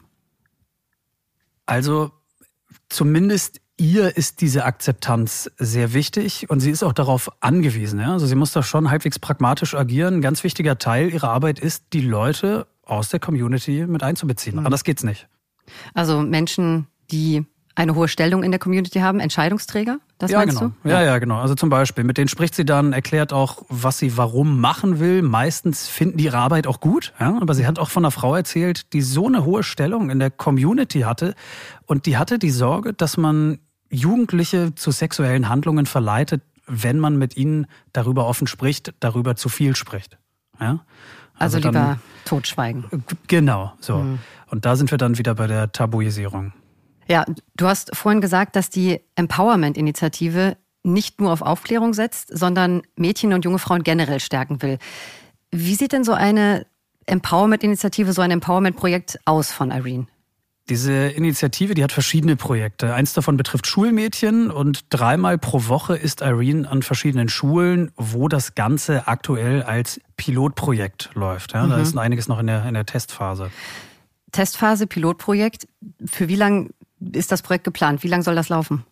Also 1.64 2.11
zumindest 2.88 3.61
ihr 3.76 4.16
ist 4.16 4.40
diese 4.40 4.64
Akzeptanz 4.64 5.50
sehr 5.59 5.93
wichtig 5.93 6.49
und 6.49 6.61
sie 6.61 6.71
ist 6.71 6.83
auch 6.83 6.93
darauf 6.93 7.31
angewiesen. 7.40 8.00
Ja? 8.00 8.12
Also 8.12 8.26
sie 8.26 8.35
muss 8.35 8.52
da 8.52 8.62
schon 8.62 8.90
halbwegs 8.90 9.19
pragmatisch 9.19 9.75
agieren. 9.75 10.14
Ein 10.14 10.23
ganz 10.23 10.45
wichtiger 10.45 10.78
Teil 10.78 11.12
ihrer 11.12 11.31
Arbeit 11.31 11.59
ist, 11.59 11.85
die 11.93 12.00
Leute 12.00 12.66
aus 12.83 13.09
der 13.11 13.21
Community 13.21 13.87
mit 13.87 14.02
einzubeziehen. 14.02 14.59
Mhm. 14.59 14.66
Anders 14.66 14.85
geht's 14.85 15.02
nicht. 15.02 15.28
Also 15.95 16.21
Menschen, 16.23 16.87
die 17.11 17.45
eine 17.75 17.95
hohe 17.95 18.09
Stellung 18.09 18.43
in 18.43 18.50
der 18.50 18.61
Community 18.61 19.00
haben, 19.00 19.21
Entscheidungsträger? 19.21 19.99
Das 20.18 20.30
ja, 20.30 20.38
meinst 20.38 20.58
genau. 20.58 20.73
du? 20.82 20.88
Ja, 20.88 21.02
ja, 21.02 21.18
genau. 21.18 21.38
Also 21.38 21.54
zum 21.54 21.68
Beispiel, 21.68 22.02
mit 22.02 22.16
denen 22.16 22.28
spricht 22.28 22.54
sie 22.54 22.64
dann, 22.64 22.94
erklärt 22.94 23.35
auch, 23.35 23.62
was 23.68 23.99
sie 23.99 24.16
warum 24.16 24.61
machen 24.61 24.99
will. 24.99 25.20
Meistens 25.20 25.88
finden 25.88 26.16
die 26.16 26.25
ihre 26.25 26.38
Arbeit 26.38 26.66
auch 26.66 26.80
gut, 26.80 27.12
ja? 27.20 27.37
aber 27.38 27.54
sie 27.54 27.66
hat 27.66 27.78
auch 27.78 27.90
von 27.90 28.04
einer 28.04 28.11
Frau 28.11 28.35
erzählt, 28.35 28.92
die 28.94 29.02
so 29.02 29.26
eine 29.26 29.44
hohe 29.44 29.62
Stellung 29.62 30.08
in 30.08 30.18
der 30.18 30.30
Community 30.30 31.00
hatte 31.00 31.35
und 31.85 32.06
die 32.06 32.16
hatte 32.16 32.38
die 32.38 32.50
Sorge, 32.50 32.94
dass 32.94 33.18
man 33.18 33.58
Jugendliche 33.90 34.75
zu 34.75 34.90
sexuellen 34.90 35.49
Handlungen 35.49 35.87
verleitet, 35.87 36.42
wenn 36.66 36.99
man 36.99 37.16
mit 37.16 37.37
ihnen 37.37 37.66
darüber 37.92 38.26
offen 38.26 38.46
spricht, 38.46 38.94
darüber 39.00 39.37
zu 39.37 39.49
viel 39.49 39.76
spricht. 39.76 40.18
Ja? 40.58 40.80
Also, 41.38 41.58
also 41.58 41.58
lieber 41.58 41.73
dann, 41.73 42.00
totschweigen. 42.25 42.85
Genau, 43.28 43.75
so. 43.80 43.99
Mhm. 43.99 44.18
Und 44.49 44.64
da 44.64 44.76
sind 44.76 44.90
wir 44.90 44.99
dann 44.99 45.18
wieder 45.18 45.35
bei 45.35 45.46
der 45.46 45.73
Tabuisierung. 45.73 46.52
Ja, 47.09 47.25
du 47.57 47.67
hast 47.67 47.95
vorhin 47.95 48.21
gesagt, 48.21 48.57
dass 48.57 48.71
die 48.71 49.01
Empowerment-Initiative 49.15 50.57
nicht 50.83 51.21
nur 51.21 51.33
auf 51.33 51.43
Aufklärung 51.43 51.95
setzt, 51.95 52.37
sondern 52.37 52.83
Mädchen 52.97 53.33
und 53.33 53.45
junge 53.45 53.59
Frauen 53.59 53.83
generell 53.83 54.21
stärken 54.21 54.63
will. 54.63 54.79
Wie 55.51 55.75
sieht 55.75 55.93
denn 55.93 56.05
so 56.05 56.13
eine 56.13 56.67
Empowerment-Initiative, 57.07 58.13
so 58.13 58.23
ein 58.23 58.31
Empowerment-Projekt 58.31 59.19
aus 59.25 59.53
von 59.53 59.71
Irene? 59.71 60.07
Diese 60.69 60.93
Initiative, 60.93 61.75
die 61.75 61.85
hat 61.85 61.93
verschiedene 61.93 62.35
Projekte. 62.35 62.93
Eins 62.93 63.13
davon 63.13 63.37
betrifft 63.37 63.69
Schulmädchen 63.69 64.51
und 64.51 64.85
dreimal 64.91 65.39
pro 65.39 65.69
Woche 65.69 65.97
ist 65.97 66.23
Irene 66.23 66.69
an 66.69 66.83
verschiedenen 66.83 67.29
Schulen, 67.29 67.93
wo 67.97 68.27
das 68.27 68.57
Ganze 68.57 69.07
aktuell 69.07 69.63
als 69.63 70.01
Pilotprojekt 70.17 71.11
läuft. 71.15 71.53
Ja, 71.53 71.64
mhm. 71.64 71.71
Da 71.71 71.79
ist 71.79 71.97
einiges 71.97 72.27
noch 72.27 72.40
in 72.40 72.49
der, 72.49 72.66
in 72.66 72.75
der 72.75 72.85
Testphase. 72.85 73.53
Testphase, 74.33 74.88
Pilotprojekt. 74.88 75.69
Für 76.05 76.29
wie 76.29 76.35
lange 76.35 76.71
ist 77.00 77.32
das 77.32 77.42
Projekt 77.42 77.64
geplant? 77.64 78.02
Wie 78.02 78.09
lange 78.09 78.22
soll 78.22 78.35
das 78.35 78.48
laufen? 78.48 78.85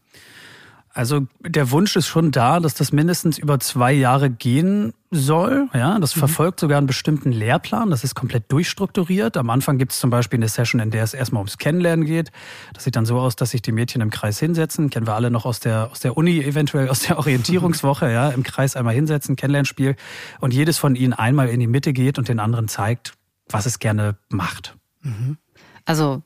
Also 0.97 1.27
der 1.41 1.73
Wunsch 1.73 1.97
ist 1.97 2.07
schon 2.07 2.31
da, 2.31 2.61
dass 2.61 2.75
das 2.75 2.93
mindestens 2.93 3.37
über 3.37 3.59
zwei 3.59 3.93
Jahre 3.93 4.31
gehen 4.31 4.95
soll. 5.11 5.69
Ja, 5.75 5.99
das 5.99 6.15
mhm. 6.15 6.21
verfolgt 6.21 6.61
sogar 6.61 6.79
einen 6.79 6.87
bestimmten 6.87 7.33
Lehrplan. 7.33 7.91
Das 7.91 8.05
ist 8.05 8.15
komplett 8.15 8.51
durchstrukturiert. 8.53 9.37
Am 9.37 9.51
Anfang 9.51 9.77
gibt 9.77 9.91
es 9.91 9.99
zum 9.99 10.11
Beispiel 10.11 10.39
eine 10.39 10.47
Session, 10.49 10.81
in 10.81 10.93
der 10.93 11.03
es 11.03 11.13
erstmal 11.13 11.41
ums 11.41 11.59
Kennenlernen 11.59 12.05
geht. 12.05 12.31
Das 12.75 12.85
sieht 12.85 12.95
dann 12.95 13.07
so 13.07 13.19
aus, 13.19 13.35
dass 13.35 13.51
sich 13.51 13.61
die 13.61 13.73
Mädchen 13.73 14.03
im 14.03 14.11
Kreis 14.11 14.39
hinsetzen. 14.39 14.89
Kennen 14.89 15.09
wir 15.09 15.17
alle 15.17 15.33
noch 15.33 15.47
aus 15.47 15.59
der 15.59 15.91
aus 15.91 15.99
der 15.99 16.17
Uni, 16.17 16.41
eventuell 16.41 16.89
aus 16.89 17.01
der 17.01 17.19
Orientierungswoche. 17.19 18.09
ja, 18.13 18.29
im 18.29 18.45
Kreis 18.45 18.77
einmal 18.77 18.95
hinsetzen, 18.95 19.35
Kennenlernspiel 19.35 19.97
und 20.39 20.55
jedes 20.55 20.79
von 20.79 20.95
ihnen 20.95 21.13
einmal 21.13 21.49
in 21.49 21.59
die 21.59 21.67
Mitte 21.67 21.93
geht 21.93 22.19
und 22.19 22.29
den 22.29 22.39
anderen 22.39 22.69
zeigt, 22.69 23.15
was 23.49 23.67
es 23.67 23.81
gerne 23.81 24.17
macht. 24.29 24.77
Mhm. 25.03 25.39
Also 25.85 26.23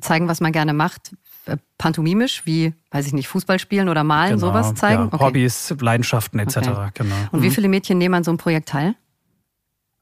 zeigen, 0.00 0.28
was 0.28 0.40
man 0.40 0.52
gerne 0.52 0.72
macht, 0.72 1.14
äh, 1.46 1.56
pantomimisch, 1.78 2.42
wie, 2.44 2.74
weiß 2.90 3.06
ich 3.06 3.12
nicht, 3.12 3.28
Fußball 3.28 3.58
spielen 3.58 3.88
oder 3.88 4.04
malen, 4.04 4.36
genau, 4.36 4.48
sowas 4.48 4.74
zeigen? 4.74 5.02
Ja, 5.02 5.08
okay. 5.12 5.24
Hobbys, 5.24 5.74
Leidenschaften 5.80 6.38
etc. 6.38 6.56
Okay. 6.56 6.90
Genau. 6.94 7.14
Und 7.32 7.40
mhm. 7.40 7.44
wie 7.44 7.50
viele 7.50 7.68
Mädchen 7.68 7.98
nehmen 7.98 8.14
an 8.14 8.24
so 8.24 8.30
einem 8.30 8.38
Projekt 8.38 8.68
teil? 8.68 8.94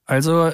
Also 0.06 0.52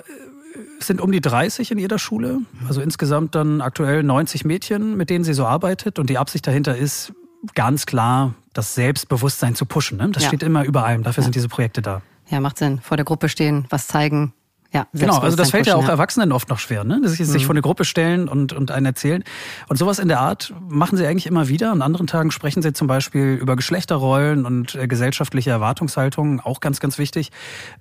es 0.79 0.87
sind 0.87 1.01
um 1.01 1.13
die 1.13 1.21
30 1.21 1.71
in 1.71 1.79
jeder 1.79 1.99
Schule. 1.99 2.41
Also 2.67 2.81
insgesamt 2.81 3.35
dann 3.35 3.61
aktuell 3.61 4.03
90 4.03 4.45
Mädchen, 4.45 4.97
mit 4.97 5.11
denen 5.11 5.25
sie 5.25 5.35
so 5.35 5.47
arbeitet. 5.47 5.99
Und 5.99 6.11
die 6.11 6.19
Absicht 6.19 6.47
dahinter 6.47 6.77
ist 6.77 7.13
ganz 7.55 7.87
klar, 7.87 8.35
das 8.53 8.75
Selbstbewusstsein 8.75 9.55
zu 9.55 9.67
pushen. 9.67 9.99
Ne? 9.99 10.11
Das 10.11 10.25
ja. 10.25 10.29
steht 10.29 10.43
immer 10.43 10.65
über 10.65 10.85
allem. 10.85 11.03
Dafür 11.03 11.23
ja. 11.23 11.25
sind 11.27 11.35
diese 11.35 11.49
Projekte 11.49 11.83
da. 11.83 12.03
Ja, 12.29 12.41
macht 12.41 12.59
Sinn. 12.59 12.81
Vor 12.81 12.97
der 12.97 13.05
Gruppe 13.05 13.29
stehen, 13.29 13.67
was 13.71 13.87
zeigen, 13.87 14.33
ja, 14.73 14.87
genau, 14.93 15.19
also 15.19 15.37
das 15.37 15.51
fällt 15.51 15.67
ja 15.67 15.75
auch 15.75 15.89
Erwachsenen 15.89 16.31
oft 16.31 16.49
noch 16.49 16.61
schwer, 16.61 16.85
ne? 16.85 17.01
Dass 17.03 17.13
sie 17.13 17.25
sich 17.25 17.43
mhm. 17.43 17.47
vor 17.47 17.55
eine 17.55 17.63
Gruppe 17.63 17.85
stellen 17.85 18.29
und, 18.29 18.53
und 18.53 18.71
einen 18.71 18.87
erzählen. 18.87 19.25
Und 19.69 19.79
sowas 19.79 19.99
in 19.99 20.07
der 20.07 20.21
Art 20.21 20.55
machen 20.69 20.97
sie 20.97 21.07
eigentlich 21.07 21.27
immer 21.27 21.49
wieder. 21.49 21.73
An 21.73 21.83
anderen 21.83 22.07
Tagen 22.07 22.31
sprechen 22.31 22.63
sie 22.63 22.73
zum 22.73 22.87
Beispiel 22.87 23.37
über 23.41 23.57
Geschlechterrollen 23.57 24.47
und 24.47 24.77
äh, 24.77 24.87
gesellschaftliche 24.87 25.51
Erwartungshaltungen, 25.51 26.39
auch 26.39 26.61
ganz, 26.61 26.79
ganz 26.79 26.99
wichtig. 26.99 27.33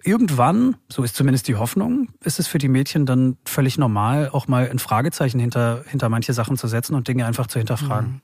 Irgendwann, 0.03 0.77
so 0.91 1.03
ist 1.03 1.15
zumindest 1.15 1.47
die 1.47 1.57
Hoffnung, 1.57 2.09
ist 2.23 2.39
es 2.39 2.47
für 2.47 2.57
die 2.57 2.69
Mädchen 2.69 3.05
dann 3.05 3.37
völlig 3.45 3.77
normal, 3.77 4.29
auch 4.31 4.47
mal 4.47 4.67
ein 4.67 4.79
Fragezeichen 4.79 5.39
hinter, 5.39 5.83
hinter 5.87 6.09
manche 6.09 6.33
Sachen 6.33 6.57
zu 6.57 6.67
setzen 6.67 6.95
und 6.95 7.07
Dinge 7.07 7.27
einfach 7.27 7.45
zu 7.45 7.59
hinterfragen. 7.59 8.09
Mhm. 8.09 8.21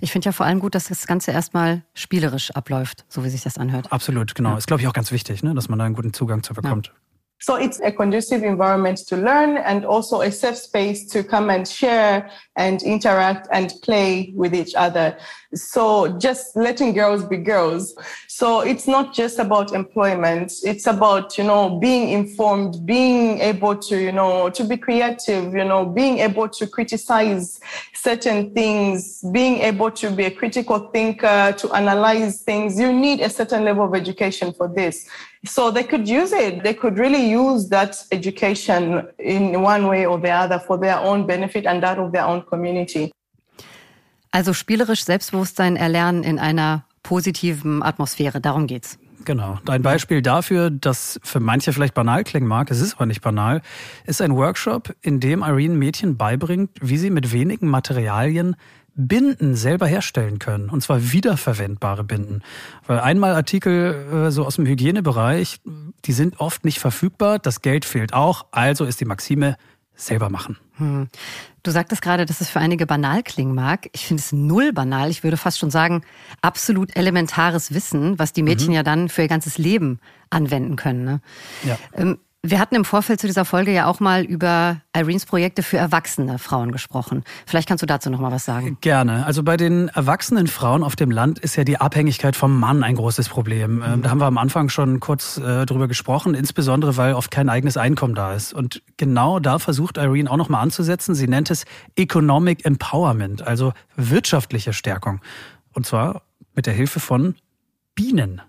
Ich 0.00 0.12
finde 0.12 0.26
ja 0.26 0.32
vor 0.32 0.44
allem 0.44 0.60
gut, 0.60 0.74
dass 0.74 0.88
das 0.88 1.06
Ganze 1.06 1.30
erstmal 1.30 1.82
spielerisch 1.94 2.50
abläuft, 2.50 3.06
so 3.08 3.24
wie 3.24 3.30
sich 3.30 3.42
das 3.42 3.56
anhört. 3.56 3.90
Absolut, 3.90 4.34
genau. 4.34 4.50
Ja. 4.50 4.58
Ist, 4.58 4.66
glaube 4.66 4.82
ich, 4.82 4.88
auch 4.88 4.92
ganz 4.92 5.12
wichtig, 5.12 5.42
ne? 5.42 5.54
dass 5.54 5.70
man 5.70 5.78
da 5.78 5.86
einen 5.86 5.94
guten 5.94 6.12
Zugang 6.12 6.42
zu 6.42 6.52
bekommt. 6.52 6.88
Ja. 6.88 6.92
So 7.42 7.56
it's 7.56 7.80
a 7.80 7.90
conducive 7.90 8.44
environment 8.44 8.98
to 9.08 9.16
learn 9.16 9.56
and 9.56 9.84
also 9.84 10.20
a 10.20 10.30
safe 10.30 10.56
space 10.56 11.06
to 11.10 11.24
come 11.24 11.50
and 11.50 11.66
share 11.66 12.30
and 12.54 12.80
interact 12.84 13.48
and 13.50 13.74
play 13.82 14.32
with 14.36 14.54
each 14.54 14.76
other. 14.76 15.18
So 15.52 16.16
just 16.18 16.54
letting 16.54 16.92
girls 16.92 17.24
be 17.24 17.38
girls. 17.38 17.96
So 18.28 18.60
it's 18.60 18.86
not 18.86 19.12
just 19.12 19.40
about 19.40 19.74
employment. 19.74 20.52
It's 20.62 20.86
about, 20.86 21.36
you 21.36 21.42
know, 21.42 21.80
being 21.80 22.10
informed, 22.10 22.86
being 22.86 23.40
able 23.40 23.74
to, 23.76 24.00
you 24.00 24.12
know, 24.12 24.48
to 24.50 24.62
be 24.64 24.76
creative, 24.76 25.52
you 25.52 25.64
know, 25.64 25.84
being 25.84 26.18
able 26.18 26.48
to 26.48 26.66
criticize 26.68 27.58
certain 27.92 28.54
things, 28.54 29.20
being 29.32 29.58
able 29.58 29.90
to 29.90 30.10
be 30.10 30.24
a 30.26 30.30
critical 30.30 30.78
thinker, 30.90 31.54
to 31.58 31.72
analyze 31.72 32.42
things. 32.42 32.78
You 32.78 32.92
need 32.92 33.20
a 33.20 33.28
certain 33.28 33.64
level 33.64 33.84
of 33.84 33.94
education 33.94 34.52
for 34.52 34.68
this. 34.68 35.08
So 35.44 35.72
they 35.72 35.82
could 35.82 36.08
use 36.08 36.32
it. 36.32 36.62
They 36.62 36.74
could 36.74 36.98
really 36.98 37.32
use 37.32 37.68
that 37.70 38.06
education 38.10 39.08
in 39.18 39.54
one 39.60 39.88
way 39.88 40.06
or 40.06 40.20
the 40.20 40.30
other 40.30 40.60
for 40.60 40.78
their 40.78 41.00
own 41.00 41.26
benefit 41.26 41.66
and 41.66 41.82
that 41.82 41.98
of 41.98 42.12
their 42.12 42.26
own 42.26 42.46
community. 42.46 43.10
Also 44.30 44.52
spielerisch 44.52 45.04
Selbstbewusstsein 45.04 45.76
erlernen 45.76 46.22
in 46.22 46.38
einer 46.38 46.84
positiven 47.02 47.82
Atmosphäre, 47.82 48.40
darum 48.40 48.66
geht's. 48.66 48.98
Genau. 49.24 49.58
Ein 49.68 49.82
Beispiel 49.82 50.22
dafür, 50.22 50.70
das 50.70 51.20
für 51.22 51.38
manche 51.38 51.72
vielleicht 51.72 51.94
banal 51.94 52.24
klingen 52.24 52.46
mag, 52.46 52.70
es 52.70 52.80
ist 52.80 52.94
aber 52.94 53.06
nicht 53.06 53.20
banal, 53.20 53.62
ist 54.04 54.20
ein 54.20 54.34
Workshop, 54.34 54.94
in 55.00 55.20
dem 55.20 55.42
Irene 55.42 55.74
Mädchen 55.74 56.16
beibringt, 56.16 56.70
wie 56.80 56.96
sie 56.96 57.10
mit 57.10 57.32
wenigen 57.32 57.68
Materialien 57.68 58.56
Binden 58.94 59.56
selber 59.56 59.86
herstellen 59.86 60.38
können. 60.38 60.68
Und 60.68 60.82
zwar 60.82 61.12
wiederverwendbare 61.12 62.04
Binden. 62.04 62.42
Weil 62.86 63.00
einmal 63.00 63.34
Artikel 63.34 64.26
äh, 64.26 64.30
so 64.30 64.44
aus 64.44 64.56
dem 64.56 64.66
Hygienebereich, 64.66 65.60
die 66.04 66.12
sind 66.12 66.40
oft 66.40 66.64
nicht 66.64 66.78
verfügbar, 66.78 67.38
das 67.38 67.62
Geld 67.62 67.84
fehlt 67.84 68.12
auch, 68.12 68.46
also 68.50 68.84
ist 68.84 69.00
die 69.00 69.04
Maxime 69.04 69.56
selber 69.94 70.30
machen. 70.30 70.58
Hm. 70.76 71.08
Du 71.62 71.70
sagtest 71.70 72.02
gerade, 72.02 72.26
dass 72.26 72.40
es 72.40 72.50
für 72.50 72.58
einige 72.58 72.86
banal 72.86 73.22
klingen 73.22 73.54
mag. 73.54 73.88
Ich 73.92 74.06
finde 74.06 74.20
es 74.20 74.32
null 74.32 74.72
banal. 74.72 75.10
Ich 75.10 75.22
würde 75.22 75.36
fast 75.36 75.58
schon 75.58 75.70
sagen, 75.70 76.02
absolut 76.40 76.96
elementares 76.96 77.72
Wissen, 77.72 78.18
was 78.18 78.32
die 78.32 78.42
Mädchen 78.42 78.68
mhm. 78.68 78.74
ja 78.74 78.82
dann 78.82 79.08
für 79.08 79.22
ihr 79.22 79.28
ganzes 79.28 79.58
Leben 79.58 80.00
anwenden 80.28 80.76
können. 80.76 81.04
Ne? 81.04 81.20
Ja. 81.62 81.78
Ähm, 81.94 82.18
Wir 82.44 82.58
hatten 82.58 82.74
im 82.74 82.84
Vorfeld 82.84 83.20
zu 83.20 83.28
dieser 83.28 83.44
Folge 83.44 83.72
ja 83.72 83.86
auch 83.86 84.00
mal 84.00 84.24
über 84.24 84.80
Irenes 84.96 85.26
Projekte 85.26 85.62
für 85.62 85.76
erwachsene 85.76 86.40
Frauen 86.40 86.72
gesprochen. 86.72 87.22
Vielleicht 87.46 87.68
kannst 87.68 87.82
du 87.82 87.86
dazu 87.86 88.10
noch 88.10 88.18
mal 88.18 88.32
was 88.32 88.44
sagen. 88.44 88.78
Gerne. 88.80 89.24
Also 89.26 89.44
bei 89.44 89.56
den 89.56 89.86
erwachsenen 89.86 90.48
Frauen 90.48 90.82
auf 90.82 90.96
dem 90.96 91.12
Land 91.12 91.38
ist 91.38 91.54
ja 91.54 91.62
die 91.62 91.80
Abhängigkeit 91.80 92.34
vom 92.34 92.58
Mann 92.58 92.82
ein 92.82 92.96
großes 92.96 93.28
Problem. 93.28 93.76
Mhm. 93.76 94.02
Da 94.02 94.10
haben 94.10 94.18
wir 94.18 94.26
am 94.26 94.38
Anfang 94.38 94.70
schon 94.70 94.98
kurz 94.98 95.38
äh, 95.38 95.66
drüber 95.66 95.86
gesprochen, 95.86 96.34
insbesondere 96.34 96.96
weil 96.96 97.14
oft 97.14 97.30
kein 97.30 97.48
eigenes 97.48 97.76
Einkommen 97.76 98.16
da 98.16 98.34
ist. 98.34 98.52
Und 98.52 98.82
genau 98.96 99.38
da 99.38 99.60
versucht 99.60 99.96
Irene 99.96 100.28
auch 100.28 100.36
noch 100.36 100.48
mal 100.48 100.60
anzusetzen. 100.60 101.14
Sie 101.14 101.28
nennt 101.28 101.48
es 101.48 101.64
Economic 101.94 102.64
Empowerment, 102.64 103.42
also 103.46 103.72
wirtschaftliche 103.94 104.72
Stärkung. 104.72 105.20
Und 105.74 105.86
zwar 105.86 106.22
mit 106.56 106.66
der 106.66 106.74
Hilfe 106.74 106.98
von 106.98 107.36
Bienen. 107.94 108.42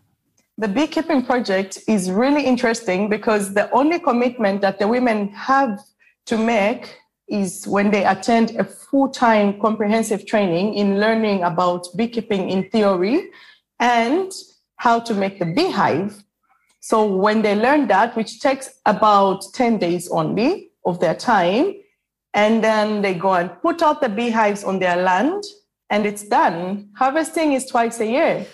The 0.60 0.68
beekeeping 0.68 1.26
project 1.26 1.80
is 1.88 2.12
really 2.12 2.46
interesting 2.46 3.10
because 3.10 3.56
the 3.56 3.72
only 3.72 3.98
commitment 3.98 4.62
that 4.62 4.78
the 4.78 4.88
women 4.88 5.30
have 5.30 5.80
to 6.28 6.38
make 6.38 6.96
is 7.28 7.66
when 7.66 7.90
they 7.90 8.06
attend 8.06 8.52
a 8.58 8.64
full-time 8.64 9.60
comprehensive 9.60 10.28
training 10.28 10.76
in 10.76 11.00
learning 11.00 11.42
about 11.42 11.88
beekeeping 11.98 12.52
in 12.52 12.70
theory 12.70 13.32
and 13.80 14.32
how 14.76 15.00
to 15.00 15.16
make 15.16 15.40
the 15.40 15.46
beehive. 15.46 16.24
So 16.82 17.04
when 17.04 17.42
they 17.42 17.56
learn 17.56 17.88
that, 17.88 18.16
which 18.16 18.40
takes 18.40 18.80
about 18.86 19.44
10 19.56 19.80
days 19.80 20.08
only 20.10 20.70
of 20.86 21.00
their 21.00 21.16
time, 21.16 21.74
and 22.36 22.64
then 22.64 23.02
they 23.02 23.16
go 23.16 23.34
and 23.34 23.50
put 23.62 23.82
out 23.82 24.02
the 24.02 24.10
beehives 24.10 24.64
on 24.64 24.78
their 24.78 24.98
land 24.98 25.44
and 25.90 26.06
it's 26.06 26.28
done. 26.28 26.90
Harvesting 26.96 27.54
is 27.54 27.66
twice 27.66 28.00
a 28.00 28.06
year. 28.06 28.46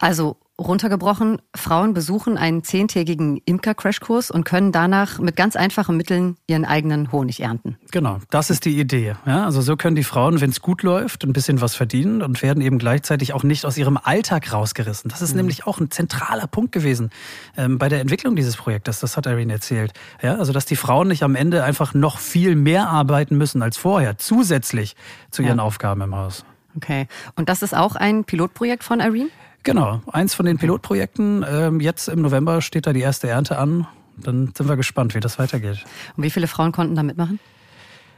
Also 0.00 0.36
runtergebrochen, 0.58 1.42
Frauen 1.54 1.94
besuchen 1.94 2.38
einen 2.38 2.62
zehntägigen 2.62 3.40
Imker-Crashkurs 3.44 4.30
und 4.30 4.44
können 4.44 4.70
danach 4.70 5.18
mit 5.18 5.36
ganz 5.36 5.56
einfachen 5.56 5.96
Mitteln 5.96 6.36
ihren 6.46 6.64
eigenen 6.64 7.10
Honig 7.10 7.40
ernten. 7.40 7.76
Genau, 7.90 8.18
das 8.30 8.50
ist 8.50 8.64
die 8.64 8.78
Idee. 8.78 9.16
Ja, 9.26 9.44
also 9.44 9.62
so 9.62 9.76
können 9.76 9.96
die 9.96 10.04
Frauen, 10.04 10.40
wenn 10.40 10.50
es 10.50 10.60
gut 10.60 10.82
läuft, 10.82 11.24
ein 11.24 11.32
bisschen 11.32 11.60
was 11.60 11.74
verdienen 11.74 12.22
und 12.22 12.40
werden 12.42 12.62
eben 12.62 12.78
gleichzeitig 12.78 13.32
auch 13.32 13.42
nicht 13.42 13.64
aus 13.64 13.76
ihrem 13.76 13.98
Alltag 14.00 14.52
rausgerissen. 14.52 15.10
Das 15.10 15.22
ist 15.22 15.32
mhm. 15.32 15.38
nämlich 15.38 15.66
auch 15.66 15.80
ein 15.80 15.90
zentraler 15.90 16.46
Punkt 16.46 16.70
gewesen 16.70 17.10
ähm, 17.56 17.78
bei 17.78 17.88
der 17.88 18.00
Entwicklung 18.00 18.36
dieses 18.36 18.56
Projektes. 18.56 19.00
Das 19.00 19.16
hat 19.16 19.26
Irene 19.26 19.54
erzählt. 19.54 19.92
Ja, 20.22 20.36
also 20.36 20.52
dass 20.52 20.66
die 20.66 20.76
Frauen 20.76 21.08
nicht 21.08 21.24
am 21.24 21.34
Ende 21.34 21.64
einfach 21.64 21.94
noch 21.94 22.18
viel 22.18 22.54
mehr 22.54 22.88
arbeiten 22.88 23.36
müssen 23.36 23.62
als 23.62 23.76
vorher, 23.76 24.18
zusätzlich 24.18 24.94
zu 25.30 25.42
ihren 25.42 25.58
ja. 25.58 25.64
Aufgaben 25.64 26.00
im 26.02 26.14
Haus. 26.14 26.44
Okay. 26.76 27.06
Und 27.34 27.48
das 27.48 27.62
ist 27.62 27.74
auch 27.74 27.96
ein 27.96 28.24
Pilotprojekt 28.24 28.84
von 28.84 29.00
Irene? 29.00 29.30
Genau, 29.64 30.02
eins 30.12 30.34
von 30.34 30.44
den 30.44 30.58
Pilotprojekten. 30.58 31.44
Ähm, 31.48 31.80
jetzt 31.80 32.08
im 32.08 32.20
November 32.20 32.60
steht 32.60 32.86
da 32.86 32.92
die 32.92 33.00
erste 33.00 33.28
Ernte 33.28 33.58
an. 33.58 33.86
Dann 34.16 34.52
sind 34.54 34.68
wir 34.68 34.76
gespannt, 34.76 35.14
wie 35.14 35.20
das 35.20 35.38
weitergeht. 35.38 35.84
Und 36.16 36.22
wie 36.22 36.30
viele 36.30 36.46
Frauen 36.46 36.70
konnten 36.70 36.94
da 36.94 37.02
mitmachen? 37.02 37.40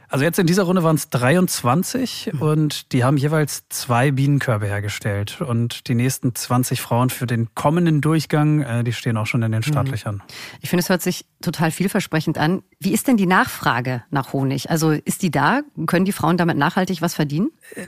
Also 0.09 0.23
jetzt 0.23 0.39
in 0.39 0.47
dieser 0.47 0.63
Runde 0.63 0.83
waren 0.83 0.95
es 0.95 1.09
23 1.09 2.31
mhm. 2.33 2.41
und 2.41 2.93
die 2.93 3.03
haben 3.03 3.17
jeweils 3.17 3.67
zwei 3.69 4.11
Bienenkörbe 4.11 4.65
hergestellt. 4.65 5.41
Und 5.41 5.87
die 5.89 5.95
nächsten 5.95 6.33
20 6.33 6.81
Frauen 6.81 7.09
für 7.09 7.27
den 7.27 7.53
kommenden 7.55 7.99
Durchgang, 7.99 8.61
äh, 8.61 8.83
die 8.83 8.93
stehen 8.93 9.17
auch 9.17 9.25
schon 9.25 9.43
in 9.43 9.51
den 9.51 9.59
mhm. 9.59 9.63
Startlöchern. 9.63 10.23
Ich 10.61 10.69
finde, 10.69 10.83
es 10.83 10.89
hört 10.89 11.01
sich 11.01 11.25
total 11.41 11.71
vielversprechend 11.71 12.37
an. 12.37 12.63
Wie 12.79 12.93
ist 12.93 13.07
denn 13.07 13.17
die 13.17 13.25
Nachfrage 13.25 14.03
nach 14.09 14.31
Honig? 14.31 14.69
Also 14.69 14.91
ist 14.91 15.23
die 15.23 15.31
da? 15.31 15.61
Können 15.87 16.05
die 16.05 16.13
Frauen 16.13 16.37
damit 16.37 16.57
nachhaltig 16.57 17.01
was 17.01 17.13
verdienen? 17.13 17.51
Äh, 17.75 17.87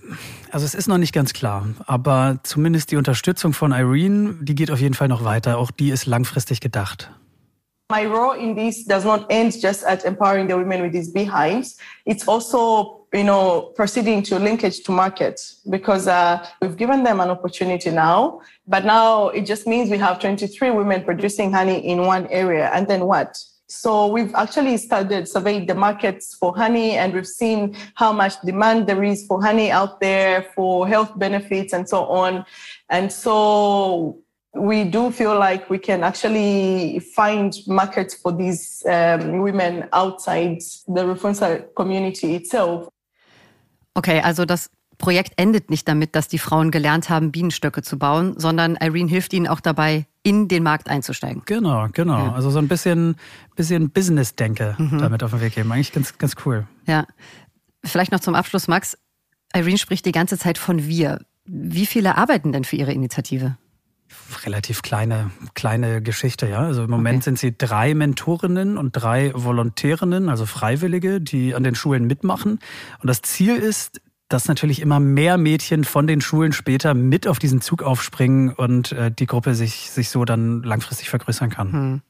also 0.52 0.66
es 0.66 0.74
ist 0.74 0.88
noch 0.88 0.98
nicht 0.98 1.14
ganz 1.14 1.32
klar, 1.32 1.68
aber 1.86 2.40
zumindest 2.44 2.92
die 2.92 2.98
Unterstützung 2.98 3.54
von 3.54 3.72
Irene, 3.72 4.36
die 4.42 4.56
geht 4.56 4.72
auf 4.72 4.82
jeden 4.82 4.94
Fall 4.94 5.08
noch 5.08 5.24
weiter. 5.24 5.58
Auch 5.58 5.72
die 5.72 5.90
ist 5.90 6.06
langfristig 6.06 6.60
gedacht. 6.60 7.12
My 7.91 8.06
role 8.06 8.34
in 8.34 8.54
this 8.54 8.84
does 8.84 9.04
not 9.04 9.25
end 9.32 9.60
just 9.60 9.84
at 9.84 10.06
empowering 10.06 10.45
the 10.45 10.56
women 10.56 10.84
with 10.84 10.91
these 10.91 11.10
beehives. 11.10 11.75
It's 12.06 12.28
also, 12.28 13.08
you 13.12 13.23
know, 13.23 13.73
proceeding 13.75 14.21
to 14.23 14.38
linkage 14.38 14.84
to 14.84 14.91
market 14.91 15.41
because 15.71 16.08
uh, 16.08 16.45
we've 16.62 16.78
given 16.78 17.04
them 17.04 17.19
an 17.19 17.32
opportunity 17.32 17.89
now, 17.89 18.41
but 18.67 18.86
now 18.86 19.30
it 19.30 19.47
just 19.47 19.65
means 19.65 19.89
we 19.89 19.97
have 19.97 20.19
23 20.19 20.69
women 20.69 21.04
producing 21.04 21.52
honey 21.52 21.80
in 21.80 22.06
one 22.06 22.28
area. 22.28 22.69
And 22.75 22.88
then 22.88 23.08
what? 23.08 23.36
So 23.65 24.06
we've 24.06 24.36
actually 24.36 24.78
started 24.78 25.28
surveyed 25.28 25.67
the 25.67 25.73
markets 25.73 26.36
for 26.36 26.56
honey 26.56 26.91
and 26.91 27.12
we've 27.12 27.28
seen 27.28 27.75
how 27.95 28.13
much 28.13 28.39
demand 28.41 28.86
there 28.86 29.04
is 29.04 29.25
for 29.25 29.41
honey 29.41 29.71
out 29.71 29.99
there 29.99 30.43
for 30.56 30.88
health 30.88 31.17
benefits 31.17 31.73
and 31.73 31.89
so 31.89 32.06
on. 32.06 32.45
And 32.89 33.12
so 33.12 34.19
we 34.54 34.86
do 34.86 35.12
feel 35.12 35.38
like 35.38 35.70
we 35.70 35.80
can 35.80 36.04
actually 36.04 37.00
find 37.16 37.56
markets 37.68 38.16
for 38.16 38.36
these 38.36 38.84
um, 38.86 39.42
women 39.42 39.86
outside 39.92 40.60
the 40.88 41.02
Rufunsa 41.04 41.74
community 41.76 42.36
itself. 42.36 42.90
Okay, 43.96 44.22
also 44.22 44.46
das 44.46 44.70
Projekt 44.98 45.34
endet 45.38 45.70
nicht 45.70 45.88
damit, 45.88 46.16
dass 46.16 46.28
die 46.28 46.40
Frauen 46.40 46.72
gelernt 46.72 47.10
haben, 47.10 47.32
Bienenstöcke 47.32 47.82
zu 47.82 47.98
bauen, 47.98 48.36
sondern 48.38 48.76
Irene 48.76 49.10
hilft 49.10 49.34
ihnen 49.34 49.48
auch 49.48 49.62
dabei, 49.62 50.06
in 50.24 50.48
den 50.50 50.64
Markt 50.64 50.90
einzusteigen. 50.90 51.44
Genau, 51.46 51.88
genau. 51.94 52.18
Ja. 52.18 52.34
Also 52.34 52.50
so 52.50 52.60
ein 52.60 52.68
bisschen, 52.68 53.16
bisschen 53.56 53.90
Business-Denke 53.90 54.76
mhm. 54.78 55.00
damit 55.00 55.24
auf 55.24 55.32
den 55.32 55.42
Weg 55.42 55.56
geben. 55.56 55.72
Eigentlich 55.72 55.94
ganz, 55.94 56.18
ganz 56.18 56.36
cool. 56.46 56.68
Ja. 56.86 57.06
Vielleicht 57.86 58.12
noch 58.12 58.20
zum 58.20 58.36
Abschluss, 58.36 58.68
Max. 58.68 58.98
Irene 59.56 59.78
spricht 59.78 60.06
die 60.06 60.12
ganze 60.12 60.38
Zeit 60.38 60.58
von 60.58 60.86
wir. 60.86 61.22
Wie 61.46 61.86
viele 61.86 62.18
arbeiten 62.18 62.52
denn 62.52 62.66
für 62.66 62.76
ihre 62.76 62.92
Initiative? 62.92 63.58
Relativ 64.45 64.82
kleine, 64.82 65.32
kleine 65.54 66.02
Geschichte, 66.02 66.48
ja. 66.48 66.60
Also 66.60 66.84
im 66.84 66.89
Moment 66.89 67.17
okay. 67.17 67.24
sind 67.26 67.39
sie 67.39 67.58
drei 67.58 67.93
Mentorinnen 67.93 68.78
und 68.78 68.91
drei 68.91 69.32
Volontärinnen, 69.36 70.30
also 70.30 70.45
Freiwillige, 70.45 71.22
die 71.22 71.56
an 71.56 71.63
den 71.63 71.76
Schulen 71.76 72.06
mitmachen. 72.06 72.60
Und 73.02 73.08
das 73.08 73.22
Ziel 73.22 73.56
ist, 73.56 74.02
dass 74.30 74.48
natürlich 74.48 74.80
immer 74.80 75.00
mehr 75.00 75.38
Mädchen 75.38 75.84
von 75.84 76.06
den 76.06 76.22
Schulen 76.22 76.54
später 76.54 76.94
mit 76.94 77.28
auf 77.28 77.39
diesen 77.39 77.62
Zug 77.62 77.82
aufspringen 77.82 78.54
und 78.54 78.92
äh, 78.92 79.12
die 79.12 79.26
Gruppe 79.26 79.56
sich, 79.56 79.89
sich 79.89 80.10
so 80.10 80.24
dann 80.24 80.62
langfristig 80.62 81.10
vergrößern 81.10 81.50
kann. 81.50 81.72
Hm. 81.72 82.02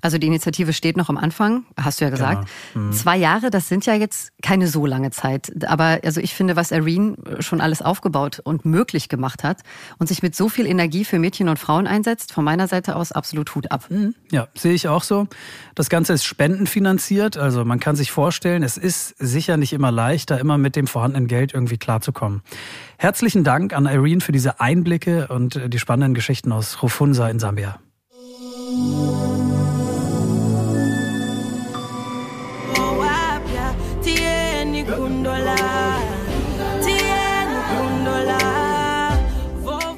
Also 0.00 0.16
die 0.16 0.26
Initiative 0.26 0.72
steht 0.72 0.96
noch 0.96 1.10
am 1.10 1.18
Anfang, 1.18 1.64
hast 1.78 2.00
du 2.00 2.04
ja 2.04 2.10
gesagt. 2.10 2.48
Genau. 2.72 2.86
Hm. 2.86 2.92
Zwei 2.92 3.18
Jahre, 3.18 3.50
das 3.50 3.68
sind 3.68 3.84
ja 3.84 3.94
jetzt 3.94 4.32
keine 4.42 4.68
so 4.68 4.86
lange 4.86 5.10
Zeit. 5.10 5.52
Aber 5.68 6.00
also 6.02 6.20
ich 6.20 6.34
finde, 6.34 6.56
was 6.56 6.70
Irene 6.70 7.16
schon 7.40 7.60
alles 7.60 7.82
aufgebaut 7.82 8.40
und 8.42 8.64
möglich 8.64 9.10
gemacht 9.10 9.44
hat 9.44 9.60
und 9.98 10.06
sich 10.06 10.22
mit 10.22 10.34
so 10.34 10.48
viel 10.48 10.66
Energie 10.66 11.04
für 11.04 11.18
Mädchen 11.18 11.50
und 11.50 11.58
Frauen 11.58 11.86
einsetzt, 11.86 12.32
von 12.32 12.44
meiner 12.44 12.68
Seite 12.68 12.96
aus 12.96 13.12
absolut 13.12 13.54
Hut 13.54 13.70
ab. 13.70 13.84
Hm. 13.88 14.14
Ja, 14.32 14.48
sehe 14.54 14.72
ich 14.72 14.88
auch 14.88 15.02
so. 15.02 15.28
Das 15.74 15.90
Ganze 15.90 16.14
ist 16.14 16.24
spendenfinanziert. 16.24 17.36
Also 17.36 17.66
man 17.66 17.80
kann 17.80 17.96
sich 17.96 18.10
vorstellen, 18.12 18.62
es 18.62 18.78
ist 18.78 19.14
sicher 19.18 19.58
nicht 19.58 19.74
immer 19.74 19.92
leicht, 19.92 20.30
da 20.30 20.38
immer 20.38 20.56
mit 20.56 20.74
dem 20.74 20.86
vorhandenen 20.86 21.28
Geld 21.28 21.52
irgendwie 21.52 21.65
irgendwie 21.66 21.78
klarzukommen. 21.78 22.42
Herzlichen 22.96 23.44
Dank 23.44 23.72
an 23.74 23.86
Irene 23.86 24.20
für 24.20 24.32
diese 24.32 24.60
Einblicke 24.60 25.26
und 25.28 25.60
die 25.66 25.78
spannenden 25.78 26.14
Geschichten 26.14 26.52
aus 26.52 26.82
Rufunsa 26.82 27.28
in 27.28 27.38
Sambia. 27.38 27.78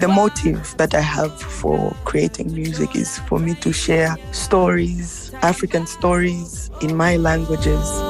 The 0.01 0.07
motive 0.07 0.77
that 0.77 0.95
I 0.95 1.01
have 1.01 1.41
for 1.41 1.93
creating 2.05 2.53
music 2.55 2.95
is 2.95 3.19
for 3.29 3.41
me 3.41 3.55
to 3.57 3.73
share 3.73 4.17
stories, 4.31 5.33
African 5.43 5.87
stories 5.87 6.71
in 6.81 6.97
my 6.97 7.17
languages. 7.17 8.08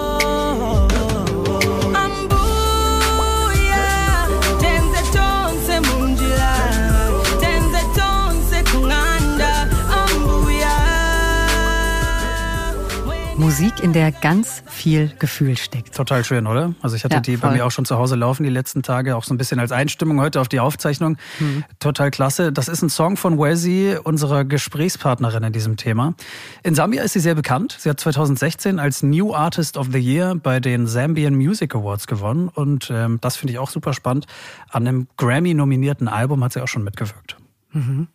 Musik, 13.58 13.82
in 13.82 13.92
der 13.92 14.12
ganz 14.12 14.62
viel 14.66 15.10
Gefühl 15.18 15.56
steckt. 15.56 15.92
Total 15.92 16.22
schön, 16.22 16.46
oder? 16.46 16.74
Also 16.80 16.94
ich 16.94 17.02
hatte 17.02 17.16
ja, 17.16 17.20
die 17.20 17.36
voll. 17.36 17.50
bei 17.50 17.56
mir 17.56 17.66
auch 17.66 17.72
schon 17.72 17.84
zu 17.84 17.98
Hause 17.98 18.14
laufen 18.14 18.44
die 18.44 18.50
letzten 18.50 18.84
Tage, 18.84 19.16
auch 19.16 19.24
so 19.24 19.34
ein 19.34 19.36
bisschen 19.36 19.58
als 19.58 19.72
Einstimmung 19.72 20.20
heute 20.20 20.40
auf 20.40 20.46
die 20.46 20.60
Aufzeichnung. 20.60 21.16
Mhm. 21.40 21.64
Total 21.80 22.12
klasse. 22.12 22.52
Das 22.52 22.68
ist 22.68 22.82
ein 22.82 22.88
Song 22.88 23.16
von 23.16 23.36
Wesi, 23.36 23.96
unserer 24.00 24.44
Gesprächspartnerin 24.44 25.42
in 25.42 25.52
diesem 25.52 25.76
Thema. 25.76 26.14
In 26.62 26.76
Sambia 26.76 27.02
ist 27.02 27.14
sie 27.14 27.20
sehr 27.20 27.34
bekannt. 27.34 27.76
Sie 27.80 27.90
hat 27.90 27.98
2016 27.98 28.78
als 28.78 29.02
New 29.02 29.34
Artist 29.34 29.76
of 29.76 29.88
the 29.90 29.98
Year 29.98 30.36
bei 30.36 30.60
den 30.60 30.86
Zambian 30.86 31.34
Music 31.34 31.74
Awards 31.74 32.06
gewonnen 32.06 32.50
und 32.54 32.92
ähm, 32.92 33.18
das 33.20 33.34
finde 33.34 33.54
ich 33.54 33.58
auch 33.58 33.70
super 33.70 33.92
spannend. 33.92 34.28
An 34.70 34.86
einem 34.86 35.08
Grammy-nominierten 35.16 36.06
Album 36.06 36.44
hat 36.44 36.52
sie 36.52 36.62
auch 36.62 36.68
schon 36.68 36.84
mitgewirkt. 36.84 37.36
Mhm. 37.72 38.08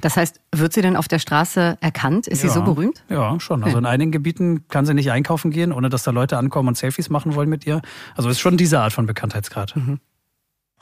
Das 0.00 0.16
heißt, 0.16 0.40
wird 0.54 0.72
sie 0.72 0.82
denn 0.82 0.96
auf 0.96 1.08
der 1.08 1.18
Straße 1.18 1.78
erkannt? 1.80 2.26
Ist 2.26 2.42
ja, 2.42 2.48
sie 2.48 2.54
so 2.54 2.62
berühmt? 2.62 3.04
Ja, 3.08 3.38
schon. 3.40 3.64
Also 3.64 3.78
in 3.78 3.86
einigen 3.86 4.12
Gebieten 4.12 4.68
kann 4.68 4.84
sie 4.86 4.94
nicht 4.94 5.10
einkaufen 5.10 5.50
gehen, 5.50 5.72
ohne 5.72 5.88
dass 5.88 6.02
da 6.02 6.10
Leute 6.10 6.36
ankommen 6.36 6.68
und 6.68 6.76
Selfies 6.76 7.08
machen 7.08 7.34
wollen 7.34 7.48
mit 7.48 7.66
ihr. 7.66 7.80
Also 8.16 8.28
ist 8.28 8.40
schon 8.40 8.56
diese 8.56 8.80
Art 8.80 8.92
von 8.92 9.06
Bekanntheitsgrad. 9.06 9.76
Mhm. 9.76 10.00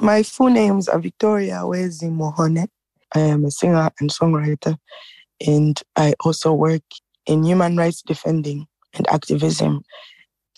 My 0.01 0.23
full 0.25 0.51
names 0.51 0.89
are 0.89 1.03
Victoria 1.03 1.62
Wezi 1.62 2.11
Mohone. 2.11 2.67
I 3.15 3.21
am 3.21 3.45
a 3.45 3.51
singer 3.51 3.91
and 4.01 4.12
songwriter 4.12 4.77
and 5.41 5.81
I 5.97 6.15
also 6.19 6.53
work 6.53 6.83
in 7.27 7.45
human 7.45 7.79
rights 7.79 8.03
defending 8.03 8.67
and 8.95 9.09
activism. 9.09 9.83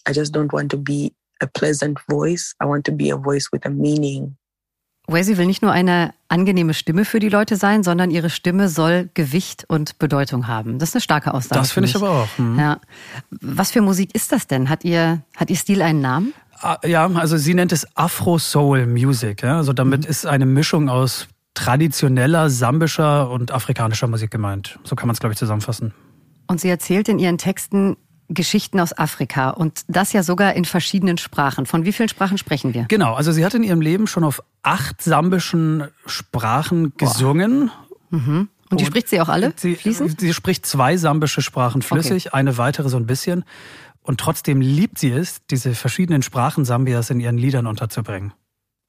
I 0.07 0.13
just 0.13 0.33
don't 0.33 0.53
want 0.53 0.71
to 0.71 0.79
be 0.79 1.13
a 1.43 1.47
pleasant 1.47 1.99
voice. 2.09 2.55
I 2.61 2.65
want 2.65 2.85
to 2.87 2.93
be 2.93 3.11
a 3.11 3.17
voice 3.17 3.51
with 3.53 3.67
a 3.67 3.71
meaning. 3.71 4.38
Wazy 5.09 5.39
will 5.39 5.47
nicht 5.47 5.63
nur 5.63 5.73
eine 5.73 6.13
angenehme 6.29 6.75
Stimme 6.75 7.05
für 7.05 7.19
die 7.19 7.31
Leute 7.31 7.57
sein, 7.57 7.83
sondern 7.83 8.11
ihre 8.11 8.29
Stimme 8.29 8.69
soll 8.69 9.09
Gewicht 9.15 9.65
und 9.67 9.99
Bedeutung 9.99 10.47
haben. 10.47 10.79
Das 10.79 10.91
ist 10.91 10.97
eine 10.97 11.01
starke 11.01 11.33
Aussage. 11.33 11.61
Das 11.61 11.73
finde 11.73 11.89
ich 11.89 11.97
aber 11.97 12.11
auch. 12.11 12.29
Hm. 12.37 12.59
Ja. 12.59 12.79
Was 13.41 13.71
für 13.71 13.81
Musik 13.81 14.15
ist 14.15 14.33
das 14.33 14.47
denn? 14.47 14.69
Hat 14.69 14.85
ihr, 14.85 15.23
hat 15.35 15.49
ihr 15.49 15.57
Stil 15.57 15.81
einen 15.81 16.03
Namen? 16.03 16.35
Ah, 16.61 16.77
ja, 16.85 17.07
also 17.07 17.39
sie 17.39 17.55
nennt 17.55 17.73
es 17.73 17.87
Afro-Soul 17.97 18.87
Music. 18.87 19.43
Ja? 19.43 19.57
Also 19.57 19.73
damit 19.73 20.05
mhm. 20.05 20.11
ist 20.11 20.27
eine 20.27 20.45
Mischung 20.45 20.91
aus 20.91 21.29
traditioneller, 21.55 22.51
sambischer 22.51 23.31
und 23.31 23.51
afrikanischer 23.51 24.09
Musik 24.09 24.31
gemeint. 24.31 24.79
So 24.85 24.95
kann 24.95 25.09
man 25.09 25.15
es, 25.15 25.21
glaube 25.21 25.33
ich, 25.33 25.39
zusammenfassen. 25.39 25.95
Und 26.47 26.61
sie 26.61 26.69
erzählt 26.69 27.09
in 27.09 27.19
ihren 27.19 27.39
Texten 27.39 27.97
Geschichten 28.29 28.79
aus 28.79 28.97
Afrika 28.97 29.51
und 29.51 29.83
das 29.89 30.13
ja 30.13 30.23
sogar 30.23 30.55
in 30.55 30.65
verschiedenen 30.65 31.19
Sprachen. 31.19 31.67
Von 31.67 31.85
wie 31.85 31.93
vielen 31.93 32.09
Sprachen 32.09 32.37
sprechen 32.37 32.75
wir? 32.75 32.85
Genau, 32.89 33.15
also 33.15 33.33
sie 33.33 33.45
hat 33.45 33.55
in 33.55 33.63
ihrem 33.63 33.81
Leben 33.81 34.07
schon 34.07 34.25
auf 34.25 34.43
acht 34.63 35.03
sambischen 35.03 35.89
Sprachen 36.07 36.93
gesungen. 36.97 37.71
Mhm. 38.11 38.21
Und, 38.21 38.73
und 38.73 38.81
die 38.81 38.87
spricht 38.87 39.09
sie 39.09 39.21
auch 39.21 39.31
alle 39.31 39.55
sie, 39.57 39.77
fließend? 39.77 40.21
Sie 40.21 40.35
spricht 40.35 40.67
zwei 40.67 40.99
sambische 40.99 41.41
Sprachen 41.41 41.81
flüssig, 41.81 42.27
okay. 42.27 42.37
eine 42.37 42.59
weitere 42.59 42.91
so 42.91 42.99
ein 42.99 43.07
bisschen. 43.07 43.45
Und 44.03 44.21
trotzdem 44.21 44.61
liebt 44.61 44.99
sie 44.99 45.11
es, 45.11 45.39
diese 45.51 45.75
verschiedenen 45.75 46.23
Sprachen 46.23 46.65
Sambias 46.65 47.11
in 47.11 47.21
ihren 47.21 47.39
Liedern 47.39 47.67
unterzubringen. 47.67 48.33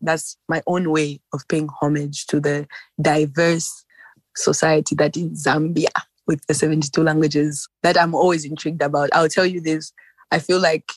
That's 0.05 0.37
my 0.47 0.61
own 0.65 0.85
way 0.85 1.21
of 1.31 1.47
paying 1.47 1.69
homage 1.81 2.25
to 2.27 2.39
the 2.41 2.65
diverse 2.97 3.85
society 4.33 4.95
that 4.95 5.17
is 5.17 5.43
Zambia. 5.43 5.91
With 6.29 6.45
the 6.45 6.53
72 6.53 7.01
languages 7.01 7.67
that 7.81 7.97
I'm 7.99 8.13
always 8.13 8.45
intrigued 8.45 8.83
about. 8.83 9.09
I'll 9.13 9.27
tell 9.27 9.47
you 9.47 9.59
this 9.59 9.91
I 10.31 10.37
feel 10.37 10.59
like 10.59 10.93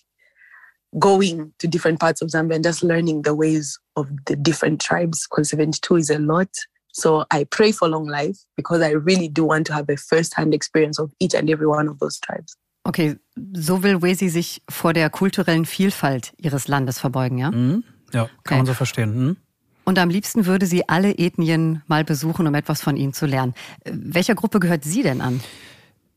going 0.99 1.55
to 1.59 1.67
different 1.67 1.99
parts 1.99 2.21
of 2.21 2.29
Zambia 2.29 2.57
and 2.57 2.65
just 2.65 2.85
learning 2.85 3.23
the 3.23 3.35
ways 3.35 3.81
of 3.97 4.09
the 4.27 4.37
different 4.37 4.79
tribes, 4.79 5.27
because 5.27 5.49
72 5.49 5.97
is 5.97 6.11
a 6.11 6.19
lot. 6.19 6.51
So 6.93 7.25
I 7.31 7.45
pray 7.45 7.73
for 7.73 7.89
long 7.89 8.07
life 8.07 8.37
because 8.59 8.83
I 8.83 8.91
really 8.91 9.29
do 9.29 9.45
want 9.45 9.67
to 9.69 9.73
have 9.73 9.89
a 9.89 9.97
first-hand 9.97 10.53
experience 10.53 10.99
of 11.01 11.11
each 11.19 11.33
and 11.33 11.49
every 11.49 11.67
one 11.67 11.89
of 11.89 11.99
those 11.99 12.21
tribes. 12.21 12.55
Okay, 12.87 13.17
so 13.55 13.77
will 13.77 14.03
Wesi 14.03 14.29
sich 14.29 14.61
vor 14.69 14.93
der 14.93 15.09
kulturellen 15.09 15.65
Vielfalt 15.65 16.35
ihres 16.37 16.69
Landes 16.69 16.99
verbeugen, 16.99 17.39
ja? 17.39 17.51
Mhm. 17.51 17.85
Ja, 18.13 18.27
kann 18.27 18.31
okay. 18.45 18.57
man 18.57 18.67
so 18.67 18.75
verstehen. 18.75 19.15
Mhm. 19.15 19.37
Und 19.85 19.99
am 19.99 20.11
liebsten 20.11 20.47
würde 20.47 20.67
sie 20.67 20.89
alle 20.89 21.19
Ethnien 21.19 21.83
mal 21.87 22.05
besuchen, 22.05 22.47
um 22.47 22.55
etwas 22.55 22.83
von 22.83 22.97
ihnen 22.97 23.13
zu 23.13 23.27
lernen. 23.27 23.55
Welcher 23.85 24.35
Gruppe 24.35 24.61
gehört 24.61 24.85
sie 24.85 25.03
denn 25.03 25.21
an? 25.21 25.41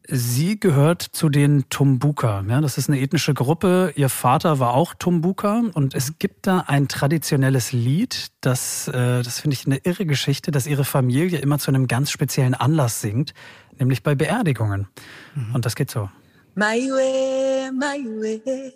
Sie 0.08 0.60
gehört 0.60 1.01
zu 1.01 1.30
den 1.30 1.67
Tumbuka. 1.69 2.45
Ja, 2.47 2.62
das 2.62 2.78
ist 2.78 2.89
eine 2.89 2.99
ethnische 2.99 3.34
Gruppe. 3.34 3.91
Ihr 3.95 4.10
Vater 4.10 4.60
war 4.60 4.75
auch 4.75 4.93
Tumbuka. 4.93 5.63
Und 5.73 5.95
es 5.95 6.19
gibt 6.19 6.45
da 6.45 6.65
ein 6.67 6.88
traditionelles 6.88 7.71
Lied, 7.71 8.28
das, 8.41 8.88
äh, 8.88 9.23
das 9.23 9.39
finde 9.39 9.56
ich 9.56 9.65
eine 9.65 9.78
irre 9.78 10.06
Geschichte, 10.06 10.51
dass 10.51 10.67
ihre 10.67 10.86
Familie 10.86 11.39
immer 11.39 11.58
zu 11.58 11.71
einem 11.71 11.88
ganz 11.88 12.12
speziellen 12.12 12.54
Anlass 12.54 13.01
singt, 13.01 13.34
nämlich 13.80 14.04
bei 14.04 14.13
Beerdigungen. 14.13 14.88
Mhm. 15.34 15.56
Und 15.56 15.65
das 15.65 15.75
geht 15.75 15.89
so. 15.89 16.10
Maiwe, 16.54 17.71
maiwe, 17.73 18.73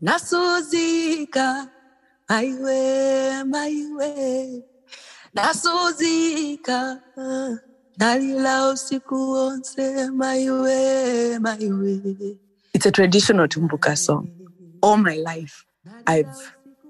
nasuzika, 0.00 1.68
maiwe 2.28 3.44
maiwe 3.44 4.62
nasuzika 5.34 7.02
nalila 7.96 8.68
usiku 8.68 9.14
wonse 9.14 10.10
maiwe 10.10 11.38
maiwe 11.38 12.00
it's 12.72 12.86
a 12.86 12.90
traditional 12.90 13.48
tumbuka 13.48 13.96
song 13.96 14.28
all 14.82 14.96
my 14.96 15.16
life 15.16 15.64
i've 16.06 16.36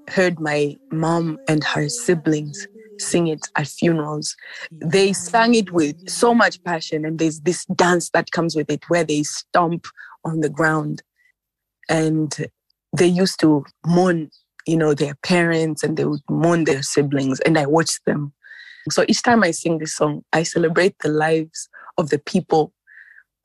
heard 0.09 0.41
my 0.41 0.79
mom 0.91 1.39
and 1.49 1.65
her 1.65 1.89
siblings 1.91 2.69
sing 2.99 3.27
it 3.27 3.41
at 3.57 3.67
funerals. 3.67 4.37
They 4.81 5.13
sang 5.13 5.55
it 5.55 5.71
with 5.73 5.97
so 6.09 6.35
much 6.35 6.63
passion, 6.65 7.05
and 7.05 7.19
there's 7.19 7.41
this 7.41 7.65
dance 7.67 8.11
that 8.11 8.31
comes 8.31 8.57
with 8.57 8.71
it 8.71 8.89
where 8.89 9.05
they 9.05 9.23
stomp 9.23 9.87
on 10.25 10.41
the 10.41 10.49
ground. 10.49 11.03
And 11.89 12.35
they 12.97 13.07
used 13.07 13.39
to 13.41 13.65
mourn 13.85 14.31
you 14.67 14.77
know, 14.77 14.95
their 14.95 15.15
parents 15.23 15.83
and 15.83 15.97
they 15.97 16.05
would 16.05 16.23
mourn 16.29 16.65
their 16.65 16.83
siblings. 16.83 17.41
And 17.41 17.57
I 17.57 17.67
watched 17.67 18.05
them. 18.05 18.33
So 18.91 19.05
each 19.09 19.23
time 19.23 19.43
I 19.43 19.53
sing 19.53 19.79
this 19.79 19.95
song, 19.95 20.23
I 20.33 20.45
celebrate 20.45 20.97
the 21.03 21.09
lives 21.09 21.69
of 21.97 22.11
the 22.11 22.19
people 22.19 22.73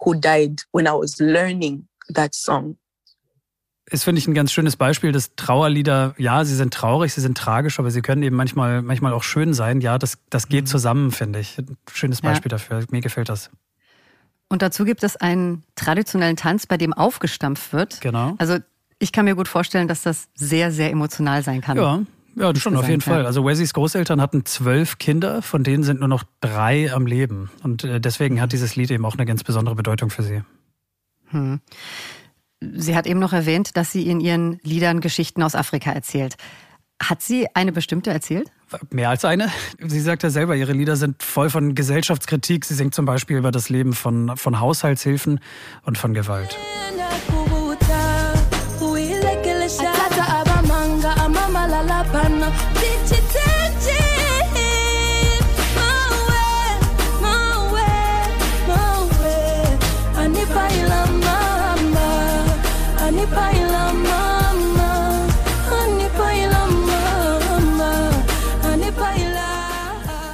who 0.04 0.16
died 0.16 0.62
when 0.72 0.88
I 0.88 0.94
was 0.94 1.20
learning 1.20 1.88
that 2.10 2.36
song. 2.36 2.78
Ist, 3.90 4.04
finde 4.06 4.20
ich, 4.20 4.28
ein 4.28 4.34
ganz 4.34 4.54
schönes 4.54 4.78
Beispiel, 4.78 5.12
dass 5.12 5.36
Trauerlieder, 5.36 6.16
ja, 6.18 6.46
sie 6.46 6.56
sind 6.56 6.74
traurig, 6.74 7.14
sie 7.14 7.20
sind 7.20 7.38
tragisch, 7.38 7.78
aber 7.78 7.92
sie 7.92 8.02
können 8.02 8.24
eben 8.24 8.38
manchmal, 8.38 8.82
manchmal 8.82 9.12
auch 9.12 9.24
schön 9.24 9.54
sein. 9.54 9.82
Ja, 9.82 9.98
das, 9.98 10.18
das 10.30 10.48
geht 10.48 10.66
mhm. 10.66 10.68
zusammen, 10.68 11.12
finde 11.12 11.40
ich. 11.40 11.58
Ein 11.58 11.78
schönes 11.92 12.22
Beispiel 12.22 12.52
ja. 12.52 12.58
dafür. 12.58 12.86
Mir 12.90 13.02
gefällt 13.02 13.28
das. 13.28 13.50
Und 14.48 14.62
dazu 14.62 14.86
gibt 14.86 15.04
es 15.04 15.18
einen 15.18 15.64
traditionellen 15.76 16.38
Tanz, 16.38 16.68
bei 16.68 16.78
dem 16.78 16.94
aufgestampft 16.94 17.74
wird. 17.74 18.00
Genau. 18.02 18.36
Also 18.38 18.60
ich 19.02 19.12
kann 19.12 19.26
mir 19.26 19.36
gut 19.36 19.48
vorstellen, 19.48 19.88
dass 19.88 20.04
das 20.04 20.30
sehr, 20.36 20.72
sehr 20.72 20.92
emotional 20.92 21.44
sein 21.44 21.62
kann. 21.62 21.78
Ja. 21.78 22.02
Ja, 22.36 22.56
schon 22.56 22.78
auf 22.78 22.88
jeden 22.88 23.02
Fall. 23.02 23.26
Also 23.26 23.46
Wesley's 23.46 23.74
Großeltern 23.74 24.22
hatten 24.22 24.46
zwölf 24.46 25.00
Kinder, 25.00 25.42
von 25.42 25.66
denen 25.66 25.84
sind 25.84 26.00
nur 26.00 26.08
noch 26.08 26.24
drei 26.40 26.94
am 26.94 27.06
Leben. 27.06 27.52
Und 27.62 27.84
äh, 27.84 28.00
deswegen 28.00 28.40
hat 28.40 28.54
dieses 28.54 28.78
Lied 28.78 28.90
eben 28.90 29.06
auch 29.06 29.16
eine 29.16 29.26
ganz 29.26 29.44
besondere 29.44 29.76
Bedeutung 29.76 30.10
für 30.10 30.24
sie. 30.24 30.42
Hm. 31.32 31.60
Sie 32.62 32.96
hat 32.96 33.06
eben 33.06 33.20
noch 33.20 33.34
erwähnt, 33.34 33.76
dass 33.76 33.92
sie 33.92 34.08
in 34.08 34.22
ihren 34.22 34.60
Liedern 34.64 35.02
Geschichten 35.02 35.44
aus 35.44 35.56
Afrika 35.56 35.92
erzählt. 35.92 36.36
Hat 37.04 37.22
sie 37.22 37.48
eine 37.54 37.74
bestimmte 37.74 38.12
erzählt? 38.12 38.50
Mehr 38.92 39.10
als 39.10 39.26
eine. 39.26 39.50
Sie 39.80 40.00
sagt 40.00 40.24
ja 40.24 40.30
selber, 40.30 40.56
ihre 40.56 40.72
Lieder 40.72 40.96
sind 40.96 41.22
voll 41.22 41.50
von 41.50 41.76
Gesellschaftskritik. 41.76 42.64
Sie 42.64 42.76
singt 42.76 42.96
zum 42.96 43.06
Beispiel 43.06 43.38
über 43.38 43.52
das 43.52 43.68
Leben 43.68 43.92
von, 43.92 44.38
von 44.38 44.62
Haushaltshilfen 44.62 45.42
und 45.84 45.98
von 45.98 46.14
Gewalt. 46.14 46.58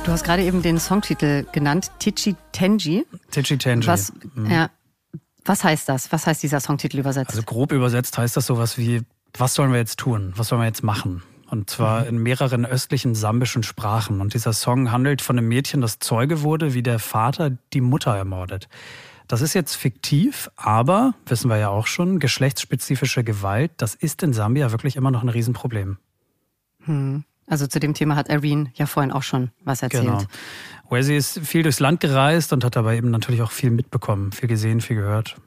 Du 0.08 0.14
hast 0.14 0.24
gerade 0.24 0.44
eben 0.44 0.62
den 0.62 0.80
Songtitel 0.80 1.46
genannt, 1.52 1.92
Tichi 2.00 2.38
Tenji. 2.54 3.06
Tichi 3.30 3.58
Tenji. 3.58 3.88
Was, 3.88 4.14
mhm. 4.36 4.50
ja, 4.50 4.70
was 5.44 5.66
heißt 5.66 5.90
das? 5.90 6.14
Was 6.14 6.26
heißt 6.26 6.42
dieser 6.42 6.62
Songtitel 6.62 7.00
übersetzt? 7.00 7.32
Also 7.32 7.44
grob 7.44 7.74
übersetzt 7.74 8.18
heißt 8.18 8.38
das 8.38 8.46
sowas 8.46 8.78
wie, 8.78 9.02
was 9.38 9.54
sollen 9.54 9.74
wir 9.74 9.80
jetzt 9.80 10.00
tun? 10.00 10.32
Was 10.38 10.48
sollen 10.48 10.62
wir 10.62 10.66
jetzt 10.66 10.82
machen? 10.82 11.24
Und 11.50 11.70
zwar 11.70 12.02
mhm. 12.02 12.08
in 12.08 12.18
mehreren 12.20 12.66
östlichen 12.66 13.16
sambischen 13.16 13.64
Sprachen. 13.64 14.22
Und 14.22 14.34
dieser 14.34 14.54
Song 14.54 14.92
handelt 14.92 15.22
von 15.22 15.38
einem 15.38 15.48
Mädchen, 15.48 15.82
das 15.82 16.00
Zeuge 16.00 16.42
wurde, 16.42 16.74
wie 16.74 16.84
der 16.84 17.00
Vater 17.00 17.52
die 17.74 17.82
Mutter 17.82 18.16
ermordet. 18.16 18.68
Das 19.28 19.42
ist 19.42 19.54
jetzt 19.54 19.76
fiktiv, 19.76 20.50
aber, 20.56 21.14
wissen 21.26 21.50
wir 21.50 21.58
ja 21.58 21.70
auch 21.70 21.88
schon, 21.88 22.20
geschlechtsspezifische 22.20 23.24
Gewalt, 23.26 23.72
das 23.78 23.94
ist 23.94 24.24
in 24.24 24.32
Sambia 24.32 24.72
wirklich 24.72 24.96
immer 24.96 25.12
noch 25.12 25.22
ein 25.22 25.30
Riesenproblem. 25.30 25.98
Hm. 26.86 27.26
Also 27.46 27.68
zu 27.68 27.80
dem 27.80 27.94
Thema 27.94 28.16
hat 28.16 28.30
Irene 28.30 28.72
ja 28.76 28.86
vorhin 28.86 29.12
auch 29.12 29.24
schon 29.24 29.52
was 29.64 29.82
erzählt. 29.82 30.06
Genau. 30.06 30.24
Wesley 30.90 31.18
ist 31.18 31.40
viel 31.40 31.64
durchs 31.64 31.80
Land 31.80 32.00
gereist 32.00 32.54
und 32.54 32.64
hat 32.64 32.76
dabei 32.76 32.98
eben 32.98 33.10
natürlich 33.10 33.42
auch 33.42 33.52
viel 33.52 33.72
mitbekommen, 33.72 34.32
viel 34.32 34.50
gesehen, 34.50 34.82
viel 34.82 34.98
gehört. 34.98 35.38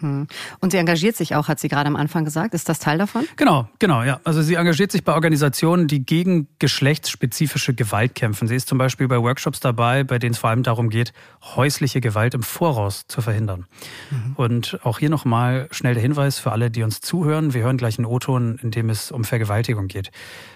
Hm. 0.00 0.26
Und 0.60 0.72
sie 0.72 0.78
engagiert 0.78 1.16
sich 1.16 1.34
auch, 1.34 1.48
hat 1.48 1.60
sie 1.60 1.68
gerade 1.68 1.88
am 1.88 1.96
Anfang 1.96 2.24
gesagt. 2.24 2.54
Ist 2.54 2.68
das 2.68 2.78
Teil 2.78 2.98
davon? 2.98 3.26
Genau, 3.36 3.68
genau, 3.78 4.02
ja. 4.02 4.20
Also 4.24 4.42
sie 4.42 4.54
engagiert 4.54 4.92
sich 4.92 5.04
bei 5.04 5.12
Organisationen, 5.12 5.86
die 5.86 6.04
gegen 6.04 6.48
geschlechtsspezifische 6.58 7.74
Gewalt 7.74 8.14
kämpfen. 8.14 8.48
Sie 8.48 8.56
ist 8.56 8.68
zum 8.68 8.78
Beispiel 8.78 9.08
bei 9.08 9.20
Workshops 9.20 9.60
dabei, 9.60 10.04
bei 10.04 10.18
denen 10.18 10.32
es 10.32 10.38
vor 10.38 10.50
allem 10.50 10.62
darum 10.62 10.90
geht, 10.90 11.12
häusliche 11.56 12.00
Gewalt 12.00 12.34
im 12.34 12.42
Voraus 12.42 13.06
zu 13.06 13.20
verhindern. 13.20 13.66
Mhm. 14.10 14.34
Und 14.36 14.80
auch 14.82 14.98
hier 14.98 15.10
nochmal 15.10 15.68
schnell 15.70 15.94
der 15.94 16.02
Hinweis 16.02 16.38
für 16.38 16.52
alle, 16.52 16.70
die 16.70 16.82
uns 16.82 17.00
zuhören. 17.00 17.54
Wir 17.54 17.62
hören 17.62 17.76
gleich 17.76 17.98
einen 17.98 18.06
O-Ton, 18.06 18.58
in 18.62 18.70
dem 18.70 18.90
es 18.90 19.10
um 19.10 19.24
Vergewaltigung 19.24 19.88
geht. 19.88 20.10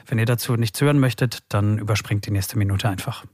Wenn 0.07 0.19
ihr 0.19 0.27
dazu 0.27 0.57
nichts 0.57 0.81
hören 0.81 0.99
möchtet, 0.99 1.43
dann 1.49 1.79
überspringt 1.79 2.27
die 2.27 2.31
nächste 2.31 2.59
Minute 2.59 2.89
einfach. 2.89 3.25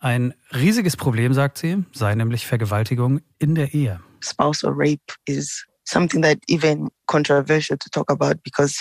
Ein 0.00 0.34
riesiges 0.52 0.96
Problem, 0.96 1.34
sagt 1.34 1.58
sie, 1.58 1.84
sei 1.92 2.14
nämlich 2.14 2.46
Vergewaltigung 2.46 3.20
in 3.38 3.54
der 3.54 3.74
Ehe. 3.74 4.00
spousal 4.20 4.72
rape 4.72 5.12
is 5.26 5.64
something 5.84 6.20
that 6.22 6.38
even 6.48 6.88
controversial 7.06 7.76
to 7.76 7.90
talk 7.90 8.10
about 8.10 8.42
because 8.42 8.76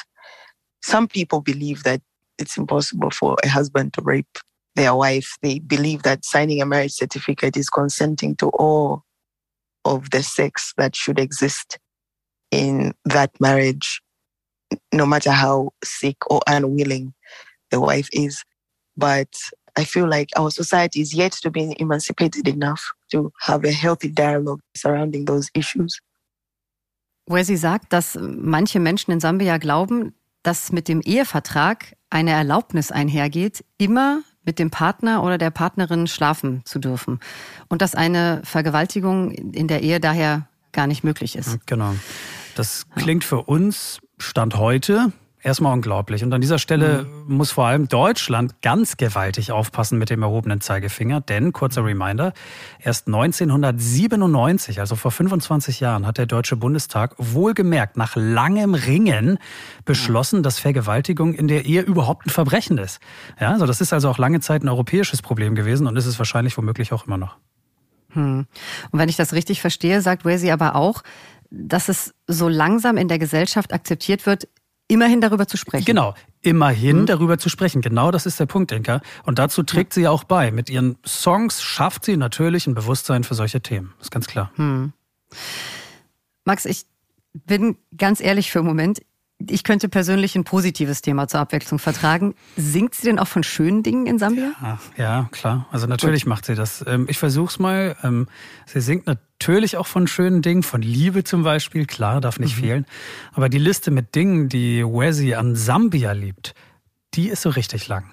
some 0.82 1.08
people 1.08 1.42
believe 1.42 1.84
that 1.84 2.02
it's 2.38 2.58
impossible 2.58 3.10
for 3.12 3.36
a 3.44 3.48
husband 3.48 3.94
to 3.94 4.02
rape 4.02 4.38
their 4.76 4.94
wife. 4.96 5.38
They 5.42 5.60
believe 5.60 6.04
that 6.04 6.26
signing 6.26 6.62
a 6.62 6.66
marriage 6.66 6.94
certificate 6.94 7.58
is 7.58 7.70
consenting 7.70 8.36
to 8.38 8.50
all 8.50 9.04
of 9.86 10.12
the 10.12 10.22
sex 10.22 10.74
that 10.78 10.96
should 10.96 11.20
exist 11.20 11.80
in 12.52 12.94
that 13.06 13.32
marriage, 13.40 14.02
no 14.94 15.06
matter 15.06 15.32
how 15.32 15.72
sick 15.84 16.18
or 16.30 16.42
unwilling 16.48 17.14
the 17.72 17.80
wife 17.80 18.10
is. 18.14 18.44
But 18.96 19.30
I 19.78 19.86
feel 19.86 20.08
like 20.08 20.32
our 20.38 20.50
society 20.50 21.02
is 21.02 21.14
yet 21.14 21.34
to 21.44 21.52
be 21.52 21.76
emancipated 21.80 22.48
enough 22.48 22.94
to 23.12 23.32
have 23.40 23.68
a 23.68 23.72
healthy 23.72 24.12
dialogue 24.12 24.60
surrounding 24.76 25.26
those 25.26 25.50
issues. 25.54 26.00
Wo 27.28 27.44
sie 27.44 27.58
sagt, 27.58 27.92
dass 27.92 28.18
manche 28.20 28.80
Menschen 28.80 29.12
in 29.12 29.20
Sambia 29.20 29.58
glauben, 29.58 30.14
dass 30.44 30.72
mit 30.72 30.88
dem 30.88 31.02
Ehevertrag 31.02 31.96
eine 32.10 32.32
Erlaubnis 32.32 32.92
einhergeht, 32.92 33.66
immer 33.78 34.22
mit 34.44 34.60
dem 34.60 34.72
Partner 34.72 35.22
oder 35.24 35.38
der 35.38 35.52
Partnerin 35.52 36.08
schlafen 36.08 36.62
zu 36.64 36.80
dürfen. 36.80 37.20
Und 37.68 37.82
dass 37.82 37.96
eine 37.96 38.42
Vergewaltigung 38.46 39.32
in 39.32 39.68
der 39.68 39.84
Ehe 39.84 40.00
daher 40.00 40.48
gar 40.72 40.88
nicht 40.88 41.04
möglich 41.04 41.36
ist. 41.36 41.60
Genau. 41.68 41.94
Das 42.56 42.86
klingt 42.96 43.26
für 43.26 43.44
uns 43.44 44.00
Stand 44.18 44.56
heute 44.56 45.12
erstmal 45.48 45.74
unglaublich. 45.74 46.24
Und 46.24 46.34
an 46.34 46.42
dieser 46.42 46.60
Stelle 46.60 47.04
mhm. 47.04 47.38
muss 47.38 47.52
vor 47.52 47.66
allem 47.66 47.88
Deutschland 47.88 48.62
ganz 48.62 48.98
gewaltig 48.98 49.52
aufpassen 49.52 49.98
mit 49.98 50.10
dem 50.10 50.22
erhobenen 50.22 50.60
Zeigefinger, 50.62 51.22
denn, 51.22 51.54
kurzer 51.54 51.86
Reminder, 51.86 52.34
erst 52.80 53.08
1997, 53.08 54.82
also 54.82 54.96
vor 54.96 55.10
25 55.10 55.80
Jahren, 55.80 56.06
hat 56.06 56.18
der 56.18 56.26
Deutsche 56.26 56.58
Bundestag 56.58 57.16
wohlgemerkt 57.18 57.96
nach 57.96 58.16
langem 58.16 58.74
Ringen 58.76 59.40
beschlossen, 59.86 60.44
dass 60.44 60.60
Vergewaltigung 60.60 61.34
in 61.34 61.48
der 61.48 61.66
Ehe 61.66 61.82
überhaupt 61.82 62.28
ein 62.28 62.30
Verbrechen 62.30 62.78
ist. 62.78 63.00
Ja, 63.40 63.52
also 63.52 63.66
das 63.66 63.80
ist 63.80 63.94
also 63.94 64.10
auch 64.10 64.18
lange 64.18 64.42
Zeit 64.42 64.64
ein 64.64 64.70
europäisches 64.70 65.22
Problem 65.22 65.56
gewesen 65.56 65.88
und 65.88 65.96
ist 65.96 66.06
es 66.06 66.20
wahrscheinlich 66.20 66.58
womöglich 66.58 66.92
auch 66.92 67.08
immer 67.08 67.18
noch. 67.18 67.38
Hm. 68.12 68.48
Und 68.92 69.00
wenn 69.00 69.10
ich 69.10 69.16
das 69.16 69.32
richtig 69.32 69.62
verstehe, 69.62 70.02
sagt 70.02 70.26
Wesi 70.26 70.52
aber 70.52 70.76
auch, 70.76 71.04
dass 71.50 71.88
es 71.88 72.14
so 72.28 72.50
langsam 72.50 72.98
in 72.98 73.08
der 73.08 73.20
Gesellschaft 73.20 73.74
akzeptiert 73.74 74.26
wird, 74.26 74.50
immerhin 74.88 75.22
darüber 75.22 75.48
zu 75.48 75.58
sprechen. 75.58 75.86
Genau, 75.86 76.14
immerhin 76.42 77.02
mhm. 77.02 77.06
darüber 77.06 77.38
zu 77.38 77.50
sprechen. 77.50 77.82
Genau 77.82 78.12
das 78.12 78.26
ist 78.26 78.40
der 78.40 78.46
Punkt, 78.46 78.72
Inka. 78.72 79.02
Und 79.24 79.40
dazu 79.40 79.64
trägt 79.64 79.94
sie 79.94 80.02
ja 80.02 80.12
auch 80.12 80.24
bei. 80.24 80.52
Mit 80.52 80.70
ihren 80.70 80.98
Songs 81.06 81.62
schafft 81.62 82.06
sie 82.06 82.18
natürlich 82.18 82.68
ein 82.68 82.76
Bewusstsein 82.76 83.24
für 83.24 83.36
solche 83.36 83.62
Themen. 83.62 83.94
Das 83.98 84.08
ist 84.08 84.12
ganz 84.12 84.28
klar. 84.28 84.52
Mhm. 84.56 84.94
Max, 86.46 86.66
ich 86.66 86.86
bin 87.34 87.78
ganz 87.96 88.22
ehrlich 88.22 88.52
für 88.52 88.60
einen 88.60 88.68
Moment 88.68 89.02
ich 89.46 89.64
könnte 89.64 89.88
persönlich 89.88 90.36
ein 90.36 90.44
positives 90.44 91.02
Thema 91.02 91.28
zur 91.28 91.40
Abwechslung 91.42 91.80
vertragen. 91.80 92.34
Singt 92.56 92.96
sie 92.96 93.04
denn 93.04 93.20
auch 93.20 93.28
von 93.28 93.44
schönen 93.44 93.84
Dingen 93.84 94.08
in 94.08 94.18
Sambia? 94.18 94.54
Ja, 94.62 94.80
ja 94.98 95.30
klar. 95.32 95.68
Also 95.72 95.86
natürlich 95.86 96.24
Gut. 96.24 96.30
macht 96.30 96.46
sie 96.46 96.56
das. 96.56 96.84
Ähm, 96.88 97.06
ich 97.10 97.20
versuch's 97.20 97.60
mal. 97.60 97.96
Ähm, 98.04 98.28
sie 98.66 98.82
singt 98.82 99.06
natürlich 99.06 99.78
auch 99.78 99.88
von 99.88 100.08
schönen 100.08 100.42
Dingen, 100.42 100.64
von 100.64 100.82
Liebe 100.82 101.24
zum 101.24 101.44
Beispiel, 101.44 101.86
klar, 101.86 102.20
darf 102.20 102.40
nicht 102.40 102.58
mhm. 102.58 102.62
fehlen. 102.62 102.86
Aber 103.34 103.50
die 103.50 103.60
Liste 103.60 103.92
mit 103.92 104.16
Dingen, 104.16 104.50
die 104.50 104.84
Wesi 104.84 105.36
an 105.36 105.56
Sambia 105.56 106.14
liebt, 106.14 106.56
die 107.14 107.30
ist 107.30 107.44
so 107.44 107.50
richtig 107.50 107.88
lang. 107.88 108.12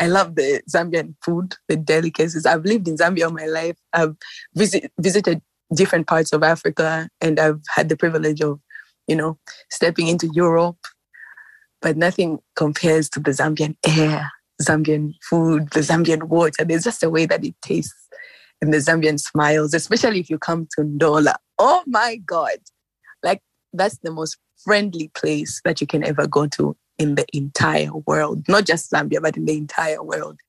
I 0.00 0.06
love 0.06 0.32
the 0.36 0.62
Zambian 0.66 1.14
food, 1.20 1.56
the 1.68 1.76
delicacies. 1.76 2.46
I've 2.46 2.64
lived 2.64 2.88
in 2.88 2.96
Zambia 2.96 3.26
all 3.26 3.32
my 3.32 3.46
life. 3.46 3.76
I've 3.92 4.16
visit, 4.54 4.90
visited 4.96 5.40
different 5.72 6.06
parts 6.06 6.32
of 6.32 6.42
Africa 6.42 7.08
and 7.20 7.38
I've 7.38 7.60
had 7.68 7.88
the 7.88 7.96
privilege 7.96 8.42
of 8.42 8.58
you 9.06 9.16
know, 9.16 9.38
stepping 9.70 10.08
into 10.08 10.30
Europe. 10.32 10.78
But 11.82 11.96
nothing 11.96 12.38
compares 12.56 13.10
to 13.10 13.20
the 13.20 13.32
Zambian 13.32 13.76
air, 13.86 14.30
Zambian 14.62 15.12
food, 15.28 15.68
the 15.70 15.80
Zambian 15.80 16.24
water. 16.24 16.64
There's 16.64 16.84
just 16.84 17.02
a 17.02 17.10
way 17.10 17.26
that 17.26 17.44
it 17.44 17.54
tastes 17.60 18.04
and 18.64 18.72
the 18.72 18.78
Zambian 18.78 19.20
smiles, 19.20 19.74
especially 19.74 20.20
if 20.20 20.30
you 20.30 20.38
come 20.38 20.66
to 20.76 20.82
Ndola. 20.82 21.34
Oh 21.58 21.82
my 21.86 22.16
God. 22.16 22.56
Like 23.22 23.42
that's 23.72 23.98
the 23.98 24.10
most 24.10 24.38
friendly 24.64 25.10
place 25.14 25.60
that 25.64 25.80
you 25.80 25.86
can 25.86 26.04
ever 26.04 26.26
go 26.26 26.46
to 26.46 26.76
in 26.98 27.16
the 27.16 27.26
entire 27.32 27.92
world. 28.06 28.44
Not 28.48 28.64
just 28.64 28.90
Zambia, 28.90 29.20
but 29.20 29.36
in 29.36 29.44
the 29.44 29.56
entire 29.56 30.02
world. 30.02 30.40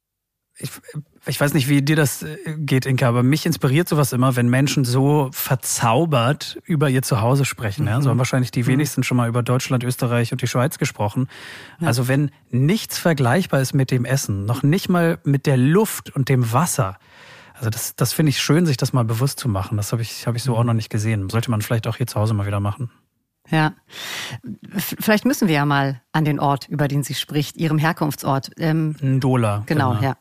Ich, 1.27 1.39
weiß 1.39 1.53
nicht, 1.53 1.69
wie 1.69 1.81
dir 1.81 1.95
das 1.95 2.23
äh, 2.23 2.37
geht, 2.57 2.85
Inka, 2.85 3.07
aber 3.07 3.23
mich 3.23 3.45
inspiriert 3.45 3.89
sowas 3.89 4.13
immer, 4.13 4.35
wenn 4.35 4.49
Menschen 4.49 4.85
so 4.85 5.29
verzaubert 5.31 6.59
über 6.63 6.89
ihr 6.89 7.01
Zuhause 7.01 7.45
sprechen. 7.45 7.83
Mhm. 7.83 7.87
Ja? 7.87 8.01
So 8.01 8.09
haben 8.09 8.17
wahrscheinlich 8.17 8.51
die 8.51 8.63
mhm. 8.63 8.67
wenigsten 8.67 9.03
schon 9.03 9.17
mal 9.17 9.27
über 9.27 9.43
Deutschland, 9.43 9.83
Österreich 9.83 10.31
und 10.31 10.41
die 10.41 10.47
Schweiz 10.47 10.77
gesprochen. 10.77 11.27
Ja. 11.79 11.87
Also 11.87 12.07
wenn 12.07 12.31
nichts 12.49 12.97
vergleichbar 12.97 13.61
ist 13.61 13.73
mit 13.73 13.91
dem 13.91 14.05
Essen, 14.05 14.45
noch 14.45 14.63
nicht 14.63 14.89
mal 14.89 15.19
mit 15.23 15.45
der 15.45 15.57
Luft 15.57 16.15
und 16.15 16.29
dem 16.29 16.53
Wasser. 16.53 16.97
Also 17.53 17.69
das, 17.69 17.95
das 17.95 18.13
finde 18.13 18.31
ich 18.31 18.41
schön, 18.41 18.65
sich 18.65 18.77
das 18.77 18.93
mal 18.93 19.05
bewusst 19.05 19.39
zu 19.39 19.47
machen. 19.47 19.77
Das 19.77 19.91
habe 19.91 20.01
ich, 20.01 20.27
hab 20.27 20.35
ich 20.35 20.43
so 20.43 20.53
mhm. 20.53 20.57
auch 20.57 20.63
noch 20.65 20.73
nicht 20.73 20.89
gesehen. 20.89 21.29
Sollte 21.29 21.51
man 21.51 21.61
vielleicht 21.61 21.87
auch 21.87 21.97
hier 21.97 22.07
zu 22.07 22.19
Hause 22.19 22.33
mal 22.33 22.45
wieder 22.45 22.59
machen. 22.59 22.89
Ja, 23.51 23.73
vielleicht 24.79 25.23
müssen 25.25 25.47
wir 25.47 25.55
ja 25.55 25.65
mal 25.65 26.01
an 26.11 26.25
den 26.25 26.39
Ort, 26.39 26.67
über 26.67 26.87
den 26.87 27.03
sie 27.03 27.13
spricht, 27.13 27.57
ihrem 27.57 27.77
Herkunftsort. 27.77 28.51
Ähm, 28.57 28.95
Ndola. 28.99 29.63
Genau, 29.67 29.91
genau. 29.91 30.01
ja. 30.01 30.17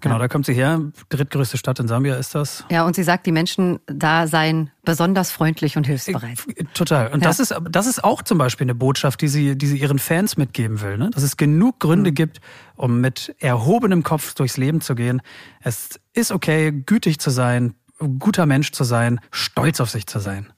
Genau, 0.00 0.16
ja. 0.16 0.20
da 0.20 0.28
kommt 0.28 0.46
sie 0.46 0.54
her. 0.54 0.80
Drittgrößte 1.08 1.58
Stadt 1.58 1.78
in 1.78 1.88
Sambia 1.88 2.16
ist 2.16 2.34
das. 2.34 2.64
Ja, 2.70 2.84
und 2.84 2.96
sie 2.96 3.02
sagt, 3.02 3.26
die 3.26 3.32
Menschen 3.32 3.80
da 3.86 4.26
seien 4.26 4.70
besonders 4.84 5.30
freundlich 5.30 5.76
und 5.76 5.86
hilfsbereit. 5.86 6.38
Äh, 6.56 6.64
total. 6.74 7.08
Und 7.08 7.22
ja. 7.22 7.28
das 7.28 7.40
ist, 7.40 7.54
das 7.70 7.86
ist 7.86 8.02
auch 8.02 8.22
zum 8.22 8.38
Beispiel 8.38 8.64
eine 8.64 8.74
Botschaft, 8.74 9.20
die 9.20 9.28
sie, 9.28 9.56
die 9.56 9.66
sie 9.66 9.78
ihren 9.78 9.98
Fans 9.98 10.36
mitgeben 10.36 10.80
will, 10.80 10.96
ne? 10.96 11.10
Dass 11.10 11.22
es 11.22 11.36
genug 11.36 11.80
Gründe 11.80 12.10
mhm. 12.10 12.14
gibt, 12.14 12.40
um 12.76 13.00
mit 13.00 13.34
erhobenem 13.38 14.02
Kopf 14.02 14.34
durchs 14.34 14.56
Leben 14.56 14.80
zu 14.80 14.94
gehen. 14.94 15.20
Es 15.60 16.00
ist 16.12 16.32
okay, 16.32 16.72
gütig 16.72 17.20
zu 17.20 17.30
sein, 17.30 17.74
guter 18.18 18.46
Mensch 18.46 18.72
zu 18.72 18.84
sein, 18.84 19.20
stolz 19.30 19.80
auf 19.80 19.90
sich 19.90 20.06
zu 20.06 20.18
sein. 20.18 20.52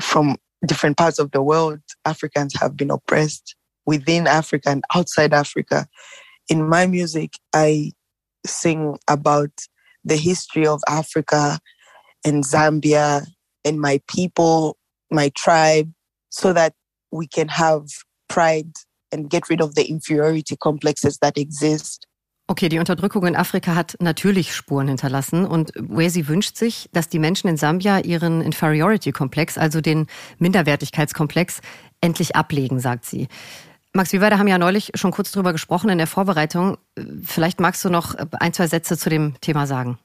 From 0.00 0.36
different 0.62 0.96
parts 0.96 1.18
of 1.18 1.28
the 1.32 1.40
world, 1.40 1.80
Africans 2.04 2.60
have 2.60 2.74
been 2.76 2.90
oppressed 2.90 3.56
within 3.86 4.26
Africa 4.26 4.70
and 4.70 4.84
outside 4.94 5.34
Africa. 5.34 5.86
In 6.48 6.68
my 6.68 6.86
music, 6.86 7.32
I 7.54 7.92
sing 8.48 8.96
about 9.08 9.50
the 10.04 10.16
history 10.16 10.66
of 10.66 10.80
Africa 10.88 11.58
and 12.24 12.44
Zambia 12.44 13.26
and 13.64 13.80
my 13.80 14.00
people, 14.08 14.76
my 15.10 15.30
tribe, 15.36 15.92
so 16.30 16.52
that 16.52 16.74
we 17.10 17.26
can 17.26 17.48
have 17.48 17.84
pride 18.28 18.72
and 19.12 19.30
get 19.30 19.48
rid 19.48 19.60
of 19.60 19.74
the 19.74 19.88
inferiority 19.88 20.56
complexes 20.56 21.18
that 21.18 21.36
exist. 21.38 22.06
Okay, 22.50 22.70
die 22.70 22.78
Unterdrückung 22.78 23.26
in 23.26 23.36
Afrika 23.36 23.74
hat 23.74 23.96
natürlich 24.00 24.54
Spuren 24.54 24.88
hinterlassen 24.88 25.44
und 25.44 25.70
Wesi 25.76 26.28
wünscht 26.28 26.56
sich, 26.56 26.88
dass 26.92 27.10
die 27.10 27.18
Menschen 27.18 27.46
in 27.48 27.58
Sambia 27.58 27.98
ihren 27.98 28.40
Inferiority-Komplex, 28.40 29.58
also 29.58 29.82
den 29.82 30.06
Minderwertigkeitskomplex, 30.38 31.60
endlich 32.00 32.36
ablegen, 32.36 32.80
sagt 32.80 33.04
sie. 33.04 33.28
Max, 33.94 34.12
wir 34.12 34.20
beide 34.20 34.38
haben 34.38 34.48
ja 34.48 34.58
neulich 34.58 34.92
schon 34.94 35.10
kurz 35.10 35.32
drüber 35.32 35.52
gesprochen 35.52 35.88
in 35.90 35.98
der 35.98 36.06
Vorbereitung. 36.06 36.78
Vielleicht 37.24 37.60
magst 37.60 37.84
du 37.84 37.90
noch 37.90 38.14
ein, 38.38 38.52
zwei 38.52 38.66
Sätze 38.66 38.98
zu 38.98 39.08
dem 39.08 39.34
Thema 39.40 39.66
sagen. 39.66 39.98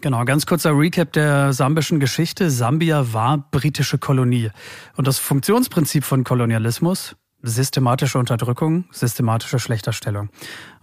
Genau, 0.00 0.24
ganz 0.24 0.46
kurzer 0.46 0.76
Recap 0.78 1.12
der 1.12 1.52
sambischen 1.52 1.98
Geschichte. 1.98 2.50
Sambia 2.50 3.12
war 3.12 3.38
britische 3.50 3.98
Kolonie. 3.98 4.50
Und 4.96 5.06
das 5.06 5.18
Funktionsprinzip 5.18 6.04
von 6.04 6.24
Kolonialismus, 6.24 7.16
systematische 7.48 8.18
Unterdrückung, 8.18 8.84
systematische 8.90 9.58
Schlechterstellung. 9.58 10.28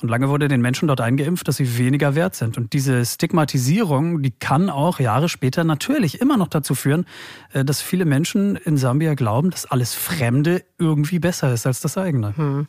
Und 0.02 0.10
lange 0.10 0.30
wurde 0.30 0.48
den 0.48 0.62
Menschen 0.62 0.88
dort 0.88 1.02
eingeimpft, 1.02 1.48
dass 1.48 1.58
sie 1.58 1.78
weniger 1.78 2.16
wert 2.16 2.36
sind. 2.36 2.58
Und 2.58 2.74
diese 2.74 3.06
Stigmatisierung, 3.06 4.22
die 4.22 4.32
kann 4.32 4.70
auch 4.70 5.00
Jahre 5.00 5.30
später 5.30 5.64
natürlich 5.64 6.22
immer 6.22 6.38
noch 6.38 6.48
dazu 6.48 6.76
führen, 6.76 7.06
äh, 7.54 7.64
dass 7.64 7.82
viele 7.82 8.06
Menschen 8.06 8.56
in 8.56 8.78
Sambia 8.78 9.14
glauben, 9.14 9.52
dass 9.52 9.66
alles 9.66 9.94
Fremde 9.94 10.64
irgendwie 10.78 11.20
besser 11.20 11.54
ist 11.54 11.66
als 11.66 11.82
das 11.82 11.98
eigene. 11.98 12.36
Hm. 12.36 12.68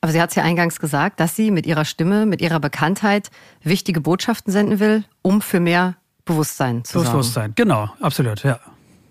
Aber 0.00 0.12
sie 0.12 0.20
hat 0.20 0.30
es 0.30 0.36
ja 0.36 0.42
eingangs 0.42 0.80
gesagt, 0.80 1.18
dass 1.20 1.34
sie 1.34 1.50
mit 1.50 1.64
ihrer 1.64 1.84
Stimme, 1.84 2.26
mit 2.26 2.42
ihrer 2.42 2.60
Bekanntheit 2.60 3.30
wichtige 3.62 4.00
Botschaften 4.00 4.52
senden 4.52 4.78
will, 4.78 5.04
um 5.22 5.40
für 5.40 5.60
mehr 5.60 5.96
Bewusstsein 6.26 6.84
zu 6.84 6.98
sorgen. 6.98 7.10
Bewusstsein, 7.10 7.52
genau, 7.54 7.88
absolut, 8.00 8.42
ja. 8.42 8.60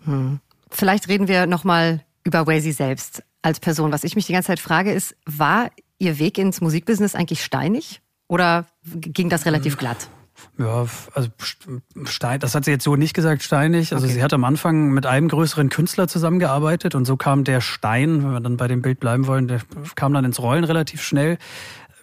Hm. 0.06 0.40
Vielleicht 0.70 1.08
reden 1.08 1.28
wir 1.28 1.46
nochmal 1.46 2.04
über 2.24 2.48
Wazy 2.48 2.72
selbst 2.72 3.24
als 3.44 3.60
Person. 3.60 3.92
Was 3.92 4.04
ich 4.04 4.16
mich 4.16 4.26
die 4.26 4.34
ganze 4.34 4.48
Zeit 4.48 4.60
frage, 4.60 4.92
ist, 4.92 5.16
war 5.26 5.70
Ihr 6.00 6.18
Weg 6.18 6.38
ins 6.38 6.60
Musikbusiness 6.60 7.14
eigentlich 7.14 7.44
steinig 7.44 8.02
oder 8.28 8.66
ging 8.84 9.30
das 9.30 9.46
relativ 9.46 9.78
glatt? 9.78 10.10
Ja, 10.58 10.88
also 11.14 11.30
Stein, 12.06 12.40
das 12.40 12.56
hat 12.56 12.66
sie 12.66 12.72
jetzt 12.72 12.84
so 12.84 12.96
nicht 12.96 13.14
gesagt, 13.14 13.44
steinig. 13.44 13.94
Also 13.94 14.06
okay. 14.06 14.16
sie 14.16 14.24
hat 14.24 14.34
am 14.34 14.44
Anfang 14.44 14.92
mit 14.92 15.06
einem 15.06 15.28
größeren 15.28 15.70
Künstler 15.70 16.08
zusammengearbeitet 16.08 16.96
und 16.96 17.06
so 17.06 17.18
kam 17.18 17.44
der 17.44 17.62
Stein, 17.62 18.24
wenn 18.24 18.32
wir 18.32 18.40
dann 18.40 18.58
bei 18.58 18.68
dem 18.68 18.82
Bild 18.82 19.00
bleiben 19.00 19.28
wollen, 19.28 19.48
der 19.48 19.62
kam 19.96 20.14
dann 20.14 20.26
ins 20.26 20.40
Rollen 20.42 20.64
relativ 20.64 21.02
schnell. 21.04 21.38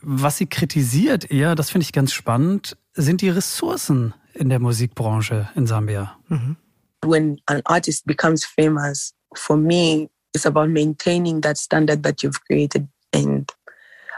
Was 0.02 0.38
sie 0.38 0.46
kritisiert 0.46 1.30
eher, 1.30 1.54
das 1.54 1.70
finde 1.70 1.84
ich 1.84 1.92
ganz 1.92 2.12
spannend, 2.12 2.76
sind 2.94 3.20
die 3.20 3.28
Ressourcen 3.28 4.14
in 4.34 4.48
der 4.48 4.60
Musikbranche 4.60 5.48
in 5.54 5.66
Sambia. 5.66 6.16
Mhm. 6.28 6.56
When 7.04 7.40
an 7.46 7.60
artist 7.64 8.06
becomes 8.06 8.44
famous, 8.44 9.14
for 9.34 9.56
me, 9.56 10.08
it's 10.34 10.46
about 10.46 10.70
maintaining 10.70 11.40
that 11.42 11.58
standard 11.58 12.02
that 12.02 12.22
you've 12.22 12.44
created. 12.44 12.88
And 13.12 13.50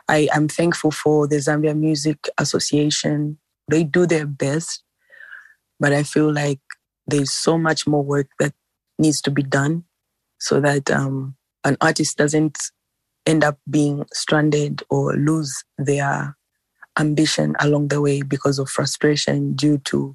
I 0.08 0.28
am 0.32 0.48
thankful 0.48 0.90
for 0.90 1.26
the 1.26 1.36
Zambia 1.36 1.76
Music 1.76 2.28
Association. 2.38 3.38
They 3.68 3.84
do 3.84 4.06
their 4.06 4.26
best, 4.26 4.82
but 5.80 5.92
I 5.92 6.02
feel 6.02 6.32
like 6.32 6.60
there's 7.06 7.32
so 7.32 7.58
much 7.58 7.86
more 7.86 8.02
work 8.02 8.28
that 8.38 8.52
needs 8.98 9.20
to 9.22 9.30
be 9.30 9.42
done 9.42 9.84
so 10.38 10.60
that 10.60 10.90
um, 10.90 11.36
an 11.64 11.76
artist 11.80 12.18
doesn't 12.18 12.58
end 13.26 13.44
up 13.44 13.58
being 13.70 14.04
stranded 14.12 14.82
or 14.90 15.14
lose 15.14 15.64
their 15.78 16.36
ambition 16.98 17.54
along 17.60 17.88
the 17.88 18.00
way 18.00 18.22
because 18.22 18.58
of 18.58 18.68
frustration 18.68 19.54
due 19.54 19.78
to 19.78 20.14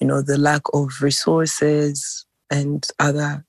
you 0.00 0.06
know 0.06 0.20
the 0.20 0.36
lack 0.36 0.62
of 0.74 1.00
resources 1.00 2.26
and 2.50 2.88
other 2.98 3.44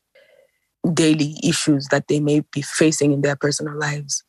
daily 0.94 1.38
issues 1.42 1.88
that 1.90 2.04
they 2.08 2.20
may 2.20 2.42
be 2.54 2.62
facing 2.62 3.14
in 3.14 3.22
their 3.22 3.36
personal 3.36 3.76
lives. 3.78 4.24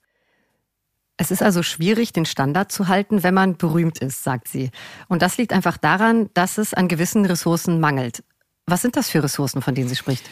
Es 1.18 1.30
ist 1.30 1.42
also 1.42 1.62
schwierig, 1.62 2.12
den 2.12 2.26
Standard 2.26 2.70
zu 2.70 2.88
halten, 2.88 3.22
wenn 3.22 3.32
man 3.32 3.56
berühmt 3.56 3.98
ist, 3.98 4.22
sagt 4.22 4.48
sie. 4.48 4.70
Und 5.08 5.22
das 5.22 5.38
liegt 5.38 5.52
einfach 5.52 5.78
daran, 5.78 6.28
dass 6.34 6.58
es 6.58 6.74
an 6.74 6.88
gewissen 6.88 7.24
Ressourcen 7.24 7.80
mangelt. 7.80 8.22
Was 8.66 8.82
sind 8.82 8.96
das 8.96 9.08
für 9.08 9.22
Ressourcen, 9.22 9.62
von 9.62 9.74
denen 9.74 9.88
sie 9.88 9.96
spricht? 9.96 10.28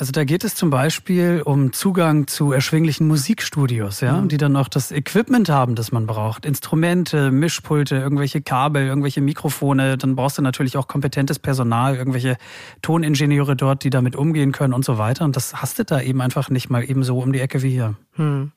Also 0.00 0.12
da 0.12 0.24
geht 0.24 0.44
es 0.44 0.54
zum 0.54 0.70
Beispiel 0.70 1.42
um 1.44 1.74
Zugang 1.74 2.26
zu 2.26 2.52
erschwinglichen 2.52 3.06
Musikstudios, 3.06 4.00
ja, 4.00 4.18
mhm. 4.18 4.28
die 4.28 4.38
dann 4.38 4.56
auch 4.56 4.68
das 4.68 4.92
Equipment 4.92 5.50
haben, 5.50 5.74
das 5.74 5.92
man 5.92 6.06
braucht. 6.06 6.46
Instrumente, 6.46 7.30
Mischpulte, 7.30 7.96
irgendwelche 7.96 8.40
Kabel, 8.40 8.86
irgendwelche 8.86 9.20
Mikrofone. 9.20 9.98
Dann 9.98 10.16
brauchst 10.16 10.38
du 10.38 10.42
natürlich 10.42 10.78
auch 10.78 10.88
kompetentes 10.88 11.38
Personal, 11.38 11.96
irgendwelche 11.96 12.38
Toningenieure 12.80 13.56
dort, 13.56 13.84
die 13.84 13.90
damit 13.90 14.16
umgehen 14.16 14.52
können 14.52 14.72
und 14.72 14.86
so 14.86 14.96
weiter. 14.96 15.26
Und 15.26 15.36
das 15.36 15.60
hast 15.60 15.78
du 15.78 15.84
da 15.84 16.00
eben 16.00 16.22
einfach 16.22 16.48
nicht 16.48 16.70
mal 16.70 16.82
eben 16.82 17.04
so 17.04 17.18
um 17.18 17.34
die 17.34 17.40
Ecke 17.40 17.60
wie 17.60 17.70
hier. 17.70 17.94
Hm. 18.12 18.52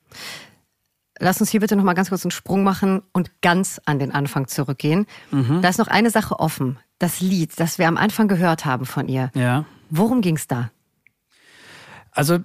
Lass 1.18 1.42
uns 1.42 1.50
hier 1.50 1.60
bitte 1.60 1.76
noch 1.76 1.84
mal 1.84 1.92
ganz 1.92 2.08
kurz 2.08 2.24
einen 2.24 2.30
Sprung 2.30 2.64
machen 2.64 3.02
und 3.12 3.42
ganz 3.42 3.82
an 3.84 3.98
den 3.98 4.12
Anfang 4.12 4.48
zurückgehen. 4.48 5.04
Mhm. 5.30 5.60
Da 5.60 5.68
ist 5.68 5.78
noch 5.78 5.88
eine 5.88 6.08
Sache 6.08 6.40
offen. 6.40 6.78
Das 6.98 7.20
Lied, 7.20 7.60
das 7.60 7.78
wir 7.78 7.86
am 7.86 7.98
Anfang 7.98 8.28
gehört 8.28 8.64
haben 8.64 8.86
von 8.86 9.08
ihr. 9.08 9.30
Ja. 9.34 9.66
Worum 9.90 10.22
ging 10.22 10.36
es 10.36 10.46
da? 10.46 10.70
Also 12.14 12.38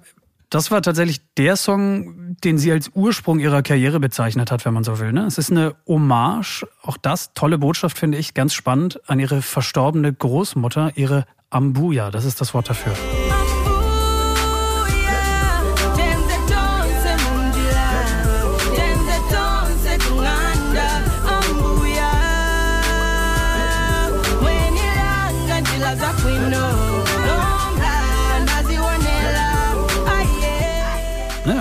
das 0.50 0.72
war 0.72 0.82
tatsächlich 0.82 1.20
der 1.36 1.56
Song, 1.56 2.36
den 2.42 2.58
sie 2.58 2.72
als 2.72 2.90
Ursprung 2.94 3.38
ihrer 3.38 3.62
Karriere 3.62 4.00
bezeichnet 4.00 4.50
hat, 4.50 4.64
wenn 4.64 4.74
man 4.74 4.82
so 4.82 4.98
will. 4.98 5.12
Ne? 5.12 5.24
Es 5.24 5.38
ist 5.38 5.50
eine 5.50 5.76
Hommage, 5.86 6.66
auch 6.82 6.96
das, 6.96 7.32
tolle 7.34 7.56
Botschaft 7.56 7.96
finde 7.96 8.18
ich, 8.18 8.34
ganz 8.34 8.52
spannend, 8.52 9.00
an 9.08 9.20
ihre 9.20 9.42
verstorbene 9.42 10.12
Großmutter, 10.12 10.92
ihre 10.96 11.24
Ambuja, 11.50 12.10
das 12.10 12.24
ist 12.24 12.40
das 12.40 12.52
Wort 12.52 12.68
dafür. 12.68 12.94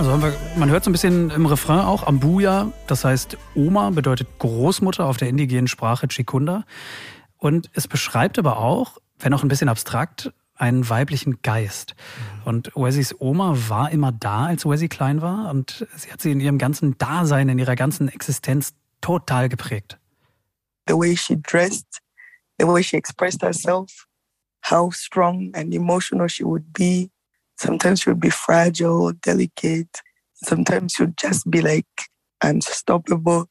Also 0.10 0.24
wir, 0.24 0.36
man 0.58 0.72
hört 0.72 0.84
so 0.84 0.90
ein 0.90 0.94
bisschen 0.94 1.30
im 1.30 1.46
Refrain 1.46 1.82
auch 1.82 2.08
Ambuya, 2.08 2.72
das 2.88 3.06
heißt 3.06 3.38
Oma 3.54 3.92
bedeutet 3.92 4.28
Großmutter 4.40 5.06
auf 5.06 5.18
der 5.18 5.30
indigenen 5.30 5.68
Sprache 5.68 6.08
Chikunda. 6.08 6.66
Und 7.38 7.70
es 7.74 7.88
beschreibt 7.88 8.40
aber 8.40 8.58
auch, 8.58 8.98
wenn 9.20 9.36
auch 9.36 9.44
ein 9.44 9.50
bisschen 9.50 9.70
abstrakt, 9.70 10.34
einen 10.56 10.90
weiblichen 10.90 11.44
Geist. 11.44 11.96
Und 12.44 12.72
Wesleys 12.76 13.16
Oma 13.20 13.54
war 13.68 13.92
immer 13.92 14.12
da, 14.12 14.48
als 14.48 14.66
Wesley 14.66 14.90
klein 14.90 15.22
war. 15.22 15.52
Und 15.52 15.86
sie 15.96 16.12
hat 16.12 16.22
sie 16.22 16.32
in 16.32 16.40
ihrem 16.40 16.58
ganzen 16.58 16.98
Dasein, 16.98 17.48
in 17.48 17.60
ihrer 17.60 17.76
ganzen 17.76 18.10
Existenz 18.10 18.74
total 19.02 19.48
geprägt. 19.48 20.00
The 20.88 20.96
way 20.96 21.16
she 21.16 21.40
dressed, 21.40 22.00
the 22.58 22.66
way 22.66 22.82
she 22.82 22.98
expressed 22.98 23.44
herself, 23.44 24.08
how 24.70 24.92
strong 24.92 25.52
and 25.54 25.72
emotional 25.72 26.28
she 26.28 26.44
would 26.44 26.74
be, 26.74 27.12
Sometimes 27.60 28.06
would 28.06 28.22
be 28.22 28.30
fragile, 28.30 29.12
delicate. 29.12 30.00
Sometimes 30.46 30.98
would 31.00 31.18
just 31.18 31.50
be 31.52 31.62
like 31.62 31.86
unstoppable. 32.42 33.50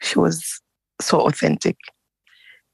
She 0.00 0.18
was 0.18 0.60
so 1.00 1.20
authentic. 1.20 1.76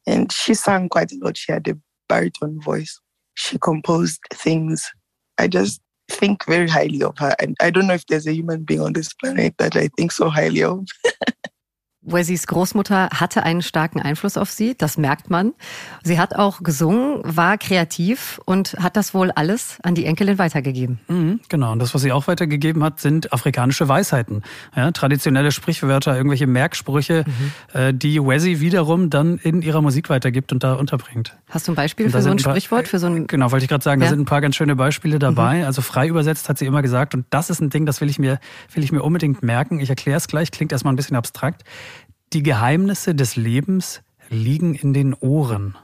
And 0.07 0.31
she 0.31 0.55
sang 0.55 0.89
quite 0.89 1.11
a 1.13 1.19
lot. 1.21 1.37
She 1.37 1.53
had 1.53 1.67
a 1.67 1.77
baritone 2.09 2.61
voice. 2.61 3.01
She 3.35 3.59
composed 3.59 4.21
things. 4.33 4.91
I 5.37 5.49
just 5.49 5.81
think 6.09 6.47
very 6.47 6.69
highly 6.69 7.03
of 7.03 7.19
her. 7.19 7.35
And 7.41 7.57
I 7.61 7.71
don't 7.71 7.89
know 7.89 7.95
if 7.95 8.07
there's 8.07 8.27
a 8.27 8.35
human 8.35 8.63
being 8.63 8.81
on 8.81 8.93
this 8.93 9.13
planet 9.13 9.55
that 9.59 9.77
I 9.77 9.89
think 9.97 10.13
so 10.13 10.29
highly 10.31 10.63
of. 10.63 10.87
Wesleys 12.13 12.47
Großmutter 12.47 13.11
hatte 13.15 13.43
einen 13.43 13.63
starken 13.63 14.01
Einfluss 14.01 14.37
auf 14.37 14.51
sie, 14.51 14.75
das 14.77 14.99
merkt 14.99 15.31
man. 15.31 15.53
Sie 16.03 16.19
hat 16.19 16.35
auch 16.35 16.63
gesungen, 16.63 17.21
war 17.25 17.59
kreativ 17.59 18.41
und 18.45 18.77
hat 18.81 18.97
das 18.97 19.15
wohl 19.15 19.31
alles 19.31 19.79
an 19.83 19.95
die 19.95 20.05
Enkelin 20.05 20.39
weitergegeben. 20.39 21.01
Mhm, 21.09 21.41
genau, 21.49 21.73
und 21.73 21.79
das, 21.79 21.95
was 21.95 22.03
sie 22.03 22.13
auch 22.13 22.27
weitergegeben 22.27 22.83
hat, 22.83 23.01
sind 23.01 23.33
afrikanische 23.33 23.89
Weisheiten. 23.89 24.43
Ja, 24.75 24.91
traditionelle 24.93 25.53
Sprichwörter, 25.53 26.17
irgendwelche 26.17 26.47
Merksprüche, 26.47 27.25
mhm. 27.27 27.79
äh, 27.79 27.95
die 27.95 28.21
Wesley 28.21 28.61
wiederum 28.61 29.11
dann 29.11 29.39
in 29.39 29.63
ihrer 29.63 29.83
Musik 29.83 30.11
weitergibt 30.11 30.53
und 30.53 30.65
da 30.65 30.75
unterbringt. 30.75 31.37
Hast 31.49 31.69
du 31.69 31.73
ein 31.73 31.75
Beispiel 31.75 32.11
für 32.11 32.23
so 32.23 32.31
ein, 32.31 32.37
paar, 32.37 32.53
Sprichwort? 32.55 32.89
Für 32.89 32.99
so 32.99 33.07
ein 33.07 33.27
genau, 33.27 33.51
wollte 33.53 33.65
ich 33.65 33.69
gerade 33.69 33.85
sagen, 33.85 34.01
ja. 34.01 34.07
da 34.07 34.11
sind 34.11 34.21
ein 34.21 34.27
paar 34.27 34.41
ganz 34.41 34.57
schöne 34.57 34.77
Beispiele 34.77 35.19
dabei. 35.19 35.59
Mhm. 35.59 35.65
Also 35.65 35.83
frei 35.83 36.09
übersetzt 36.09 36.49
hat 36.49 36.59
sie 36.59 36.67
immer 36.67 36.83
gesagt, 36.83 37.15
und 37.15 37.27
das 37.31 37.51
ist 37.51 37.61
ein 37.61 37.71
Ding, 37.71 37.87
das 37.87 38.01
will 38.01 38.09
ich 38.09 38.19
mir, 38.19 38.39
will 38.73 38.83
ich 38.83 38.93
mir 38.93 39.03
unbedingt 39.03 39.43
merken. 39.43 39.81
Ich 39.81 39.91
erkläre 39.91 40.17
es 40.17 40.29
gleich, 40.29 40.51
klingt 40.51 40.73
erstmal 40.73 40.93
ein 40.93 40.97
bisschen 40.97 41.17
abstrakt. 41.17 41.65
Die 42.33 42.43
Geheimnisse 42.43 43.15
des 43.15 43.37
Lebens 43.37 44.03
liegen 44.29 44.75
in 44.75 44.93
den 44.93 45.15
Ohren. 45.15 45.77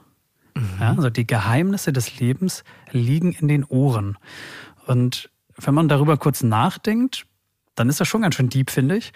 Mhm. 0.55 0.63
Ja, 0.79 0.89
also 0.95 1.09
die 1.09 1.27
Geheimnisse 1.27 1.91
des 1.91 2.19
Lebens 2.19 2.63
liegen 2.91 3.31
in 3.31 3.47
den 3.47 3.63
Ohren. 3.63 4.17
Und 4.85 5.29
wenn 5.57 5.73
man 5.73 5.89
darüber 5.89 6.17
kurz 6.17 6.43
nachdenkt, 6.43 7.25
dann 7.75 7.89
ist 7.89 7.99
das 7.99 8.07
schon 8.07 8.21
ganz 8.21 8.35
schön 8.35 8.49
deep, 8.49 8.69
finde 8.69 8.97
ich. 8.97 9.11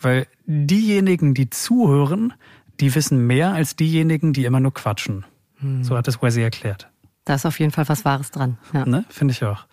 Weil 0.00 0.26
diejenigen, 0.46 1.34
die 1.34 1.50
zuhören, 1.50 2.34
die 2.80 2.94
wissen 2.94 3.26
mehr 3.26 3.52
als 3.52 3.76
diejenigen, 3.76 4.32
die 4.32 4.44
immer 4.44 4.60
nur 4.60 4.74
quatschen. 4.74 5.24
Mhm. 5.60 5.84
So 5.84 5.96
hat 5.96 6.08
es 6.08 6.20
Wesley 6.22 6.44
erklärt. 6.44 6.88
Da 7.24 7.34
ist 7.34 7.46
auf 7.46 7.58
jeden 7.58 7.72
Fall 7.72 7.88
was 7.88 8.04
Wahres 8.04 8.30
dran. 8.30 8.58
Ja. 8.72 8.84
Ne? 8.84 9.04
Finde 9.08 9.32
ich 9.32 9.42
auch. 9.44 9.66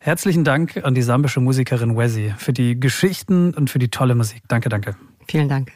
Herzlichen 0.00 0.44
Dank 0.44 0.84
an 0.84 0.94
die 0.94 1.02
sambische 1.02 1.40
Musikerin 1.40 1.96
Wesley 1.96 2.34
für 2.36 2.52
die 2.52 2.78
Geschichten 2.78 3.54
und 3.54 3.70
für 3.70 3.78
die 3.78 3.88
tolle 3.88 4.14
Musik. 4.14 4.42
Danke, 4.48 4.68
danke. 4.68 4.96
Vielen 5.28 5.48
Dank. 5.48 5.72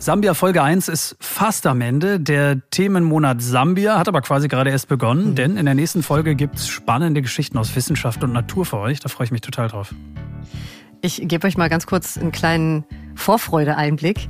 Sambia 0.00 0.32
Folge 0.34 0.62
1 0.62 0.86
ist 0.86 1.16
fast 1.18 1.66
am 1.66 1.80
Ende. 1.80 2.20
Der 2.20 2.60
Themenmonat 2.70 3.42
Sambia 3.42 3.98
hat 3.98 4.06
aber 4.06 4.20
quasi 4.22 4.46
gerade 4.46 4.70
erst 4.70 4.86
begonnen, 4.86 5.30
mhm. 5.30 5.34
denn 5.34 5.56
in 5.56 5.66
der 5.66 5.74
nächsten 5.74 6.04
Folge 6.04 6.36
gibt 6.36 6.54
es 6.54 6.68
spannende 6.68 7.20
Geschichten 7.20 7.58
aus 7.58 7.74
Wissenschaft 7.74 8.22
und 8.22 8.32
Natur 8.32 8.64
für 8.64 8.78
euch. 8.78 9.00
Da 9.00 9.08
freue 9.08 9.24
ich 9.24 9.32
mich 9.32 9.40
total 9.40 9.66
drauf. 9.66 9.92
Ich 11.02 11.20
gebe 11.24 11.46
euch 11.48 11.56
mal 11.56 11.68
ganz 11.68 11.86
kurz 11.86 12.16
einen 12.16 12.30
kleinen 12.30 12.84
Vorfreude-Einblick. 13.16 14.28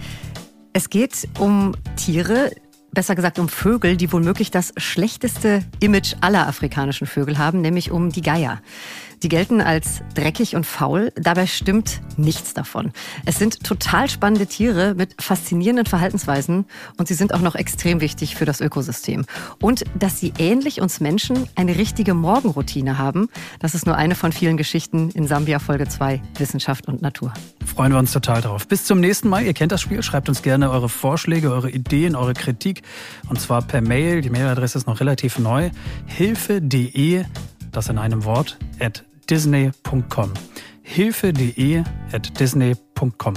Es 0.72 0.88
geht 0.88 1.28
um 1.38 1.74
Tiere, 1.96 2.50
besser 2.92 3.14
gesagt 3.14 3.38
um 3.38 3.50
Vögel, 3.50 3.98
die 3.98 4.10
womöglich 4.10 4.50
das 4.50 4.72
schlechteste 4.78 5.62
Image 5.80 6.14
aller 6.22 6.48
afrikanischen 6.48 7.06
Vögel 7.06 7.36
haben, 7.36 7.60
nämlich 7.60 7.90
um 7.90 8.10
die 8.10 8.22
Geier. 8.22 8.62
Die 9.22 9.28
gelten 9.28 9.60
als 9.60 10.02
dreckig 10.14 10.54
und 10.54 10.64
faul. 10.64 11.12
Dabei 11.16 11.46
stimmt 11.46 12.00
nichts 12.16 12.54
davon. 12.54 12.92
Es 13.26 13.38
sind 13.38 13.64
total 13.64 14.08
spannende 14.08 14.46
Tiere 14.46 14.94
mit 14.94 15.20
faszinierenden 15.20 15.86
Verhaltensweisen 15.86 16.66
und 16.98 17.08
sie 17.08 17.14
sind 17.14 17.34
auch 17.34 17.40
noch 17.40 17.56
extrem 17.56 18.00
wichtig 18.00 18.36
für 18.36 18.44
das 18.44 18.60
Ökosystem. 18.60 19.24
Und 19.60 19.84
dass 19.98 20.20
sie 20.20 20.32
ähnlich 20.38 20.80
uns 20.80 21.00
Menschen 21.00 21.48
eine 21.56 21.76
richtige 21.76 22.14
Morgenroutine 22.14 22.98
haben, 22.98 23.28
das 23.58 23.74
ist 23.74 23.86
nur 23.86 23.96
eine 23.96 24.14
von 24.14 24.30
vielen 24.30 24.56
Geschichten 24.56 25.10
in 25.10 25.26
Sambia 25.26 25.58
Folge 25.58 25.88
2 25.88 26.22
Wissenschaft 26.38 26.86
und 26.86 27.02
Natur. 27.02 27.32
Freuen 27.64 27.92
wir 27.92 27.98
uns 27.98 28.12
total 28.12 28.40
drauf. 28.40 28.68
Bis 28.68 28.84
zum 28.84 29.00
nächsten 29.00 29.28
Mal. 29.28 29.44
Ihr 29.44 29.54
kennt 29.54 29.72
das 29.72 29.80
Spiel. 29.80 30.02
Schreibt 30.02 30.28
uns 30.28 30.42
gerne 30.42 30.70
eure 30.70 30.88
Vorschläge, 30.88 31.50
eure 31.50 31.70
Ideen, 31.70 32.14
eure 32.14 32.34
Kritik. 32.34 32.82
Und 33.28 33.40
zwar 33.40 33.62
per 33.62 33.80
Mail. 33.80 34.20
Die 34.20 34.30
Mailadresse 34.30 34.78
ist 34.78 34.86
noch 34.86 35.00
relativ 35.00 35.38
neu. 35.38 35.70
Hilfe.de 36.06 37.24
das 37.72 37.88
in 37.88 37.98
einem 37.98 38.24
Wort, 38.24 38.58
at 38.80 39.04
disney.com. 39.30 40.32
Hilfe.de 40.82 41.84
at 42.12 42.40
disney.com. 42.40 43.34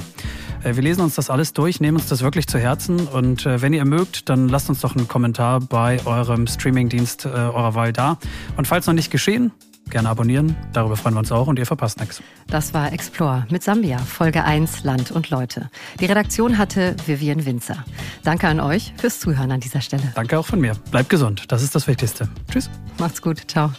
Äh, 0.63 0.75
wir 0.75 0.83
lesen 0.83 1.01
uns 1.01 1.15
das 1.15 1.29
alles 1.29 1.53
durch, 1.53 1.79
nehmen 1.79 1.97
uns 1.97 2.07
das 2.07 2.21
wirklich 2.21 2.47
zu 2.47 2.59
Herzen 2.59 3.07
und 3.07 3.45
äh, 3.45 3.61
wenn 3.61 3.73
ihr 3.73 3.85
mögt, 3.85 4.29
dann 4.29 4.47
lasst 4.47 4.69
uns 4.69 4.81
doch 4.81 4.95
einen 4.95 5.07
Kommentar 5.07 5.59
bei 5.59 5.99
eurem 6.05 6.47
Streamingdienst 6.47 7.25
äh, 7.25 7.29
eurer 7.29 7.75
Wahl 7.75 7.93
da. 7.93 8.17
Und 8.57 8.67
falls 8.67 8.87
noch 8.87 8.93
nicht 8.93 9.11
geschehen, 9.11 9.51
gerne 9.89 10.09
abonnieren, 10.09 10.55
darüber 10.73 10.95
freuen 10.95 11.15
wir 11.15 11.19
uns 11.19 11.31
auch 11.31 11.47
und 11.47 11.59
ihr 11.59 11.65
verpasst 11.65 11.99
nichts. 11.99 12.21
Das 12.47 12.73
war 12.73 12.93
Explore 12.93 13.45
mit 13.49 13.63
Sambia, 13.63 13.97
Folge 13.97 14.43
1 14.43 14.83
Land 14.83 15.11
und 15.11 15.29
Leute. 15.29 15.69
Die 15.99 16.05
Redaktion 16.05 16.57
hatte 16.57 16.95
Vivian 17.05 17.45
Winzer. 17.45 17.83
Danke 18.23 18.47
an 18.47 18.59
euch 18.59 18.93
fürs 18.97 19.19
Zuhören 19.19 19.51
an 19.51 19.59
dieser 19.59 19.81
Stelle. 19.81 20.11
Danke 20.15 20.39
auch 20.39 20.45
von 20.45 20.61
mir. 20.61 20.75
Bleibt 20.91 21.09
gesund, 21.09 21.51
das 21.51 21.61
ist 21.63 21.75
das 21.75 21.87
Wichtigste. 21.87 22.29
Tschüss. 22.49 22.69
Macht's 22.97 23.21
gut, 23.21 23.41
ciao. 23.47 23.71